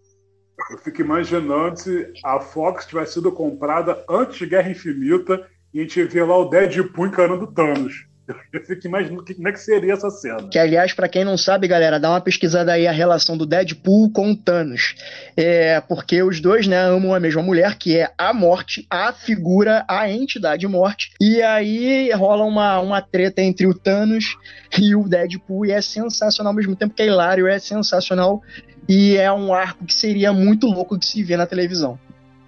Eu 0.69 0.77
fico 0.77 1.01
imaginando 1.01 1.79
se 1.79 2.11
a 2.23 2.39
Fox 2.39 2.85
tivesse 2.85 3.13
sido 3.13 3.31
comprada 3.31 4.03
antes 4.09 4.37
de 4.37 4.45
Guerra 4.45 4.69
Infinita 4.69 5.47
e 5.73 5.79
a 5.79 5.83
gente 5.83 6.03
vê 6.03 6.23
lá 6.23 6.37
o 6.37 6.49
Deadpool 6.49 7.07
encarando 7.07 7.47
Thanos. 7.47 8.09
Eu 8.53 8.63
fico 8.63 8.87
imaginando 8.87 9.23
como 9.23 9.47
é 9.47 9.51
que 9.51 9.59
seria 9.59 9.93
essa 9.93 10.09
cena. 10.09 10.47
Que, 10.49 10.59
aliás, 10.59 10.93
para 10.93 11.07
quem 11.07 11.23
não 11.23 11.37
sabe, 11.37 11.67
galera, 11.67 11.99
dá 11.99 12.09
uma 12.09 12.21
pesquisada 12.21 12.71
aí 12.73 12.87
a 12.87 12.91
relação 12.91 13.37
do 13.37 13.45
Deadpool 13.45 14.11
com 14.11 14.31
o 14.31 14.35
Thanos. 14.35 14.95
É, 15.35 15.81
porque 15.81 16.21
os 16.21 16.39
dois, 16.39 16.67
né, 16.67 16.79
amam 16.79 17.13
a 17.13 17.19
mesma 17.19 17.41
mulher, 17.41 17.77
que 17.77 17.97
é 17.97 18.11
a 18.17 18.33
morte, 18.33 18.85
a 18.89 19.11
figura, 19.11 19.85
a 19.87 20.09
entidade 20.09 20.67
morte. 20.67 21.11
E 21.19 21.41
aí 21.41 22.11
rola 22.11 22.45
uma, 22.45 22.79
uma 22.79 23.01
treta 23.01 23.41
entre 23.41 23.67
o 23.67 23.73
Thanos 23.73 24.37
e 24.77 24.95
o 24.95 25.07
Deadpool, 25.07 25.65
e 25.65 25.71
é 25.71 25.81
sensacional 25.81 26.51
ao 26.51 26.55
mesmo 26.55 26.75
tempo 26.75 26.93
que 26.93 27.01
é 27.01 27.07
hilário, 27.07 27.47
é 27.47 27.57
sensacional. 27.59 28.41
E 28.89 29.15
é 29.15 29.31
um 29.31 29.53
arco 29.53 29.85
que 29.85 29.93
seria 29.93 30.33
muito 30.33 30.65
louco 30.65 30.97
de 30.97 31.05
se 31.05 31.21
ver 31.21 31.37
na 31.37 31.45
televisão 31.45 31.99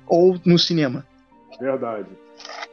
ou 0.08 0.36
no 0.44 0.58
cinema. 0.58 1.06
Verdade. 1.60 2.08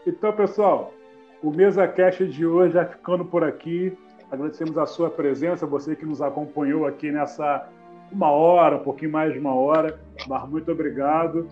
Então, 0.06 0.32
pessoal, 0.32 0.94
o 1.42 1.50
Mesa 1.50 1.86
Cash 1.86 2.26
de 2.30 2.46
hoje 2.46 2.72
já 2.72 2.86
ficando 2.86 3.26
por 3.26 3.44
aqui. 3.44 3.92
Agradecemos 4.30 4.78
a 4.78 4.86
sua 4.86 5.10
presença, 5.10 5.66
você 5.66 5.94
que 5.94 6.06
nos 6.06 6.22
acompanhou 6.22 6.86
aqui 6.86 7.12
nessa 7.12 7.68
uma 8.10 8.30
hora, 8.30 8.76
um 8.76 8.82
pouquinho 8.82 9.12
mais 9.12 9.34
de 9.34 9.38
uma 9.38 9.54
hora, 9.54 10.00
mas 10.26 10.48
muito 10.48 10.72
obrigado. 10.72 11.46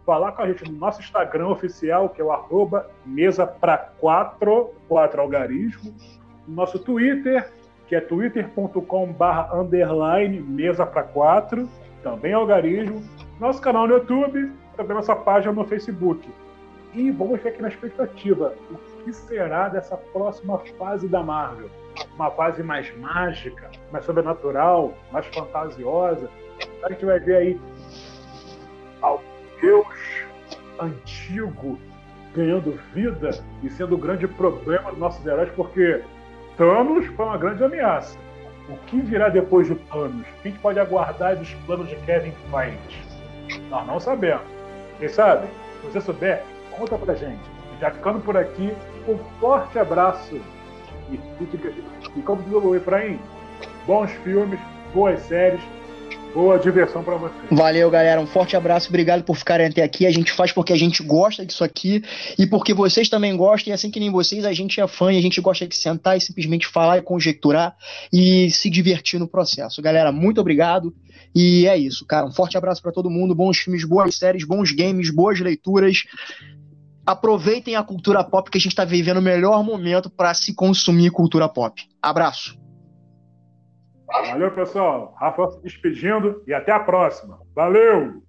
falar 0.06 0.32
com 0.32 0.44
a 0.44 0.48
gente 0.48 0.64
no 0.72 0.78
nosso 0.78 1.02
Instagram 1.02 1.50
oficial, 1.50 2.08
que 2.08 2.22
é 2.22 2.24
o 2.24 2.32
arroba 2.32 2.90
mesa 3.06 3.46
para 3.46 3.78
quatro, 3.78 4.74
quatro 4.88 5.20
algarismo, 5.20 5.94
no 6.48 6.56
nosso 6.56 6.80
Twitter, 6.80 7.52
que 7.86 7.98
é 7.98 8.00
twitter.com/barra 8.00 9.54
underline 9.54 10.40
mesa 10.40 10.86
para 10.86 11.04
também 12.02 12.32
algarismo, 12.32 13.04
nosso 13.42 13.62
canal 13.62 13.90
no 13.90 13.96
YouTube, 13.96 14.54
também 14.78 14.96
nossa 14.96 15.18
página 15.18 15.52
no 15.52 15.66
Facebook. 15.66 16.30
E 16.94 17.12
vamos 17.12 17.42
ver 17.42 17.50
aqui 17.50 17.62
na 17.62 17.68
expectativa 17.68 18.54
o 18.72 18.93
que 19.04 19.14
será 19.14 19.70
dessa 19.70 19.98
próxima 19.98 20.60
fase 20.78 21.08
da 21.08 21.22
Marvel. 21.22 21.70
Uma 22.16 22.32
fase 22.32 22.64
mais 22.64 22.96
mágica, 22.98 23.70
mais 23.92 24.06
sobrenatural, 24.06 24.94
mais 25.12 25.26
fantasiosa. 25.28 26.30
A 26.84 26.92
gente 26.92 27.06
vai 27.06 27.20
ver 27.20 27.36
aí 27.36 27.62
ao 29.02 29.22
Deus 29.62 29.88
antigo 30.80 31.78
ganhando 32.36 32.80
vida 32.94 33.30
e 33.62 33.70
sendo 33.70 33.96
o 33.96 33.98
grande 33.98 34.28
problema 34.28 34.90
dos 34.90 35.00
nossos 35.00 35.26
heróis, 35.26 35.52
porque 35.56 36.02
Thanos 36.58 37.06
foi 37.08 37.26
uma 37.26 37.38
grande 37.38 37.64
ameaça. 37.64 38.18
O 38.70 38.78
que 38.86 39.00
virá 39.02 39.30
depois 39.30 39.68
de 39.68 39.76
Thanos? 39.76 40.26
O 40.28 40.42
que 40.42 40.52
pode 40.60 40.80
aguardar 40.80 41.36
dos 41.36 41.54
planos 41.66 41.88
de 41.90 41.96
Kevin 41.98 42.34
Feige? 42.50 43.60
Nós 43.70 43.86
não 43.86 44.00
sabemos. 44.00 44.44
Quem 45.00 45.10
sabe? 45.10 45.48
Se 45.82 45.88
você 45.88 46.02
souber, 46.02 46.44
conta 46.72 46.98
pra 46.98 47.14
gente. 47.14 47.42
Já 47.80 47.92
ficando 47.92 48.20
por 48.22 48.38
aqui, 48.38 48.74
um 49.08 49.18
forte 49.40 49.78
abraço. 49.78 50.40
E, 51.12 51.20
e 52.16 52.22
como 52.22 52.42
diz 52.44 52.54
o 52.54 52.76
Efraim, 52.76 53.20
bons 53.86 54.12
filmes, 54.24 54.60
boas 54.94 55.20
séries, 55.22 55.62
boa 56.34 56.58
diversão 56.58 57.04
para 57.04 57.16
você. 57.16 57.34
Valeu, 57.52 57.90
galera. 57.90 58.20
Um 58.20 58.26
forte 58.26 58.56
abraço. 58.56 58.90
Obrigado 58.90 59.24
por 59.24 59.36
ficarem 59.36 59.68
até 59.68 59.84
aqui. 59.84 60.06
A 60.06 60.12
gente 60.12 60.32
faz 60.32 60.52
porque 60.52 60.74
a 60.74 60.78
gente 60.78 61.04
gosta 61.04 61.46
disso 61.46 61.64
aqui 61.64 62.04
e 62.38 62.48
porque 62.48 62.74
vocês 62.74 63.10
também 63.10 63.36
gostam. 63.36 63.72
E 63.72 63.74
assim 63.74 63.92
que 63.92 64.00
nem 64.00 64.10
vocês, 64.10 64.46
a 64.46 64.54
gente 64.54 64.80
é 64.80 64.88
fã 64.88 65.12
e 65.12 65.18
a 65.18 65.22
gente 65.22 65.40
gosta 65.42 65.68
de 65.68 65.76
sentar 65.76 66.18
e 66.18 66.22
simplesmente 66.22 66.68
falar 66.68 66.98
e 66.98 67.02
conjecturar 67.02 67.76
e 68.12 68.50
se 68.50 68.70
divertir 68.70 69.20
no 69.20 69.28
processo. 69.28 69.82
Galera, 69.82 70.12
muito 70.12 70.42
obrigado. 70.42 70.94
E 71.36 71.68
é 71.68 71.76
isso, 71.78 72.06
cara. 72.06 72.26
Um 72.28 72.32
forte 72.32 72.58
abraço 72.58 72.82
para 72.82 72.92
todo 72.92 73.10
mundo. 73.10 73.34
Bons 73.34 73.58
filmes, 73.58 73.84
boas 73.84 74.16
séries, 74.16 74.44
bons 74.44 74.72
games, 74.72 75.10
boas 75.10 75.40
leituras. 75.40 76.04
Aproveitem 77.06 77.76
a 77.76 77.84
cultura 77.84 78.24
pop 78.24 78.50
que 78.50 78.58
a 78.58 78.62
gente 78.62 78.72
está 78.72 78.86
vivendo 78.86 79.18
o 79.18 79.22
melhor 79.22 79.64
momento 79.64 80.10
para 80.10 80.34
se 80.34 80.56
consumir 80.56 81.12
cultura 81.12 81.50
pop. 81.50 81.82
Abraço. 82.02 82.58
Valeu, 84.08 84.52
pessoal. 84.52 85.14
Rafa 85.20 85.52
se 85.52 85.62
despedindo 85.62 86.42
e 86.48 86.54
até 86.54 86.72
a 86.72 86.80
próxima. 86.80 87.40
Valeu! 87.54 88.23